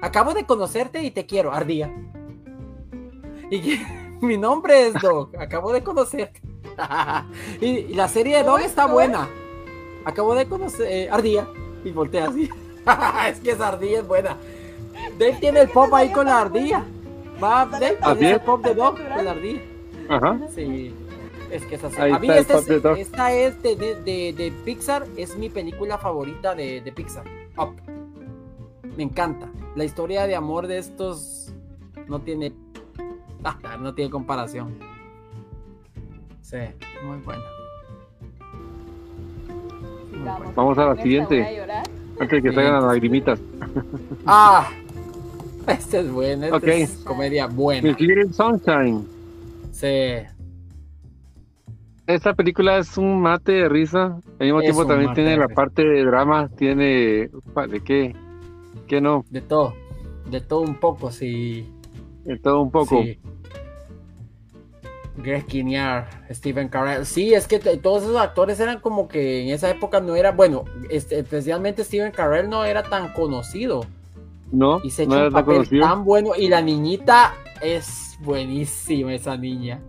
[0.00, 1.90] Acabo de conocerte y te quiero, Ardía.
[3.50, 3.86] Y que-
[4.20, 5.30] mi nombre es Dog.
[5.38, 6.40] Acabo de conocerte.
[7.60, 8.92] y, y la serie de Dog ¿Cómo está es?
[8.92, 9.28] buena.
[10.04, 11.46] Acabo de conocer eh, Ardía.
[11.84, 12.48] Y voltea así.
[13.28, 14.36] es que esa ardilla es buena.
[15.18, 16.84] Dave tiene el pop ahí con la ardilla.
[17.42, 17.78] Va, Así
[18.18, 18.42] tiene el es.
[18.42, 19.60] pop de Dog la ardilla.
[20.08, 20.38] Ajá.
[20.54, 20.94] Sí.
[21.50, 24.52] Es que esa Ahí A mí esta es, de esta es de, de- de- de
[24.64, 27.24] Pixar, es mi película favorita de, de Pixar.
[27.56, 27.74] Up.
[28.96, 29.48] Me encanta.
[29.76, 31.52] La historia de amor de estos
[32.06, 32.52] no tiene.
[33.44, 34.76] ah, no tiene comparación.
[36.42, 36.58] Sí,
[37.04, 37.42] muy buena.
[40.54, 41.60] Vamos a la siguiente.
[42.20, 43.40] Antes de que salgan las lagrimitas.
[44.26, 44.68] Ah,
[45.72, 46.64] este es bueno, este Ok.
[46.66, 47.88] es comedia buena.
[47.88, 49.06] Miss Little Sunshine.
[49.72, 50.26] Sí,
[52.06, 54.18] Esta película es un mate de risa.
[54.38, 56.48] Al mismo Es tiempo también tiene la parte de drama.
[56.56, 57.30] Tiene.
[57.68, 58.16] ¿De qué?
[58.86, 59.24] ¿Qué no?
[59.30, 59.74] de todo,
[60.30, 61.70] de todo un poco, sí.
[62.24, 63.02] De todo un poco.
[63.02, 63.18] Sí.
[65.18, 67.04] Greg Kinnear, Steven Carell.
[67.04, 70.64] Sí, es que todos esos actores eran como que en esa época no era, bueno,
[70.90, 73.84] este, especialmente Steven Carell no era tan conocido.
[74.50, 75.84] No, Y se no un papel conocido.
[75.84, 76.30] tan bueno.
[76.36, 79.80] Y la niñita es buenísima, esa niña.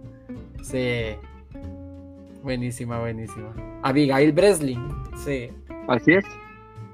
[0.62, 1.16] Sí.
[2.44, 3.54] Buenísima, buenísima.
[3.84, 4.82] Abigail Breslin.
[5.24, 5.50] Sí.
[5.88, 6.26] Así es.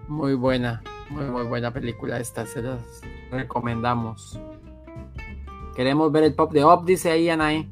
[0.08, 0.82] Muy buena.
[1.10, 2.46] Muy, muy buena película esta.
[2.46, 3.02] Se las
[3.32, 4.40] recomendamos.
[5.76, 7.70] Queremos ver el pop de Up, dice ahí Anaí.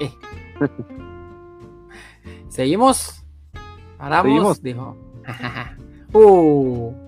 [0.00, 0.12] Eh.
[2.48, 3.24] ¿Seguimos?
[3.98, 4.58] ¿Paramos?
[4.58, 4.62] Seguimos.
[4.62, 4.96] Dijo.
[6.12, 7.05] uh.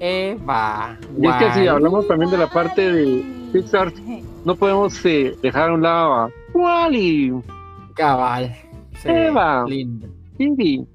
[0.00, 0.96] Eva.
[1.20, 3.92] Y es que si hablamos también de la parte de Pixar,
[4.44, 7.32] no podemos eh, dejar a un lado a Wally,
[7.94, 8.54] Cabal.
[9.02, 9.64] Sí, Eva.
[9.66, 10.08] Lindo.
[10.38, 10.86] Indy.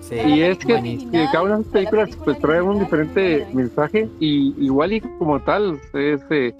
[0.00, 0.98] Sí, Y es que
[1.32, 5.80] cada una de las películas pues trae un diferente mensaje y igual y como tal
[5.94, 6.54] es eh,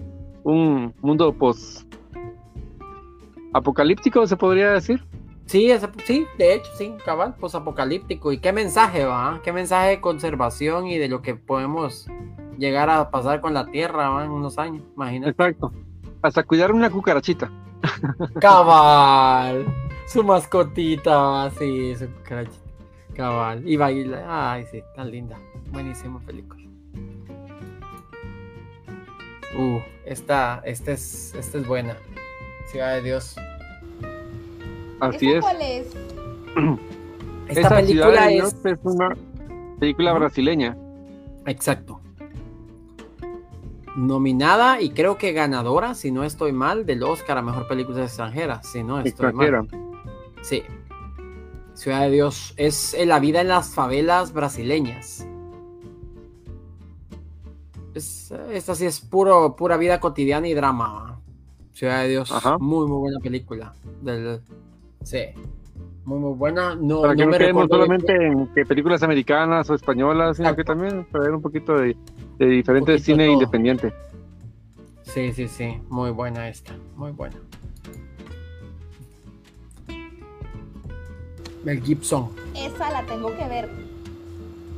[0.45, 1.85] un mundo post
[3.53, 5.03] apocalíptico se podría decir.
[5.47, 8.33] Sí, ese- sí, de hecho, sí, cabal, posapocalíptico.
[8.33, 9.41] ¿Y qué mensaje va?
[9.45, 12.07] ¿Qué mensaje de conservación y de lo que podemos
[12.59, 14.25] llegar a pasar con la Tierra ¿va?
[14.25, 14.83] en unos años?
[14.97, 15.31] Imagínate.
[15.33, 15.73] Exacto.
[16.23, 17.51] Hasta cuidar una cucarachita.
[18.41, 19.67] Cabal.
[20.07, 21.51] Su mascotita, ¿va?
[21.51, 22.65] sí, su cucarachita.
[23.15, 23.69] Cabal.
[23.69, 24.53] Y baila.
[24.53, 25.39] Ay, sí, tan linda.
[25.71, 26.63] Buenísima película.
[29.57, 31.97] Uh, esta, esta es, esta es buena.
[32.67, 33.37] Ciudad de Dios.
[35.01, 35.41] Así ¿Esa es.
[35.41, 35.87] cuál es?
[37.49, 38.63] Esta Esa película Ciudad de es.
[38.63, 39.17] Dios es una
[39.79, 40.77] película brasileña.
[41.47, 42.01] Exacto.
[43.97, 48.63] Nominada y creo que ganadora, si no estoy mal, del Oscar a Mejor Película Extranjera.
[48.63, 49.63] Si no estoy extranjera.
[49.63, 49.93] mal.
[50.43, 50.63] Sí.
[51.75, 52.55] Ciudad de Dios.
[52.57, 55.27] Es eh, la vida en las favelas brasileñas.
[57.95, 61.21] Es, eh, esta sí es puro, pura vida cotidiana y drama.
[61.73, 62.33] Ciudad de Dios.
[62.33, 62.59] Ajá.
[62.59, 63.75] Muy, muy buena película.
[64.03, 64.41] Del,
[65.05, 65.19] sí.
[66.05, 66.75] Muy, muy buena.
[66.75, 70.51] No, Para que no no me quedemos solamente en que películas americanas o españolas, sino
[70.51, 70.57] Exacto.
[70.57, 71.97] que también traer un poquito de,
[72.39, 73.33] de diferente poquito cine todo.
[73.35, 73.93] independiente.
[75.03, 77.37] Sí, sí, sí, muy buena esta, muy buena.
[81.65, 82.29] Mel Gibson.
[82.55, 83.69] Esa la tengo que ver.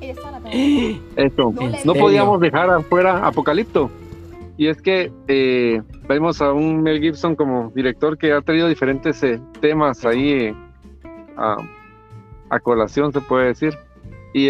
[0.00, 1.26] Esa la tengo que ver.
[1.26, 1.52] Eso,
[1.84, 3.90] No no podíamos dejar afuera Apocalipto.
[4.56, 9.22] Y es que eh, vemos a un Mel Gibson como director que ha traído diferentes
[9.22, 10.54] eh, temas ahí eh,
[11.36, 11.56] a,
[12.50, 13.76] a colación, se puede decir.
[14.32, 14.48] Y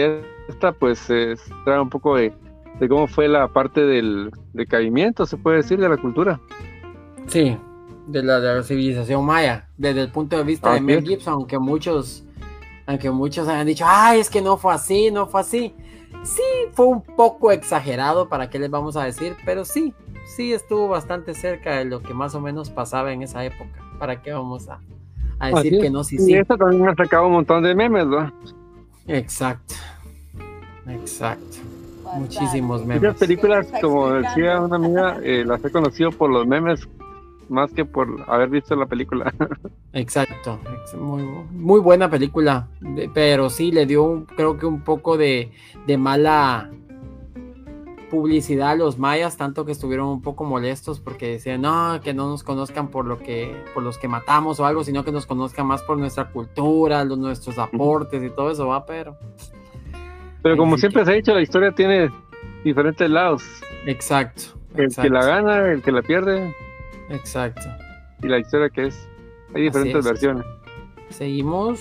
[0.49, 2.33] esta pues es, trae un poco de,
[2.81, 6.41] de cómo fue la parte del decaimiento, se puede decir, de la cultura.
[7.27, 7.57] Sí,
[8.07, 11.05] de la, de la civilización maya, desde el punto de vista de Mel.
[11.05, 12.25] Gibson, aunque muchos,
[12.87, 15.75] aunque muchos hayan dicho, ay, es que no fue así, no fue así.
[16.23, 16.43] Sí,
[16.73, 19.37] fue un poco exagerado, ¿para qué les vamos a decir?
[19.45, 19.95] Pero sí,
[20.27, 23.81] sí estuvo bastante cerca de lo que más o menos pasaba en esa época.
[23.99, 24.81] ¿Para qué vamos a,
[25.39, 26.05] a decir que no?
[26.05, 26.35] Sí, Y sí.
[26.35, 28.33] esta también ha sacado un montón de memes, ¿no?
[29.07, 29.75] Exacto.
[30.89, 31.57] Exacto.
[32.05, 32.21] Bastante.
[32.21, 33.17] Muchísimos Muchas memes.
[33.19, 36.89] películas, Está como decía una amiga, eh, las he conocido por los memes
[37.49, 39.33] más que por haber visto la película.
[39.93, 41.23] Exacto, ex- muy,
[41.53, 42.69] muy buena película,
[43.15, 45.51] pero sí le dio un- creo que un poco de,
[45.87, 46.71] de mala
[48.17, 52.29] publicidad a los mayas, tanto que estuvieron un poco molestos porque decían, no, que no
[52.31, 55.67] nos conozcan por lo que, por los que matamos o algo, sino que nos conozcan
[55.67, 59.17] más por nuestra cultura, los, nuestros aportes y todo eso, va, pero
[60.43, 62.11] Pero como siempre que- se ha dicho, la historia tiene
[62.65, 63.43] diferentes lados.
[63.85, 64.43] exacto,
[64.75, 66.55] El que la gana, el que la pierde
[67.11, 67.67] exacto.
[68.23, 69.09] y la historia que es.
[69.55, 70.05] Hay diferentes es.
[70.05, 70.45] versiones.
[71.11, 71.79] Seguimos.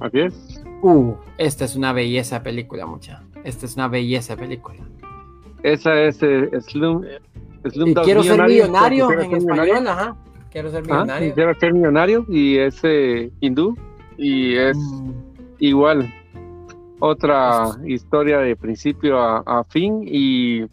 [0.00, 0.62] Así es.
[0.80, 3.22] Uh, esta es una belleza película, mucha.
[3.44, 4.80] Esta es una belleza película.
[5.62, 7.04] Esa es eh, Slum,
[7.70, 9.90] Slum Y Dog quiero ser millonario en ser español, millonario.
[9.90, 10.16] ajá.
[10.50, 11.28] Quiero ser Ajá, millonario.
[11.28, 13.76] quisiera ser millonario y es eh, hindú
[14.18, 15.10] y es Mm,
[15.60, 16.12] igual
[16.98, 20.64] otra historia de principio a, a fin y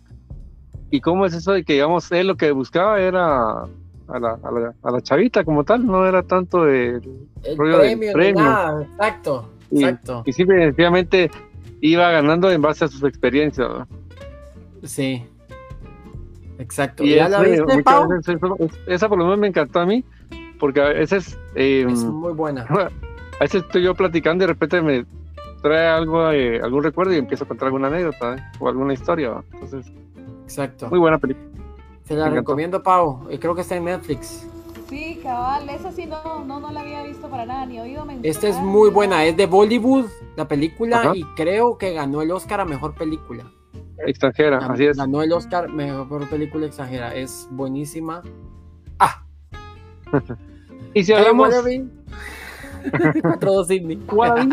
[0.92, 4.52] y cómo es eso de que digamos él lo que buscaba era a la, a
[4.52, 7.00] la, a la chavita como tal no era tanto de
[7.44, 8.44] el rollo del premio, ni premio.
[8.44, 10.24] nada, exacto, Y- exacto.
[10.26, 11.32] y simple y sencillamente
[11.82, 13.88] iba ganando en base a sus experiencias ¿no?
[14.84, 15.26] Sí.
[16.58, 17.04] Exacto.
[17.04, 18.38] y ¿Ya eso, la viste, veces
[18.88, 20.04] esa por lo menos me encantó a mí
[20.60, 22.64] porque a veces eh, Es muy buena.
[22.70, 25.06] a veces estoy yo platicando y de repente me
[25.62, 28.44] trae algo, eh, algún recuerdo y empieza a contar alguna anécdota ¿eh?
[28.60, 29.42] o alguna historia.
[30.44, 30.90] Exacto.
[30.90, 31.48] muy buena película.
[32.04, 32.42] Se la me encantó.
[32.42, 33.28] recomiendo, Pau.
[33.30, 34.48] Y creo que está en Netflix.
[34.90, 38.26] Sí, cabal, esa sí no, no, no la había visto para nada, ni oído mencionar.
[38.26, 39.24] Esta es muy buena.
[39.24, 41.16] Es de Bollywood, la película, Ajá.
[41.16, 43.44] y creo que ganó el Oscar a mejor película.
[44.06, 44.98] Extranjera, así es.
[44.98, 47.14] Ganó el Oscar mejor película extranjera.
[47.16, 48.22] Es buenísima.
[49.00, 49.24] Ah,
[50.94, 51.88] Y si hablamos, Sydney.
[54.12, 54.52] Wallaby,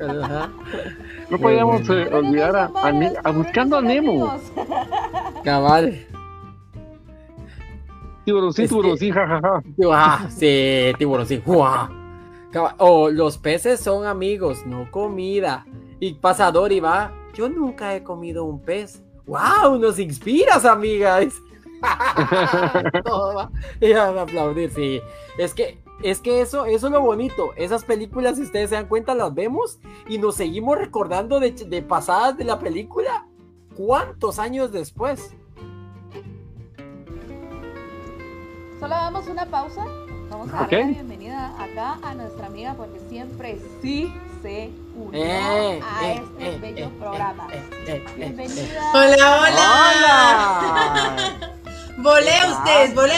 [0.00, 0.50] Ajá.
[1.30, 2.70] no podíamos eh, olvidar a,
[3.24, 4.38] a Buscando a Nemo.
[5.44, 6.06] Cabal.
[8.24, 9.62] Tiburoncín, Es que- tiburoncín, jajaja.
[9.92, 11.42] Ah, sí, tiburón, sí.
[12.52, 12.74] Cabal.
[12.78, 15.66] Oh, los peces son amigos, no comida.
[16.00, 17.12] Y pasador y va.
[17.34, 19.02] Yo nunca he comido un pez.
[19.26, 19.78] ¡Wow!
[19.78, 21.34] Nos inspiras, amigas.
[23.04, 23.50] Todo va.
[23.80, 25.00] Y a aplaudir, sí.
[25.36, 27.52] Es que, es que eso, eso es lo bonito.
[27.56, 29.78] Esas películas, si ustedes se dan cuenta, las vemos
[30.08, 33.26] y nos seguimos recordando de, de pasadas de la película.
[33.76, 35.34] ¿Cuántos años después?
[38.80, 39.84] Solo damos una pausa.
[40.30, 40.70] Vamos a Ok.
[40.70, 44.12] darle la bienvenida acá a nuestra amiga porque siempre sí
[44.42, 47.48] se unió Eh, a eh, este eh, bello eh, programa.
[47.52, 48.12] eh, eh, eh, eh.
[48.16, 48.90] Bienvenida.
[48.94, 49.66] Hola, hola.
[49.98, 51.50] ¡Hola!
[51.98, 53.14] Volé ¿Qué ustedes, volé.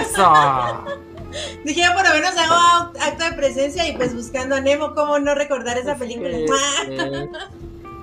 [0.00, 0.32] ¡Eso!
[1.64, 5.34] Dije, por lo menos hago acto de presencia y pues buscando a Nemo, ¿cómo no
[5.34, 6.30] recordar esa película?
[6.36, 7.38] Sí, ¡Mua!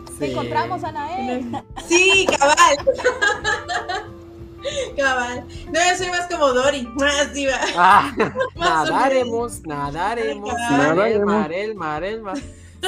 [0.07, 0.19] sí.
[0.19, 1.63] Te encontramos, Anael.
[1.87, 2.55] Sí, cabal.
[4.97, 5.45] Cabal.
[5.67, 6.83] No, yo soy más como Dory.
[6.87, 7.07] ¡Mua!
[7.21, 7.59] Así va.
[7.75, 8.11] Ah,
[8.55, 11.25] Más nadaremos, nadaremos, Nadaremos.
[11.25, 12.33] Marel, Marel, Marel, ma-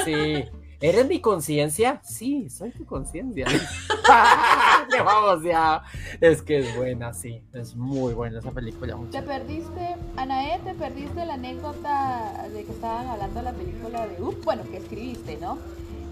[0.04, 0.44] Sí.
[0.78, 2.00] ¿Eres mi conciencia?
[2.04, 3.46] Sí, soy tu conciencia.
[4.90, 5.82] Qué vamos ya.
[6.20, 7.42] Es que es buena, sí.
[7.54, 8.94] Es muy buena esa película.
[9.10, 14.22] Te perdiste, Anael, te perdiste la anécdota de que estaban hablando de la película de
[14.22, 15.58] Up, bueno, que escribiste, ¿no?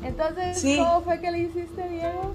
[0.03, 0.79] Entonces, Sí.
[0.79, 2.33] ¿cómo fue que le hiciste, Diego?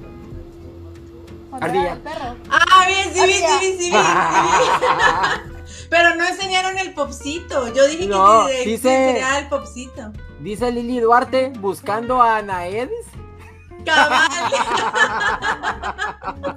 [1.51, 1.95] Ardilla.
[2.03, 2.35] perro.
[2.49, 3.97] Ah, bien, sí, vi, sí, vi, sí, vi.
[5.89, 7.73] Pero no enseñaron el popcito.
[7.73, 10.11] Yo dije No, que, que dice- el popcito.
[10.39, 13.07] Dice Lili Duarte buscando a Anaedis.
[13.85, 14.29] Cabal.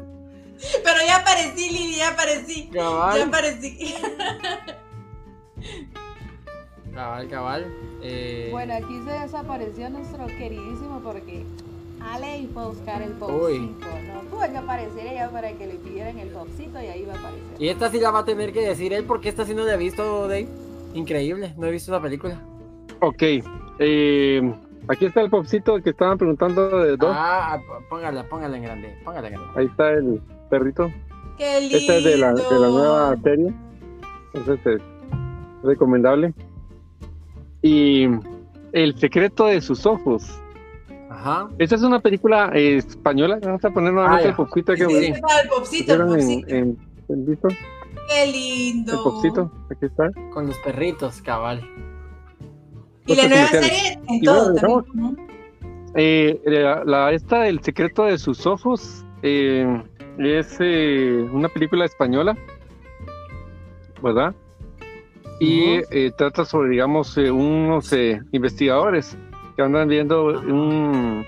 [0.85, 2.71] Pero ya aparecí, Lili, ya aparecí.
[2.73, 3.23] Ya Cabal.
[3.23, 3.95] aparecí.
[6.95, 7.73] Cabal, cabal.
[8.03, 11.45] Eh, Bueno, aquí se desapareció nuestro queridísimo porque
[12.11, 13.19] Ale fue a buscar el Uy.
[13.19, 14.21] popcito, ¿no?
[14.31, 17.43] Tuvo que aparecer ella para que le pidieran el popcito y ahí va a aparecer.
[17.59, 19.75] Y esta sí la va a tener que decir él porque esta sí no la
[19.75, 20.49] he visto, Dave.
[20.95, 22.41] Increíble, no he visto la película.
[23.01, 23.23] Ok.
[23.79, 24.55] eh,
[24.89, 27.11] aquí está el popcito que estaban preguntando de dos.
[27.15, 29.53] Ah, p- póngala, póngala en grande, póngala en grande.
[29.57, 30.21] Ahí está el
[30.51, 30.91] perrito.
[31.39, 31.77] Qué lindo.
[31.79, 33.53] Esta es de la, de la nueva serie.
[34.35, 34.83] Entonces es
[35.63, 36.35] recomendable.
[37.63, 38.05] Y
[38.73, 40.39] El secreto de sus ojos.
[41.13, 41.49] Ajá.
[41.59, 43.39] Esta es una película eh, española.
[43.43, 46.55] Vamos a poner nuevamente Ah, el popcito que Sí, el popsito, el pusieron en, popsito.
[46.55, 46.79] en,
[47.09, 47.49] en visto.
[48.09, 48.93] Qué lindo.
[48.95, 49.53] El popcito.
[49.71, 50.11] Aquí está.
[50.33, 51.61] Con los perritos, cabal.
[53.07, 55.17] Y la nueva serie en Y todo bueno.
[55.95, 59.83] Eh, la, la- esta del secreto de sus ojos eh,
[60.19, 62.35] es eh, una película española,
[64.03, 64.35] ¿verdad?
[65.41, 69.17] Y eh, trata sobre, digamos, eh, unos eh, investigadores
[69.57, 71.25] que andan viendo un,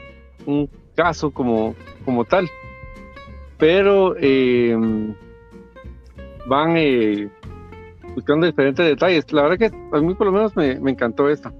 [0.46, 1.74] un caso como,
[2.04, 2.48] como tal,
[3.58, 4.76] pero eh,
[6.46, 7.28] van eh,
[8.14, 9.30] buscando diferentes detalles.
[9.32, 11.52] La verdad que a mí por lo menos me, me encantó esta.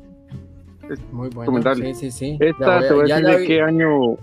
[1.13, 1.75] Muy bueno.
[1.75, 2.37] Sí, sí, sí.
[2.41, 4.17] Esta te voy a decir de qué año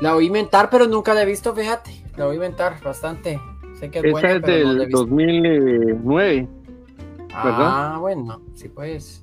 [0.00, 1.90] La oí inventar, pero nunca la he visto, fíjate.
[2.16, 3.40] La oí inventar bastante.
[3.74, 4.98] Sé que es Esta buena, es no del visto.
[5.06, 6.48] 2009.
[7.32, 9.22] Ah, bueno, sí pues.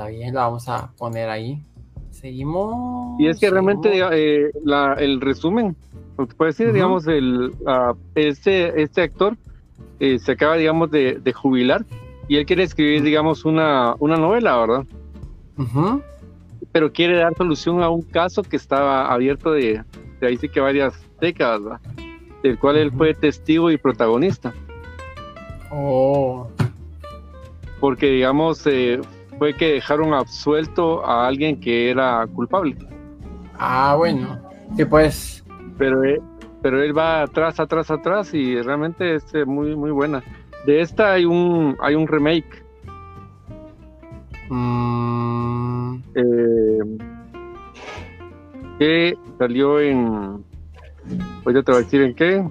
[0.00, 1.62] Está bien, la vamos a poner ahí.
[2.10, 3.20] Seguimos.
[3.20, 5.76] Y es que realmente eh, la- el resumen,
[6.16, 9.36] lo que puede decir, digamos, el, ah, este, este actor
[9.98, 11.84] eh, se acaba, digamos, de, de jubilar
[12.28, 14.86] y él quiere escribir, digamos, una, una novela, ¿verdad?
[15.58, 16.00] Ujú.
[16.72, 19.84] Pero quiere dar solución a un caso que estaba abierto de,
[20.18, 21.80] de ahí sí que varias décadas, ¿verdad?
[22.42, 24.54] Del cual él fue testigo y protagonista.
[25.70, 26.48] Oh.
[27.80, 28.98] Porque, digamos, eh,
[29.40, 32.76] fue que dejaron absuelto a alguien que era culpable.
[33.58, 34.38] Ah, bueno.
[34.76, 35.42] Sí, pues.
[35.78, 36.20] pero él,
[36.60, 40.22] pero él va atrás, atrás, atrás y realmente es eh, muy, muy buena.
[40.66, 42.62] De esta hay un, hay un remake
[44.50, 46.98] mm, eh,
[48.78, 50.44] que salió en,
[51.42, 52.46] pues yo te voy a decir en qué.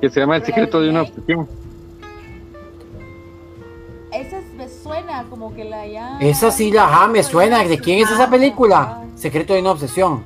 [0.00, 1.48] que se llama El secreto de una obsesión.
[4.12, 6.18] Esa me suena como que la ya.
[6.20, 7.62] Esa sí la ja, me suena.
[7.64, 8.80] ¿De quién es esa película?
[8.80, 9.04] Ah.
[9.14, 10.24] Secreto de una obsesión.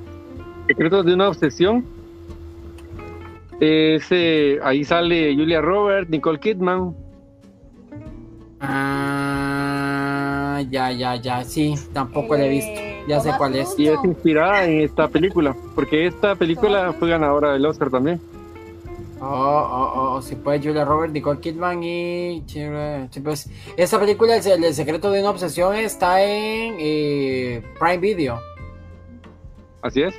[0.66, 1.84] Secreto de una obsesión.
[3.60, 4.10] Es,
[4.62, 6.94] ahí sale Julia Roberts, Nicole Kidman.
[8.60, 11.44] Ah, ya, ya, ya.
[11.44, 12.80] Sí, tampoco la he eh, visto.
[13.08, 13.74] Ya sé cuál es.
[13.78, 18.20] Y es inspirada en esta película, porque esta película fue ganadora del Oscar también.
[19.24, 22.42] Oh, oh, oh, sí, pues Julia Roberts, Nicole Kidman y...
[22.48, 22.60] sí,
[23.22, 28.40] pues, esa película, el, el secreto de una obsesión, está en eh, Prime Video.
[29.80, 30.14] Así es.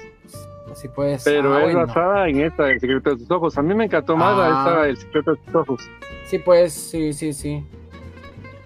[0.71, 1.23] Así pues.
[1.23, 1.87] Pero ah, es bueno.
[1.87, 3.57] basada en esta, El secreto de tus ojos.
[3.57, 4.65] A mí me encantó más Ah.
[4.65, 5.89] esta del secreto de tus ojos.
[6.25, 7.63] Sí, pues, sí, sí, sí.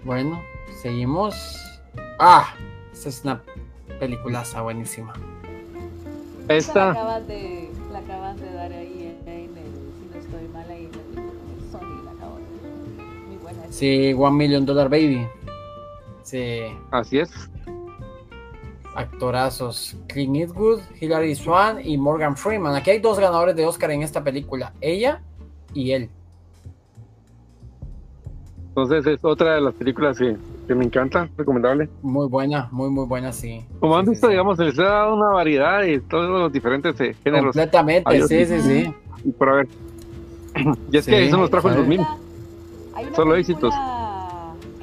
[0.04, 0.40] Bueno,
[0.80, 1.34] seguimos.
[2.18, 2.54] Ah,
[2.92, 3.42] esa es una
[3.98, 5.12] peliculaza buenísima.
[6.46, 8.97] La Esta, acabas de, la acabas de dar ahí
[13.70, 15.26] Sí, One Million Dollar Baby.
[16.22, 17.30] Sí, así es.
[18.94, 19.96] actorazos.
[20.08, 22.74] Clint Eastwood, Hilary Swan y Morgan Freeman.
[22.74, 24.72] Aquí hay dos ganadores de Oscar en esta película.
[24.80, 25.20] Ella
[25.72, 26.10] y él.
[28.70, 30.36] Entonces es otra de las películas que,
[30.66, 31.88] que me encanta, recomendable.
[32.02, 33.64] Muy buena, muy, muy buena, sí.
[33.80, 34.32] Como han Sí, visto, sí.
[34.32, 37.46] digamos, se les ha dado una variedad de todos los diferentes eh, géneros.
[37.54, 38.28] Completamente, Adiós.
[38.28, 38.94] sí, sí, sí.
[39.24, 39.68] Y por haber.
[40.92, 41.80] Y es que eso nos trajo el Sí.
[41.80, 42.00] 2000.
[42.98, 43.74] Hay una Solo película- éxitos.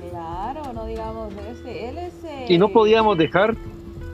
[0.09, 1.89] Claro, no digamos este.
[1.89, 2.23] Él es.
[2.23, 3.55] eh, Y no podíamos dejar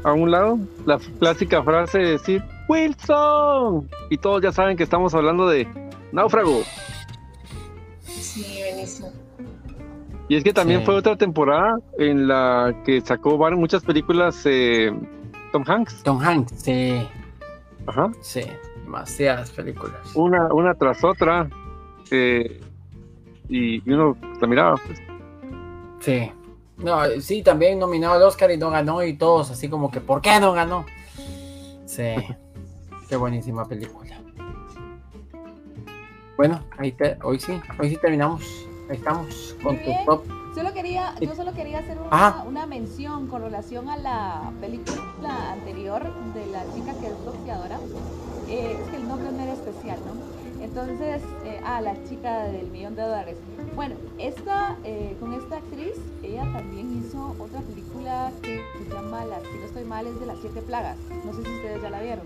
[0.03, 3.87] a un lado la clásica frase de decir Wilson.
[4.09, 5.67] Y todos ya saben que estamos hablando de
[6.11, 6.63] náufrago.
[8.01, 9.11] Sí, buenísimo.
[10.29, 10.85] Y es que también Sí.
[10.85, 14.91] fue otra temporada en la que sacó muchas películas eh,
[15.51, 16.03] Tom Hanks.
[16.03, 17.05] Tom Hanks, sí,
[17.85, 18.11] Ajá.
[18.21, 18.41] sí.
[18.85, 20.15] Demasiadas películas.
[20.15, 21.47] Una, una tras otra.
[22.13, 22.59] eh,
[23.51, 24.75] y, y uno la miraba.
[24.85, 24.99] pues.
[25.99, 26.31] Sí.
[26.77, 30.19] No, sí, también nominado al Oscar y no ganó y todos así como que ¿por
[30.21, 30.85] qué no ganó?
[31.85, 32.15] Sí.
[33.09, 34.17] Qué buenísima película.
[36.37, 38.43] Bueno, ahí te- hoy sí, hoy sí terminamos.
[38.89, 40.05] Ahí estamos con Muy tu bien.
[40.05, 40.23] top.
[40.55, 46.01] Solo quería, yo solo quería hacer una, una mención con relación a la película anterior
[46.33, 47.79] de la chica que es boxeadora.
[48.49, 50.63] Eh, es que el nombre no era especial, ¿no?
[50.63, 51.21] Entonces,
[51.65, 53.37] ah, la chica del millón de dólares.
[53.75, 55.93] Bueno, esta, eh, con esta actriz,
[56.23, 60.25] ella también hizo otra película que se llama, la, si no estoy mal, es de
[60.25, 60.97] las siete plagas.
[61.25, 62.25] No sé si ustedes ya la vieron.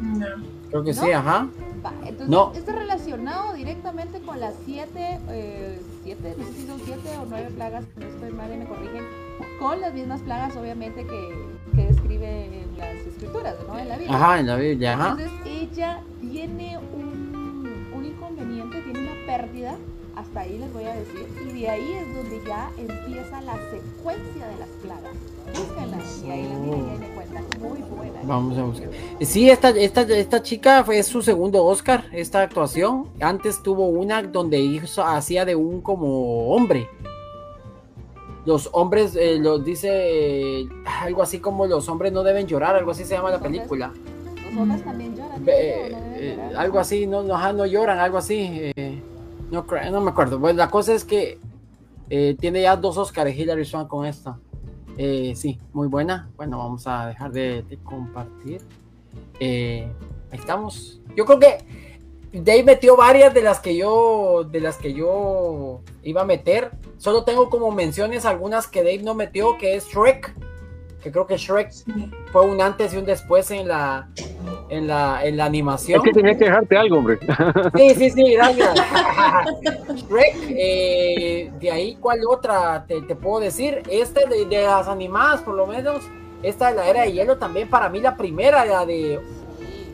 [0.00, 0.26] No.
[0.70, 1.02] Creo que ¿No?
[1.02, 1.48] sí, ajá.
[1.84, 2.52] Va, entonces, No.
[2.54, 7.26] esto es relacionado directamente con las siete, eh, siete, no sé si son siete o
[7.28, 9.04] nueve plagas, no estoy mal y me corrigen,
[9.58, 13.78] con las mismas plagas, obviamente, que, que describe en las escrituras, ¿no?
[13.78, 14.16] En la Biblia.
[14.16, 15.10] Ajá, en la Biblia, ajá.
[15.10, 17.07] Entonces, ella tiene un,
[19.28, 19.76] pérdida,
[20.16, 24.48] hasta ahí les voy a decir, y de ahí es donde ya empieza la secuencia
[24.48, 25.14] de las plagas.
[25.54, 27.44] Búsquenla, y ahí la miren y ahí me cuentan.
[27.60, 28.20] Muy buena.
[28.24, 28.88] Vamos a buscar.
[29.20, 33.10] Sí, esta, esta, esta chica fue su segundo Oscar, esta actuación.
[33.20, 36.88] Antes tuvo una donde hizo, hacía de un como hombre.
[38.46, 40.68] Los hombres, eh, lo dice eh,
[41.02, 43.60] algo así como los hombres no deben llorar, algo así se llama la Los hombres
[43.60, 43.92] película.
[44.50, 45.44] Los hombres también lloran.
[45.46, 46.56] Eh, llorar.
[46.56, 48.72] algo así, no, no, no lloran, algo así.
[49.50, 50.38] No, no me acuerdo.
[50.38, 51.38] Bueno, la cosa es que
[52.10, 54.38] eh, tiene ya dos Oscars Hilary Swan con esta.
[54.96, 56.30] Eh, sí, muy buena.
[56.36, 58.60] Bueno, vamos a dejar de, de compartir.
[59.40, 59.86] Eh,
[60.32, 61.00] ahí estamos.
[61.16, 61.58] Yo creo que
[62.32, 66.72] Dave metió varias de las que yo de las que yo iba a meter.
[66.98, 70.34] Solo tengo como menciones algunas que Dave no metió, que es Shrek.
[71.02, 71.84] Que creo que Shrek Sí.
[72.32, 74.08] fue un antes y un después en la
[74.68, 75.98] en la, en la animación.
[75.98, 77.18] Es que tenía que dejarte algo, hombre.
[77.76, 78.74] Sí, sí, sí, gracias.
[80.08, 83.82] Shrek, eh, de ahí, ¿cuál otra te, te puedo decir?
[83.90, 86.02] Esta de, de las animadas, por lo menos,
[86.42, 89.20] esta de la era de hielo también, para mí la primera, la de...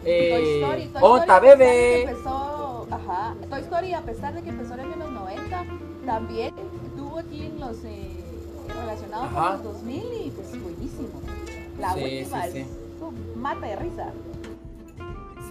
[0.07, 2.05] Eh, Toy Story, Toy Story, a pesar de bebé.
[2.05, 5.65] que empezó, ajá, Toy Story, a pesar de que empezó en los 90,
[6.05, 6.55] también
[6.97, 8.11] tuvo aquí en los eh,
[8.81, 9.57] relacionados Ajá.
[9.57, 9.97] con los 2000
[10.27, 11.09] y pues buenísimo.
[11.81, 12.67] La Sí, última sí, es sí.
[13.01, 14.13] uh, mata de risa.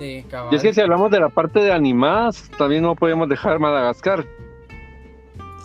[0.03, 0.51] Sí, cabal.
[0.51, 4.25] Y es que si hablamos de la parte de animadas, también no podemos dejar Madagascar.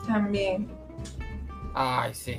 [0.06, 0.68] También.
[1.74, 2.38] Ay, sí.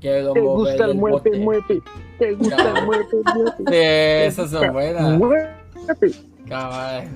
[0.00, 1.82] Quiero Te gusta el el muerte, muerte.
[2.20, 3.64] Te gusta el muerte, muerte.
[3.66, 3.74] Sí,
[4.28, 5.18] esas son buenas.
[5.18, 6.10] Muerte.
[6.48, 7.08] Cabal.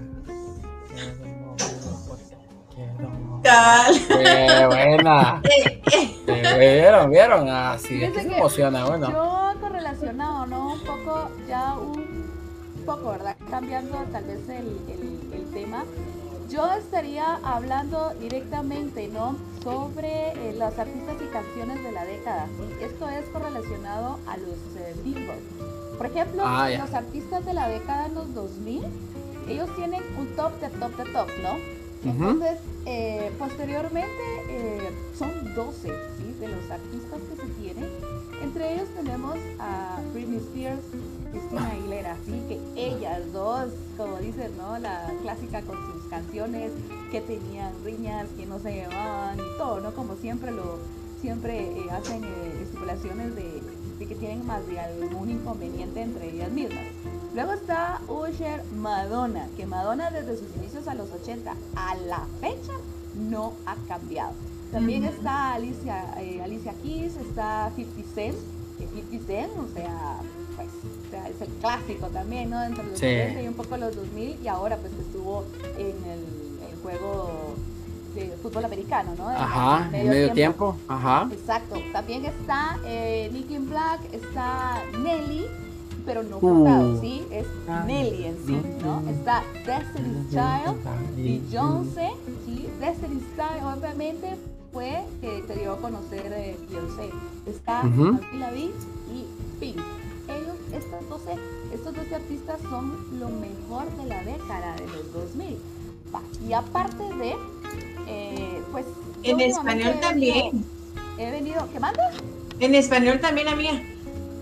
[3.44, 5.42] Qué buena.
[5.44, 5.82] Eh,
[6.26, 6.58] eh.
[6.58, 7.10] ¿Vieron?
[7.10, 7.48] ¿Vieron?
[7.48, 9.10] Ah, sí, es que se emociona, bueno.
[9.12, 10.72] Yo correlacionado, ¿no?
[10.72, 12.23] Un poco, ya un
[12.84, 13.36] poco, ¿verdad?
[13.50, 15.84] Cambiando tal vez el, el- el tema.
[16.50, 19.36] Yo estaría hablando directamente, ¿no?
[19.64, 22.46] sobre eh, las artistas y canciones de la década.
[22.82, 25.38] Esto es correlacionado a los eh, Billboard.
[25.96, 28.82] Por ejemplo, Ah, los artistas de la década en los 2000,
[29.48, 32.10] ellos tienen un top de top de top, ¿no?
[32.10, 35.88] Entonces, eh, posteriormente eh, son 12
[36.18, 36.34] ¿sí?
[36.38, 37.88] de los artistas que se tienen.
[38.42, 40.82] Entre ellos tenemos a Britney Spears,
[41.34, 42.42] Christina Aguilera, ¿sí?
[42.48, 43.66] que ellas dos,
[43.96, 44.78] como dicen, ¿no?
[44.78, 46.70] La clásica con sus canciones
[47.10, 49.92] que tenían riñas, que no se llevaban y todo, ¿no?
[49.94, 50.78] Como siempre lo
[51.20, 53.62] siempre eh, hacen eh, estipulaciones de,
[53.98, 56.84] de que tienen más de algún inconveniente entre ellas mismas.
[57.34, 62.74] Luego está Usher Madonna, que Madonna desde sus inicios a los 80 a la fecha
[63.14, 64.32] no ha cambiado.
[64.70, 68.36] También está Alicia, eh, Alicia Keys, está 50 Cent,
[68.76, 70.18] que 50 Cent, o sea,
[71.14, 72.62] sea, es el clásico también, ¿no?
[72.62, 73.06] Entre los Sí.
[73.06, 75.44] 90 y un poco los 2000 y ahora pues estuvo
[75.78, 77.54] en el, el juego
[78.14, 79.28] de fútbol americano, ¿no?
[79.28, 80.76] Ajá, en medio tiempo.
[80.88, 81.28] Ajá.
[81.32, 81.76] Exacto.
[81.92, 85.46] También está eh, Nicki Black, está Nelly,
[86.06, 86.64] pero no Uh.
[86.64, 87.26] cantado, ¿sí?
[87.32, 87.82] Es Ah.
[87.86, 89.02] Nelly en sí, ¿no?
[89.10, 90.76] Está Destiny's Child,
[91.16, 92.10] Beyoncé,
[92.46, 92.68] ¿sí?
[92.80, 94.36] Destiny's Child obviamente
[94.72, 97.10] fue que te dio a conocer eh, Beyoncé.
[97.46, 97.80] Está.
[97.80, 98.72] Avril Lavigne
[99.12, 99.26] y
[99.60, 99.80] Pink.
[100.76, 101.32] Estos 12,
[101.72, 105.58] estos 12 artistas son lo mejor de la década de los 2000.
[106.14, 107.36] Va, Y aparte de,
[108.08, 108.86] eh, pues...
[109.22, 110.64] En español también.
[111.18, 112.10] He venido, ¿qué manda?
[112.60, 113.72] En español también, amiga.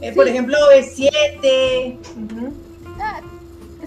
[0.01, 0.17] Eh, Sí.
[0.17, 1.97] Por ejemplo, B7.
[2.17, 2.53] ujú.
[3.01, 3.21] Ah,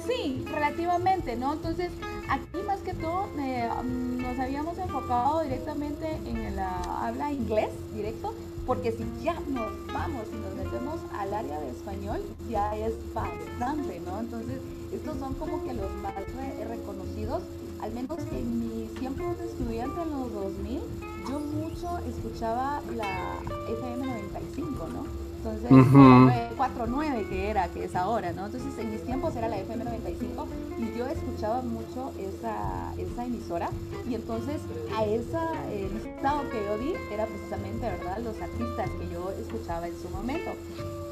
[0.08, 1.54] sí, relativamente, ¿no?
[1.54, 1.92] Entonces,
[2.30, 7.70] aquí más que todo eh, mm, nos habíamos enfocado directamente en el ah, habla inglés
[7.94, 8.34] directo,
[8.66, 12.20] porque si ya nos vamos y nos metemos al área de español,
[12.50, 14.20] ya es bastante, ¿no?
[14.20, 14.60] Entonces,
[14.92, 17.44] estos son como que los más re- reconocidos,
[17.82, 20.80] al menos en mis tiempos de estudiante en los 2000,
[21.30, 25.25] yo mucho escuchaba la FM 95, ¿no?
[25.46, 26.32] Entonces, Ujú.
[26.58, 28.48] 49 que era, que es ahora, ¿no?
[28.48, 30.48] Entonces en mis tiempos era la FM 95
[30.80, 33.70] y yo escuchaba mucho esa, esa emisora
[34.10, 34.60] y entonces
[34.98, 38.18] a esa eh, listado que yo di era precisamente, ¿verdad?
[38.24, 40.50] Los artistas que yo escuchaba en su momento.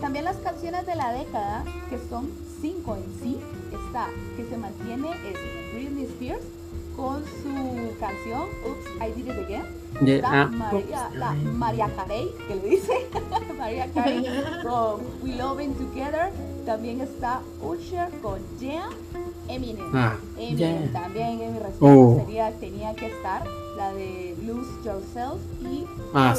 [0.02, 3.40] También las canciones de la década, que son cinco en sí,
[3.72, 5.38] está, que se mantiene, es
[5.76, 6.44] Britney Spears
[6.96, 9.66] con su canción Oops, I Did It Again.
[10.02, 11.34] Ya, Está ah, María, la.
[11.34, 12.94] María Carey, que le dice
[13.58, 14.26] María Carey
[14.64, 16.32] con We Loving Together.
[16.66, 18.90] También está Usher con Yeah.
[19.48, 19.92] Eminem.
[19.94, 20.92] Ah, Eminem yeah.
[20.94, 22.16] también en mi respuesta Oh.
[22.26, 23.44] sería, tenía que estar
[23.78, 26.34] la de Lose Yourself y Ah,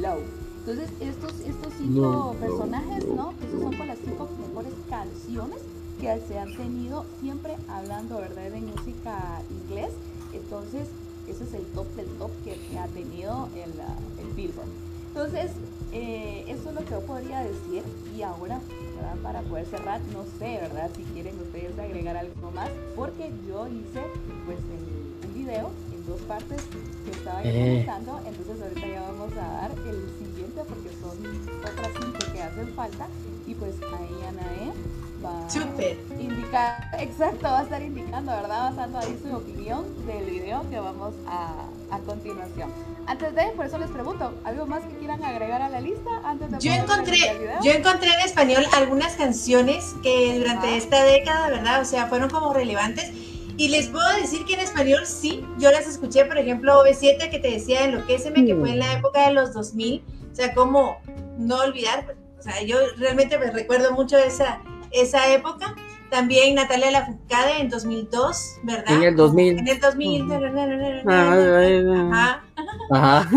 [0.00, 0.18] Low.
[0.60, 3.32] Entonces estos, estos cinco personajes, ¿no?
[3.42, 5.58] Esas son con las cinco mejores canciones
[6.00, 8.50] que se han tenido siempre hablando, ¿verdad?
[8.50, 9.90] De música inglés.
[10.32, 10.88] Entonces,
[11.26, 14.68] ese es el top del top que, que ha tenido el, ah, el Billboard.
[15.08, 15.50] Entonces,
[15.92, 17.82] eh, eso es lo que yo podría decir.
[18.16, 18.60] Y ahora,
[18.96, 19.16] ¿verdad?
[19.22, 20.90] para poder cerrar, no sé, ¿verdad?
[20.96, 24.02] Si quieren ustedes agregar algo más, porque yo hice
[24.46, 26.62] pues el- un video en dos partes
[27.04, 27.52] que estaba Eh.
[27.84, 28.20] comentando.
[28.26, 31.18] Entonces, ahorita ya vamos a dar el siguiente porque son
[31.62, 33.06] otras cinco que hacen falta.
[33.46, 34.72] Y pues ahí Anae
[35.24, 38.70] a indicar, exacto, va a estar indicando, ¿verdad?
[38.70, 42.70] Basando ahí su opinión del video que vamos a, a continuación.
[43.06, 46.10] Antes de, por eso les pregunto, ¿algo más que quieran agregar a la lista?
[46.24, 47.62] Antes de Yo encontré, iniciar el video?
[47.62, 50.76] yo encontré en español algunas canciones que durante Ajá.
[50.76, 51.80] esta década, ¿verdad?
[51.80, 53.10] O sea, fueron como relevantes.
[53.56, 57.38] Y les puedo decir que en español sí, yo las escuché, por ejemplo, OV7 que
[57.40, 60.04] te decía Enloquéceme, que fue en la época de los 2000.
[60.30, 60.98] O sea, como
[61.38, 64.60] no olvidar, o sea, yo realmente me recuerdo mucho esa,
[64.92, 65.74] esa época.
[66.10, 68.94] También Natalia Lafourcade en 2002, ¿verdad?
[68.94, 69.58] En el 2000.
[69.58, 70.22] En el 2000.
[70.22, 72.12] Ujú.
[72.12, 72.42] Ajá.
[72.90, 73.28] Ajá.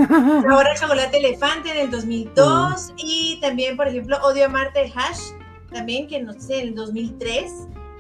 [0.50, 5.20] Ahora Chocolate Elefante en el 2002 y también, por ejemplo, Odio Amarte de Hash,
[5.72, 7.52] también que no sé, en el 2003.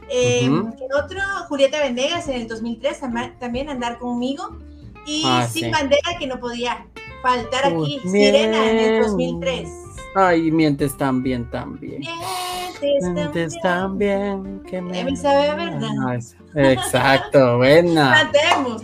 [0.10, 0.74] Eh, Ujú.
[0.78, 4.58] ¿qué otro, Julieta Venegas en el 2003, tam- también Andar Conmigo.
[5.06, 5.72] Y Ah, Sin sí.
[5.72, 6.86] Bandera, que no podía
[7.22, 9.02] faltar aquí, Pues Sirena en el bien.
[9.02, 9.70] 2003.
[10.16, 12.02] Ay, mientes también, también.
[12.02, 14.98] Mientes Mientes también que me.
[14.98, 15.90] Ya me sabe a verdad.
[16.08, 16.18] Ah,
[16.56, 18.12] Exacto, buena.
[18.32, 18.82] Cantemos.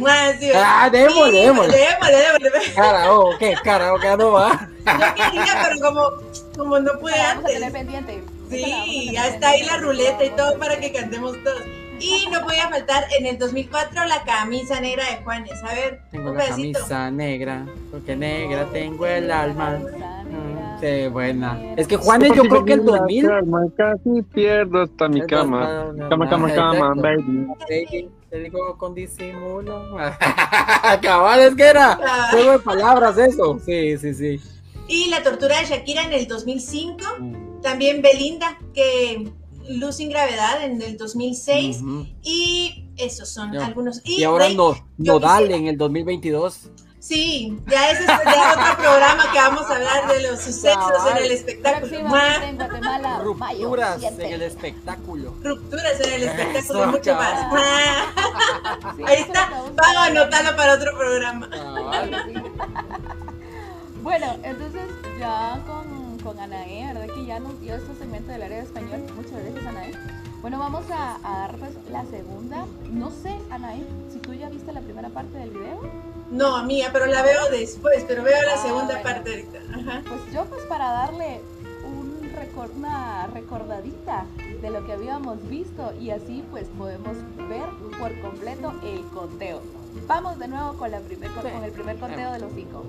[0.56, 1.41] Ah, démosle.
[1.41, 2.74] démosle, démosle.
[2.76, 4.70] Karaoke, karaoke no va.
[4.86, 6.02] Yo quería, pero como,
[6.56, 7.72] como no pude Vamos a tener antes.
[7.72, 8.24] pendiente.
[8.49, 11.62] Sí, ya está ahí la ruleta y todo para que cantemos todos.
[11.99, 15.62] Y no podía faltar en el 2004 la camisa negra de Juanes.
[15.64, 16.80] A ver, Tengo un la pedacito.
[16.80, 19.80] camisa negra, porque negra tengo el alma.
[20.80, 21.60] Sí, buena.
[21.76, 23.28] Es que Juanes, yo creo que el 2000.
[23.76, 25.91] Casi pierdo hasta mi cama.
[26.10, 27.48] Cama, cama, cama, baby.
[27.70, 28.10] Baby.
[28.30, 29.95] Te digo con disimulo.
[31.02, 31.98] Cabal, es que era
[32.32, 33.60] juego de palabras eso.
[33.66, 34.40] Sí, sí, sí.
[34.90, 36.98] Y la tortura de Shakira en el 2005.
[37.20, 37.62] Mm.
[37.62, 39.32] También Belinda, que
[39.70, 41.82] luz sin gravedad en el 2006.
[41.82, 42.06] Ujú.
[42.22, 44.02] Y esos son algunos.
[44.06, 46.70] Y ahora Rey, no, Nodal quisiera- en el 2022.
[46.99, 51.95] Sí, ya ese otro programa que vamos a hablar de los sucesos en el espectáculo.
[51.95, 52.07] En
[52.57, 54.26] Guatemala, mayo Rupturas 7.
[54.28, 55.34] en el espectáculo.
[55.44, 57.32] Rupturas en el espectáculo y Eso, mucho más.
[57.34, 57.48] cabal.
[57.49, 58.95] Mua.
[58.98, 61.49] Sí, Ahí está, vamos a anotarlo para otro programa.
[61.49, 62.44] Cabal.
[64.02, 64.82] Bueno, entonces
[65.19, 67.14] ya con, con Anae, ¿verdad?
[67.14, 69.03] Que ya nos dio este segmento del área de español.
[69.15, 69.91] Muchas gracias, Anae.
[70.41, 72.65] Bueno, vamos a, a dar pues la segunda.
[72.90, 75.80] No sé, Anae, si tú ya viste la primera parte del video.
[76.32, 79.04] No, mía, pero la veo después, pero veo la Ah, segunda bueno.
[79.04, 79.60] parte ahorita.
[79.80, 80.02] Ajá.
[80.08, 81.41] Pues yo pues para darle
[81.86, 82.18] un
[82.76, 84.26] una recordadita
[84.62, 87.16] de lo que habíamos visto y así pues podemos
[87.48, 87.66] ver
[87.99, 89.62] por completo el conteo.
[90.08, 91.49] Vamos de nuevo con, la primer, con, Sí.
[91.52, 92.84] con el primer conteo de los cinco.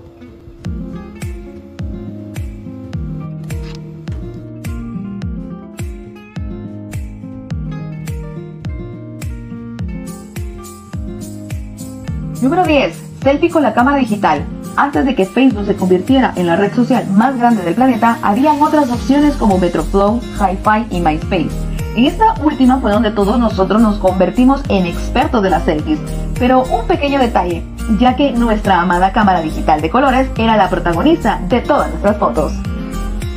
[12.41, 13.08] Número 10.
[13.21, 14.45] Selfie con la cámara digital.
[14.77, 18.61] Antes de que Facebook se convirtiera en la red social más grande del planeta, habían
[18.61, 21.49] otras opciones como Metroflow, HiFi y MySpace.
[21.95, 25.99] En esta última fue donde todos nosotros nos convertimos en expertos de las selfies.
[26.39, 27.63] Pero un pequeño detalle,
[27.99, 32.53] ya que nuestra amada cámara digital de colores era la protagonista de todas nuestras fotos.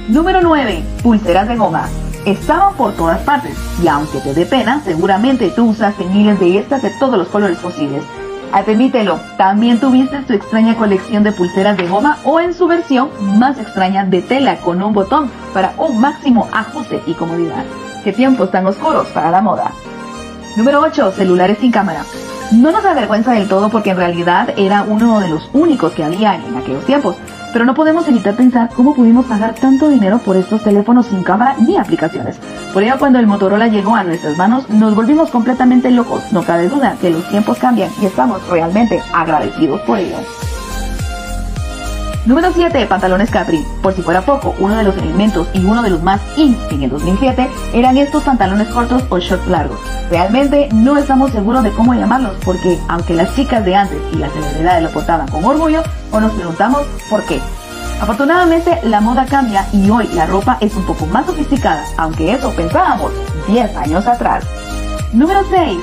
[0.09, 0.83] Número 9.
[1.03, 1.89] Pulseras de goma.
[2.25, 6.83] Estaban por todas partes y aunque te dé pena, seguramente tú usaste miles de estas
[6.83, 8.05] de todos los colores posibles.
[8.53, 13.09] Admítelo, también tuviste tu extraña colección de pulseras de goma o en su versión
[13.39, 17.65] más extraña de tela con un botón para un máximo ajuste y comodidad.
[18.05, 19.70] Qué tiempos tan oscuros para la moda.
[20.57, 21.12] Número 8.
[21.12, 22.05] Celulares sin cámara.
[22.53, 26.35] No nos avergüenza del todo porque en realidad era uno de los únicos que había
[26.35, 27.16] en aquellos tiempos,
[27.53, 31.57] pero no podemos evitar pensar cómo pudimos pagar tanto dinero por estos teléfonos sin cámara
[31.59, 32.39] ni aplicaciones.
[32.73, 36.33] Por ello, cuando el Motorola llegó a nuestras manos, nos volvimos completamente locos.
[36.33, 40.16] No cabe duda que los tiempos cambian y estamos realmente agradecidos por ello.
[42.24, 42.86] Número 7.
[42.86, 43.66] Pantalones Capri.
[43.82, 46.85] Por si fuera poco, uno de los elementos y uno de los más in en
[46.85, 49.81] el 2007 eran estos pantalones cortos o shorts largos.
[50.09, 54.32] Realmente no estamos seguros de cómo llamarlos porque aunque las chicas de antes y las
[54.32, 55.82] celebridades lo portaban con orgullo,
[56.12, 57.40] o nos preguntamos por qué.
[58.01, 62.53] Afortunadamente la moda cambia y hoy la ropa es un poco más sofisticada, aunque eso
[62.55, 63.11] pensábamos
[63.49, 64.44] 10 años atrás.
[65.12, 65.78] Número 6.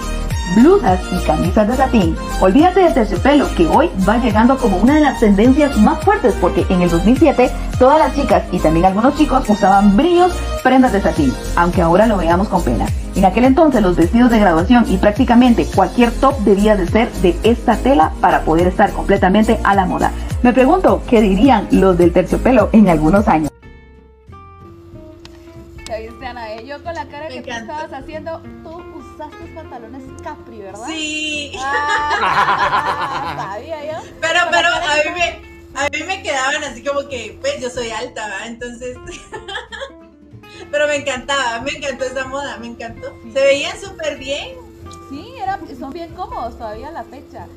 [0.56, 2.16] Blusas y camisas de satín.
[2.42, 6.66] Olvídate del terciopelo que hoy va llegando como una de las tendencias más fuertes porque
[6.70, 11.34] en el 2007 todas las chicas y también algunos chicos usaban brillos prendas de satín,
[11.56, 12.86] aunque ahora lo veamos con pena.
[13.16, 17.38] En aquel entonces los vestidos de graduación y prácticamente cualquier top debía de ser de
[17.44, 20.12] esta tela para poder estar completamente a la moda.
[20.42, 23.52] Me pregunto qué dirían los del terciopelo en algunos años.
[25.88, 26.66] ¿Ya viste, Anae?
[26.66, 30.88] Yo con la cara Me que tú estabas haciendo, tú usaste pantalones Capri, ¿verdad?
[30.88, 34.10] Sí, Ah, sabía yo.
[34.22, 37.90] pero, pero a mí, me, a mí me quedaban así como que, pues yo soy
[37.90, 38.46] alta, ¿va?
[38.48, 38.96] Entonces,
[40.72, 43.14] pero me encantaba, me encantó esa moda, me encantó.
[43.34, 44.56] Se veían súper bien.
[45.10, 47.48] Sí, era, son bien cómodos todavía a la fecha.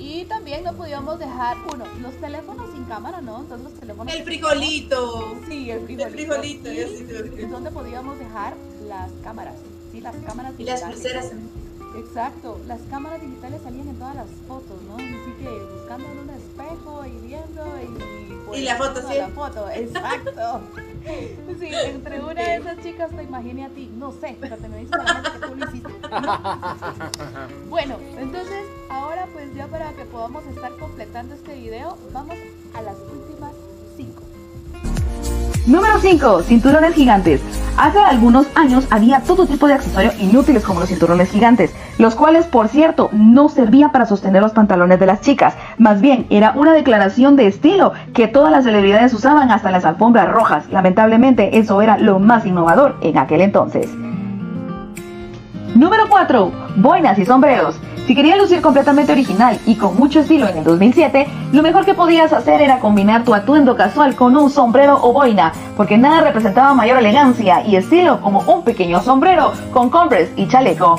[0.00, 3.40] Y también no podíamos dejar, uno, los teléfonos sin cámara, ¿no?
[3.40, 4.14] Entonces los teléfonos...
[4.14, 5.36] El frijolito.
[5.48, 6.10] Sí, el frijolito.
[6.12, 8.54] frijolito, yo Y sí tuve que- es donde podíamos dejar
[8.86, 9.54] las cámaras.
[9.98, 11.32] Sí, las cámaras Y las pulseras.
[11.96, 14.94] Exacto, las cámaras digitales salían en todas las fotos, ¿no?
[14.94, 18.46] Así que buscando en un espejo y viendo y...
[18.46, 19.16] pues, Y la foto, sí.
[19.16, 20.60] La foto, exacto.
[21.58, 24.80] Sí, entre una de esas chicas te imaginé a ti, no sé, pero te me
[24.80, 25.88] dice la que tú lo hiciste.
[27.68, 32.36] Bueno, entonces ahora pues ya para que podamos estar completando este video, vamos
[32.74, 33.37] a las últimas.
[35.68, 36.44] Número 5.
[36.44, 37.42] Cinturones gigantes.
[37.76, 42.46] Hace algunos años había todo tipo de accesorios inútiles como los cinturones gigantes, los cuales
[42.46, 46.72] por cierto no servían para sostener los pantalones de las chicas, más bien era una
[46.72, 50.64] declaración de estilo que todas las celebridades usaban hasta las alfombras rojas.
[50.70, 53.90] Lamentablemente eso era lo más innovador en aquel entonces.
[55.74, 56.50] Número 4.
[56.76, 57.78] Boinas y sombreros.
[58.08, 61.92] Si querías lucir completamente original y con mucho estilo en el 2007, lo mejor que
[61.92, 66.72] podías hacer era combinar tu atuendo casual con un sombrero o boina, porque nada representaba
[66.72, 70.98] mayor elegancia y estilo como un pequeño sombrero con Converse y chaleco.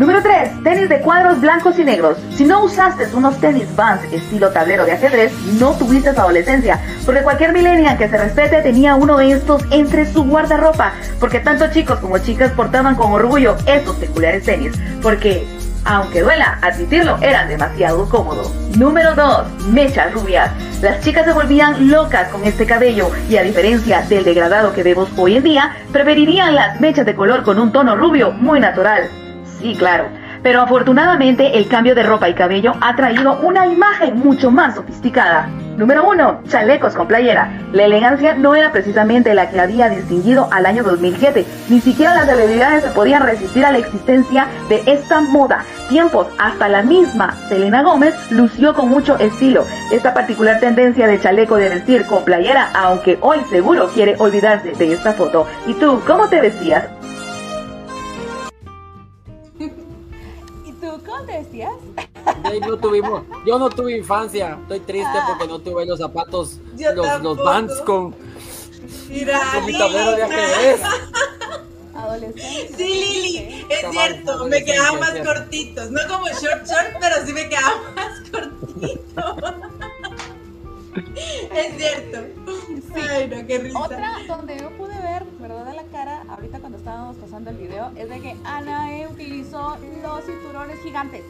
[0.00, 0.64] Número 3.
[0.64, 2.18] Tenis de cuadros blancos y negros.
[2.34, 7.52] Si no usaste unos tenis Vans estilo tablero de ajedrez, no tuviste adolescencia, porque cualquier
[7.52, 12.18] millennial que se respete tenía uno de estos entre su guardarropa, porque tanto chicos como
[12.18, 15.46] chicas portaban con orgullo estos peculiares tenis, porque
[15.84, 18.52] aunque duela admitirlo, eran demasiado cómodos.
[18.76, 19.68] Número 2.
[19.68, 20.50] Mechas rubias.
[20.80, 25.08] Las chicas se volvían locas con este cabello y a diferencia del degradado que vemos
[25.16, 29.08] hoy en día, preferirían las mechas de color con un tono rubio muy natural.
[29.60, 30.08] Sí, claro.
[30.42, 35.48] Pero afortunadamente el cambio de ropa y cabello ha traído una imagen mucho más sofisticada.
[35.76, 36.42] Número 1.
[36.48, 37.60] Chalecos con playera.
[37.72, 41.46] La elegancia no era precisamente la que había distinguido al año 2007.
[41.70, 45.64] Ni siquiera las celebridades se podían resistir a la existencia de esta moda.
[45.88, 49.64] Tiempos, hasta la misma Selena Gómez lució con mucho estilo.
[49.90, 54.92] Esta particular tendencia de chaleco de vestir con playera, aunque hoy seguro quiere olvidarse de
[54.92, 55.46] esta foto.
[55.66, 56.84] ¿Y tú, cómo te vestías?
[61.52, 67.06] No tuvimos, yo no tuve infancia, estoy triste porque no tuve los zapatos, Yo los,
[67.06, 67.44] los tampoco.
[67.44, 68.14] Vans con,
[69.08, 69.78] Mira, con mi Lili.
[69.78, 70.80] tablero de ajedrez.
[71.94, 72.74] Adolescente.
[72.76, 75.90] Sí, Lili, es Cabal, cierto, me quedaban más cortitos.
[75.90, 79.54] No como short short, pero sí me quedaban más cortitos.
[80.94, 82.18] Es cierto.
[82.94, 83.78] Ay, no, qué risa.
[83.78, 85.66] Otra donde yo pude ver, ¿verdad?
[85.66, 90.24] De la cara, ahorita cuando estábamos pasando el video, es de que Anae utilizó los
[90.24, 91.22] cinturones gigantes.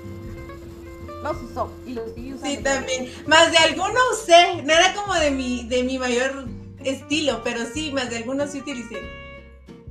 [1.22, 2.56] Los usó y los sigue usando.
[2.56, 3.12] Sí, también.
[3.26, 4.62] Más de alguno usé.
[4.64, 6.46] No era como de mi, de mi mayor
[6.82, 9.21] estilo, pero sí, más de algunos sí utilicé.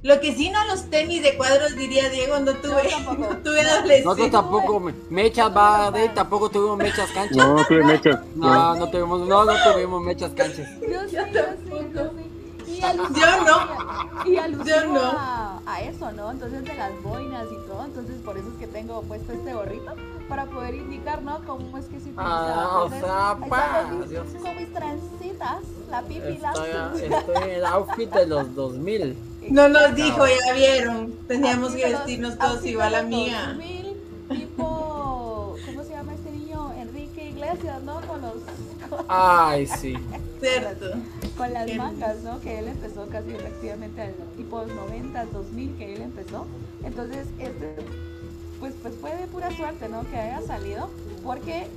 [0.03, 2.90] Lo que sí, no los tenis de cuadros, diría Diego, no tuve.
[2.90, 3.18] tampoco.
[3.32, 4.03] No tuve adolescencia.
[4.06, 7.38] Nosotros tampoco, me- mechas va de tampoco tuvimos mechas canchas.
[7.38, 8.19] No, tuve mechas.
[8.36, 10.68] No, no tuvimos, no, no tuvimos mechas canchas.
[10.82, 11.22] Yo sí, yo
[11.64, 12.32] sí, yo sí.
[12.68, 14.26] Y Yo no.
[14.26, 14.36] Y
[14.68, 15.02] Yo no.
[15.03, 16.32] a, a eso, ¿no?
[16.32, 19.94] Entonces de las boinas y todo, entonces por eso es que tengo puesto este gorrito
[20.28, 21.41] para poder indicar, ¿no?
[21.45, 22.15] Cómo es que se utiliza.
[22.18, 25.57] Ah, o sea, mis- mis trencitas,
[25.91, 29.18] la pipi, la Estoy, estoy en el outfit de los 2000.
[29.52, 31.14] No nos dijo, ya vieron.
[31.28, 33.48] Teníamos que vestirnos todos igual, amiga.
[33.49, 33.98] 2000,
[34.30, 36.73] tipo, ¿cómo se llama este niño?
[36.80, 37.99] Enrique Iglesias, ¿no?
[38.02, 38.36] Con los
[39.10, 39.94] Ay, sí.
[40.40, 40.91] Cierto.
[41.36, 42.40] con las Qué mangas, ¿no?
[42.40, 46.48] Que él empezó casi efectivamente al tipo 90, 2000 que él empezó.
[46.86, 47.76] Entonces, este,
[48.61, 50.10] pues, pues fue de pura suerte, ¿no?
[50.10, 50.90] Que haya salido,
[51.26, 51.68] porque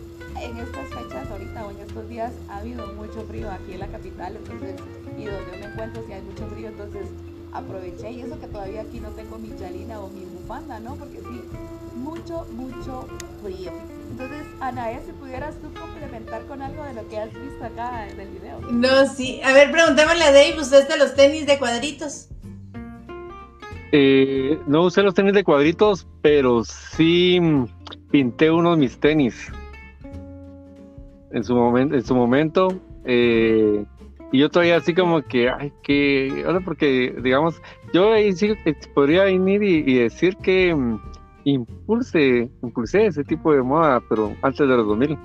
[0.41, 3.89] en estas fechas ahorita o en estos días ha habido mucho frío aquí en la
[3.89, 4.77] capital, entonces,
[5.19, 7.07] y donde yo me encuentro si hay mucho frío, entonces
[7.55, 10.97] aproveché y eso que todavía aquí no tengo mi chalina o mi bufanda, ¿no?
[10.97, 11.43] Porque sí,
[11.97, 13.07] mucho, mucho
[13.43, 13.73] frío.
[14.11, 18.21] Entonces, Anae, si pudieras tú complementar con algo de lo que has visto acá en
[18.21, 18.61] el video.
[18.71, 19.41] No, sí.
[19.43, 22.29] A ver, preguntémosle a Dave, ¿usted de los tenis de cuadritos?
[23.93, 27.41] Eh, no usé los tenis de cuadritos, pero sí
[28.11, 29.53] pinté uno de mis tenis.
[31.31, 32.69] En su momento, en su momento,
[33.05, 33.85] eh,
[34.35, 37.63] y yo todavía así como que, ay, que, ahora porque, digamos,
[37.93, 38.53] yo ahí sí
[38.93, 40.99] podría venir y, y decir que mm,
[41.45, 45.17] impulse, impulsé ese tipo de moda, pero antes de los 2000.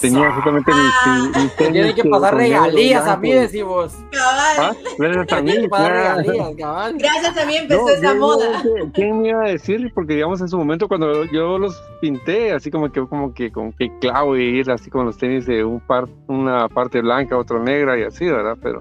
[0.00, 3.96] Tenía justamente mis, mis tenis Tienen que pasar con regalías a mí, decimos.
[4.20, 4.76] Ah, Cabal.
[4.98, 6.16] gracias a mí, Tienen que pasar claro.
[6.20, 6.96] regalías, cabal.
[6.98, 8.62] Gracias a mí empezó No, esa yo- moda.
[8.94, 9.90] ¿Quién me iba a decir?
[9.94, 13.72] Porque digamos en su momento cuando yo los pinté, así como que como que como
[13.76, 17.58] que clavo y ir así con los tenis de un par, una parte blanca, otra
[17.58, 18.56] negra y así, ¿verdad?
[18.62, 18.80] Pero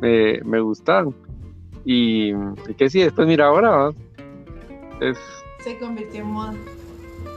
[0.00, 1.14] me, me gustaron.
[1.84, 3.94] Y, y que sí, después mira ahora, ¿verdad?
[5.00, 5.18] Es
[5.64, 6.54] Se convirtió en moda.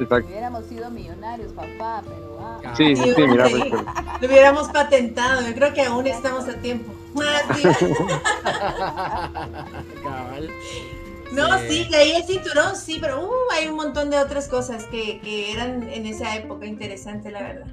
[0.03, 0.27] Exacto.
[0.29, 2.73] Hubiéramos sido millonarios, papá, pero ah.
[2.75, 3.85] Sí, sí, sí, mira, pues, pero-
[4.21, 5.41] Lo hubiéramos patentado.
[5.47, 6.91] Yo creo que aún estamos a tiempo.
[10.03, 10.49] Cabal.
[11.31, 11.67] No, Sí.
[11.83, 15.51] sí, leí el cinturón, sí, pero uh, hay un montón de otras cosas que, que
[15.51, 17.67] eran en esa época interesante, la verdad.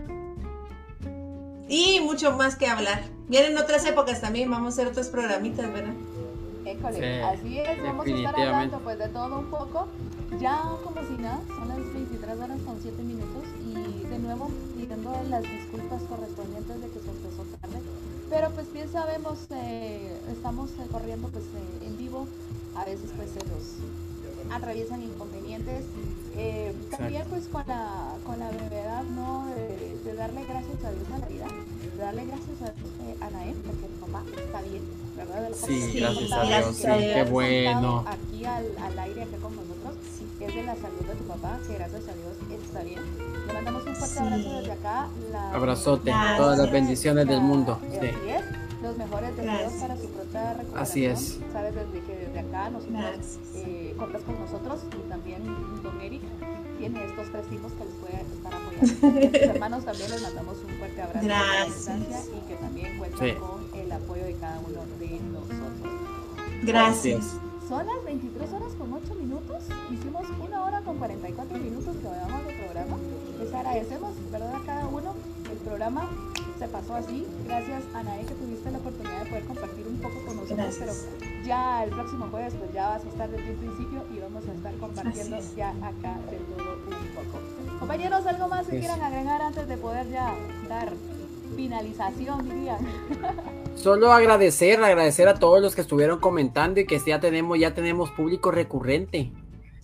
[1.68, 3.02] Y mucho más que hablar.
[3.28, 5.94] Vienen otras épocas también, vamos a hacer otros programitas, ¿verdad?
[6.64, 9.88] École, Sí, así es, vamos a estar hablando pues de todo un poco.
[10.40, 11.78] Ya como si nada, son las
[12.22, 17.10] 23 horas con 7 minutos y de nuevo pidiendo las disculpas correspondientes de que se
[17.10, 17.78] empezó tarde.
[18.30, 22.26] Pero pues bien sabemos, eh, estamos eh, corriendo pues eh, en vivo,
[22.76, 25.84] a veces pues se nos atraviesan inconvenientes.
[26.36, 29.46] Eh, también pues con la, con la brevedad, ¿no?
[29.54, 31.46] De, de darle gracias a Dios a la vida,
[31.96, 34.82] de darle gracias a Dios eh, a Naem, porque mi papá está bien,
[35.16, 35.42] ¿verdad?
[35.42, 38.04] De lo Sí, que gracias a Dios, sí, qué bueno.
[38.06, 39.94] Aquí al, al aire, acá con nosotros,
[40.44, 43.00] es de la salud de tu papá, que gracias a Dios está bien.
[43.46, 44.20] Le mandamos un fuerte Sí.
[44.20, 45.08] abrazo desde acá.
[45.30, 46.36] La, Abrazote, Gracias.
[46.38, 47.78] todas las bendiciones del mundo.
[47.82, 48.06] Así Sí.
[48.28, 48.44] es.
[48.82, 49.80] Los mejores deseos Gracias.
[49.80, 50.78] para su pronta recuperación.
[50.82, 51.38] Así es.
[51.52, 53.38] Sabes desde que desde acá nosotros Gracias.
[53.54, 55.44] eh, contas con nosotros y también
[55.82, 56.22] don Eric
[56.78, 59.20] tiene estos tres hijos que les puede estar apoyando.
[59.20, 61.76] Y a sus hermanos también les mandamos un fuerte abrazo desde la Gracias.
[61.76, 63.34] distancia y que también cuentan Sí.
[63.34, 65.92] con el apoyo de cada uno de nosotros.
[66.64, 67.24] Gracias.
[67.72, 69.62] Son las 23 horas con 8 minutos.
[69.90, 74.56] Hicimos una hora con 44 minutos que les agradecemos, ¿verdad?
[74.56, 75.14] A cada uno.
[75.50, 76.06] El programa
[76.58, 77.26] se pasó así.
[77.46, 80.76] Gracias, Anae, que tuviste la oportunidad de poder compartir un poco con nosotros.
[80.78, 80.92] Pero
[81.46, 84.52] ya el próximo jueves, pues ya vas a estar desde el principio y vamos a
[84.52, 87.78] estar compartiendo ya acá de todo un poco.
[87.78, 90.34] Compañeros, ¿algo más que quieran agregar antes de poder ya
[90.68, 90.92] dar
[91.56, 92.76] finalización, diría?
[93.74, 98.10] Solo agradecer, agradecer a todos los que estuvieron comentando y que ya tenemos, ya tenemos
[98.10, 99.32] público recurrente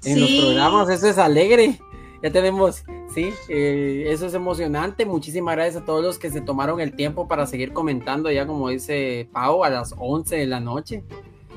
[0.04, 1.80] en los programas, eso es alegre.
[2.22, 2.84] Ya tenemos,
[3.14, 5.06] sí, eh, eso es emocionante.
[5.06, 8.68] Muchísimas gracias a todos los que se tomaron el tiempo para seguir comentando, ya como
[8.70, 11.04] dice Pau, a las 11 de la noche.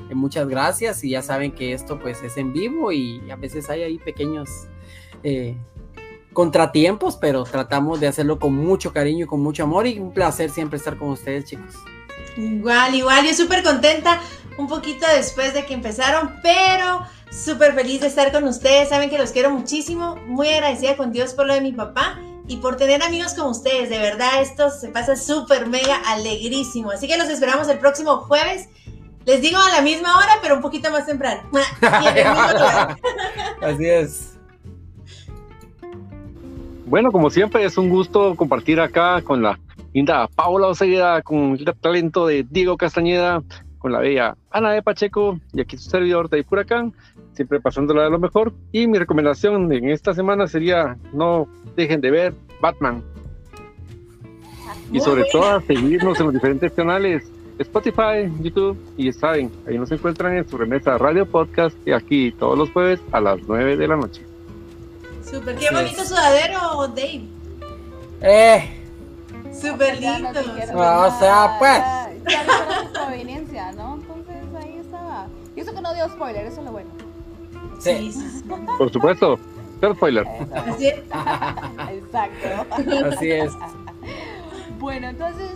[0.08, 3.70] Eh, muchas gracias y ya saben que esto pues es en vivo y a veces
[3.70, 4.68] hay ahí pequeños
[5.24, 5.56] eh,
[6.32, 10.50] contratiempos, pero tratamos de hacerlo con mucho cariño y con mucho amor y un placer
[10.50, 11.74] siempre estar con ustedes, chicos.
[12.36, 14.20] Igual, igual, yo súper contenta
[14.58, 18.88] un poquito después de que empezaron, pero súper feliz de estar con ustedes.
[18.88, 22.56] Saben que los quiero muchísimo, muy agradecida con Dios por lo de mi papá y
[22.58, 23.90] por tener amigos como ustedes.
[23.90, 26.90] De verdad, esto se pasa súper mega alegrísimo.
[26.90, 28.68] Así que los esperamos el próximo jueves.
[29.24, 31.42] Les digo a la misma hora, pero un poquito más temprano.
[33.62, 34.32] Así es.
[36.86, 39.58] Bueno, como siempre, es un gusto compartir acá con la
[39.92, 43.42] linda Paula Osegueda, con el talento de Diego Castañeda,
[43.78, 46.94] con la bella Ana de Pacheco y aquí su servidor de Huracán,
[47.34, 48.52] siempre pasándola de lo mejor.
[48.70, 53.02] Y mi recomendación en esta semana sería no dejen de ver Batman.
[54.92, 60.36] Y sobre todo seguirnos en los diferentes canales Spotify, YouTube y saben, ahí nos encuentran
[60.36, 63.96] en su remesa Radio Podcast y aquí todos los jueves a las 9 de la
[63.96, 64.22] noche.
[65.24, 67.22] Súper, qué bonito sudadero, Dave.
[68.20, 68.81] Eh.
[69.52, 70.30] Súper lindo.
[70.30, 71.82] o sea, pues.
[72.28, 73.94] Ya no su proveniencia, ¿no?
[73.94, 75.26] Entonces ahí estaba.
[75.56, 76.90] Y eso que no dio spoiler, eso es lo bueno.
[77.80, 78.12] Sí.
[78.78, 79.38] Por supuesto,
[79.80, 80.26] pero spoiler.
[80.54, 80.98] Así es.
[81.90, 82.76] Exacto.
[83.10, 83.52] Así es.
[84.78, 85.50] Bueno, entonces,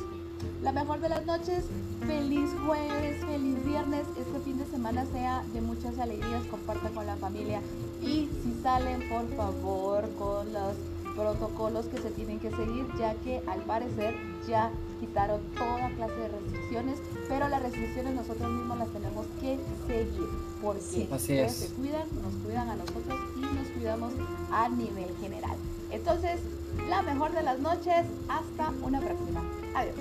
[0.62, 1.64] la mejor de las noches.
[2.06, 4.02] Feliz jueves, feliz viernes.
[4.18, 6.44] Este fin de semana sea de muchas alegrías.
[6.50, 7.60] Compartan con la familia.
[8.02, 10.74] Y si salen, por favor, con los
[11.16, 14.14] protocolos que se tienen que seguir, ya que al parecer
[14.46, 14.70] ya
[15.00, 16.98] quitaron toda clase de restricciones,
[17.28, 20.28] pero las restricciones nosotros mismos las tenemos que seguir,
[20.62, 21.56] porque Sí, ustedes es.
[21.68, 24.12] se cuidan, nos cuidan a nosotros y nos cuidamos
[24.52, 25.56] a nivel general.
[25.90, 26.40] Entonces,
[26.88, 29.42] la mejor de las noches, hasta una próxima.
[29.74, 29.94] Adiós.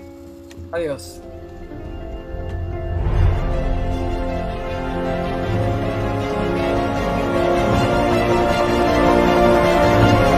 [0.72, 1.22] Adiós.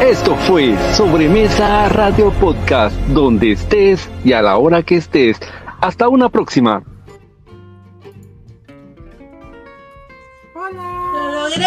[0.10, 5.38] Esto fue Sobremesa Radio Podcast, donde estés y a la hora que estés.
[5.82, 6.82] Hasta una próxima.
[10.56, 11.66] ¡Lo logré!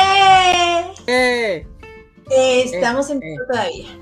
[1.06, 1.66] Eh.
[2.30, 3.36] Eh, estamos en eh.
[3.46, 3.99] todavía.